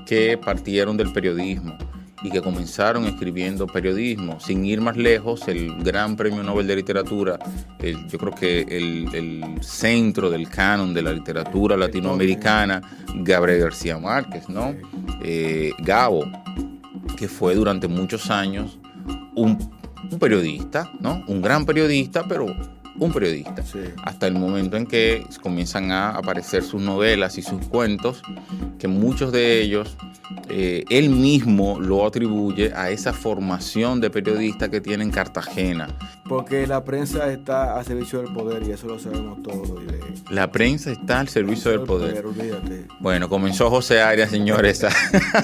que 0.06 0.38
partieron 0.38 0.96
del 0.96 1.12
periodismo 1.12 1.76
y 2.22 2.30
que 2.30 2.40
comenzaron 2.40 3.04
escribiendo 3.04 3.66
periodismo. 3.66 4.40
Sin 4.40 4.64
ir 4.64 4.80
más 4.80 4.96
lejos, 4.96 5.46
el 5.48 5.82
gran 5.82 6.16
premio 6.16 6.42
Nobel 6.42 6.66
de 6.66 6.76
Literatura, 6.76 7.38
yo 8.08 8.18
creo 8.18 8.32
que 8.32 8.62
el, 8.62 9.44
centro 9.60 10.30
del 10.30 10.48
canon 10.48 10.94
de 10.94 11.02
la 11.02 11.12
literatura 11.12 11.76
latinoamericana, 11.76 12.80
Gabriel 13.16 13.60
García 13.60 13.98
Márquez, 13.98 14.48
¿no? 14.48 14.74
Eh, 15.22 15.72
Gabo, 15.78 16.24
que 17.16 17.28
fue 17.28 17.54
durante 17.54 17.88
muchos 17.88 18.30
años 18.30 18.78
un, 19.34 19.58
periodista, 20.20 20.90
¿no? 21.00 21.24
Un 21.26 21.42
gran 21.42 21.66
periodista, 21.66 22.24
pero 22.28 22.46
un 22.98 23.12
periodista. 23.12 23.62
Hasta 24.02 24.26
el 24.26 24.34
momento 24.34 24.76
en 24.76 24.86
que 24.86 25.24
comienzan 25.42 25.90
a 25.92 26.10
aparecer 26.10 26.62
sus 26.62 26.80
novelas 26.80 27.38
y 27.38 27.42
sus 27.42 27.66
cuentos, 27.66 28.22
que 28.78 28.88
muchos 28.88 29.32
de 29.32 29.60
ellos 29.60 29.96
eh, 30.48 30.84
él 30.90 31.10
mismo 31.10 31.80
lo 31.80 32.06
atribuye 32.06 32.72
a 32.74 32.90
esa 32.90 33.12
formación 33.12 34.00
de 34.00 34.10
periodista 34.10 34.68
que 34.68 34.80
tiene 34.80 35.04
en 35.04 35.10
Cartagena. 35.10 35.88
Porque 36.28 36.66
la 36.66 36.84
prensa 36.84 37.30
está 37.32 37.78
al 37.78 37.84
servicio 37.84 38.22
del 38.22 38.32
poder 38.32 38.62
y 38.66 38.72
eso 38.72 38.86
lo 38.86 38.98
sabemos 38.98 39.42
todos. 39.42 39.72
La 40.30 40.50
prensa 40.50 40.90
está 40.90 41.20
al 41.20 41.28
servicio 41.28 41.70
del 41.70 41.82
poder. 41.82 42.24
bueno, 43.00 43.28
comenzó 43.28 43.70
José 43.70 44.00
Arias, 44.00 44.30
señores. 44.30 44.84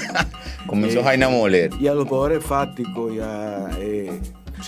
comenzó 0.66 1.00
eh, 1.00 1.05
Jaina 1.05 1.28
Moler. 1.28 1.70
Y 1.80 1.86
a 1.88 1.94
los 1.94 2.07
poderes 2.07 2.44
fácticos 2.44 3.12
y 3.12 3.20
a... 3.20 3.70
Eh, 3.78 4.20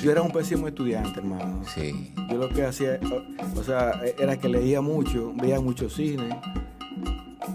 yo 0.02 0.10
era 0.10 0.22
un 0.22 0.30
pésimo 0.30 0.68
estudiante, 0.68 1.20
hermano. 1.20 1.62
Sí. 1.74 2.12
Yo 2.30 2.36
lo 2.36 2.48
que 2.48 2.64
hacía, 2.64 2.98
o 3.56 3.62
sea, 3.62 4.00
era 4.18 4.36
que 4.36 4.48
leía 4.48 4.80
mucho, 4.80 5.32
veía 5.34 5.60
mucho 5.60 5.88
cine, 5.88 6.40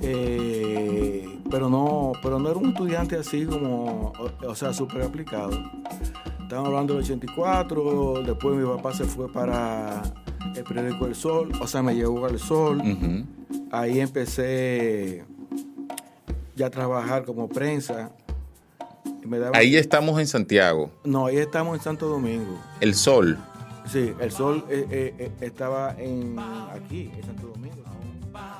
eh, 0.02 1.28
pero 1.50 1.70
no, 1.70 2.14
pero 2.22 2.40
no 2.40 2.50
era 2.50 2.60
un 2.60 2.70
estudiante 2.70 3.18
así 3.18 3.46
como, 3.46 4.14
o, 4.46 4.56
sea, 4.56 4.74
súper 4.74 5.04
aplicado. 5.04 5.52
Estamos 6.42 6.68
hablando 6.68 6.96
del 6.96 7.04
84, 7.04 8.24
después 8.24 8.56
mi 8.56 8.66
papá 8.66 8.94
se 8.94 9.04
fue 9.04 9.32
para 9.32 10.02
el 10.56 10.64
periódico 10.64 11.06
El 11.06 11.16
Sol, 11.16 11.52
o 11.62 11.68
sea, 11.68 11.84
me 11.84 11.96
llevó 11.96 12.26
al 12.26 12.40
Sol. 12.40 12.82
Ahí 13.72 14.00
empecé 14.00 15.26
ya 16.56 16.68
a 16.68 16.70
trabajar 16.70 17.24
como 17.24 17.48
prensa. 17.48 18.12
Ahí 19.54 19.76
estamos 19.76 20.20
en 20.20 20.28
Santiago. 20.28 20.92
No, 21.04 21.28
ahí 21.28 21.38
estamos 21.38 21.78
en 21.78 21.84
Santo 21.84 22.08
Domingo. 22.08 22.60
El 22.82 22.96
Sol. 22.96 23.38
Sí, 23.92 24.14
el 24.20 24.32
Sol 24.32 24.66
eh, 24.70 25.14
eh, 25.18 25.32
estaba 25.42 25.96
en, 25.98 26.38
aquí, 26.38 27.12
en 27.16 27.26
Santo 27.26 27.48
Domingo. 27.48 27.84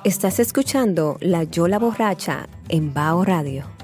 Estás 0.04 0.40
escuchando 0.40 1.16
La 1.20 1.44
Yola 1.44 1.78
Borracha 1.78 2.48
en 2.68 2.92
Bao 2.92 3.24
Radio. 3.24 3.79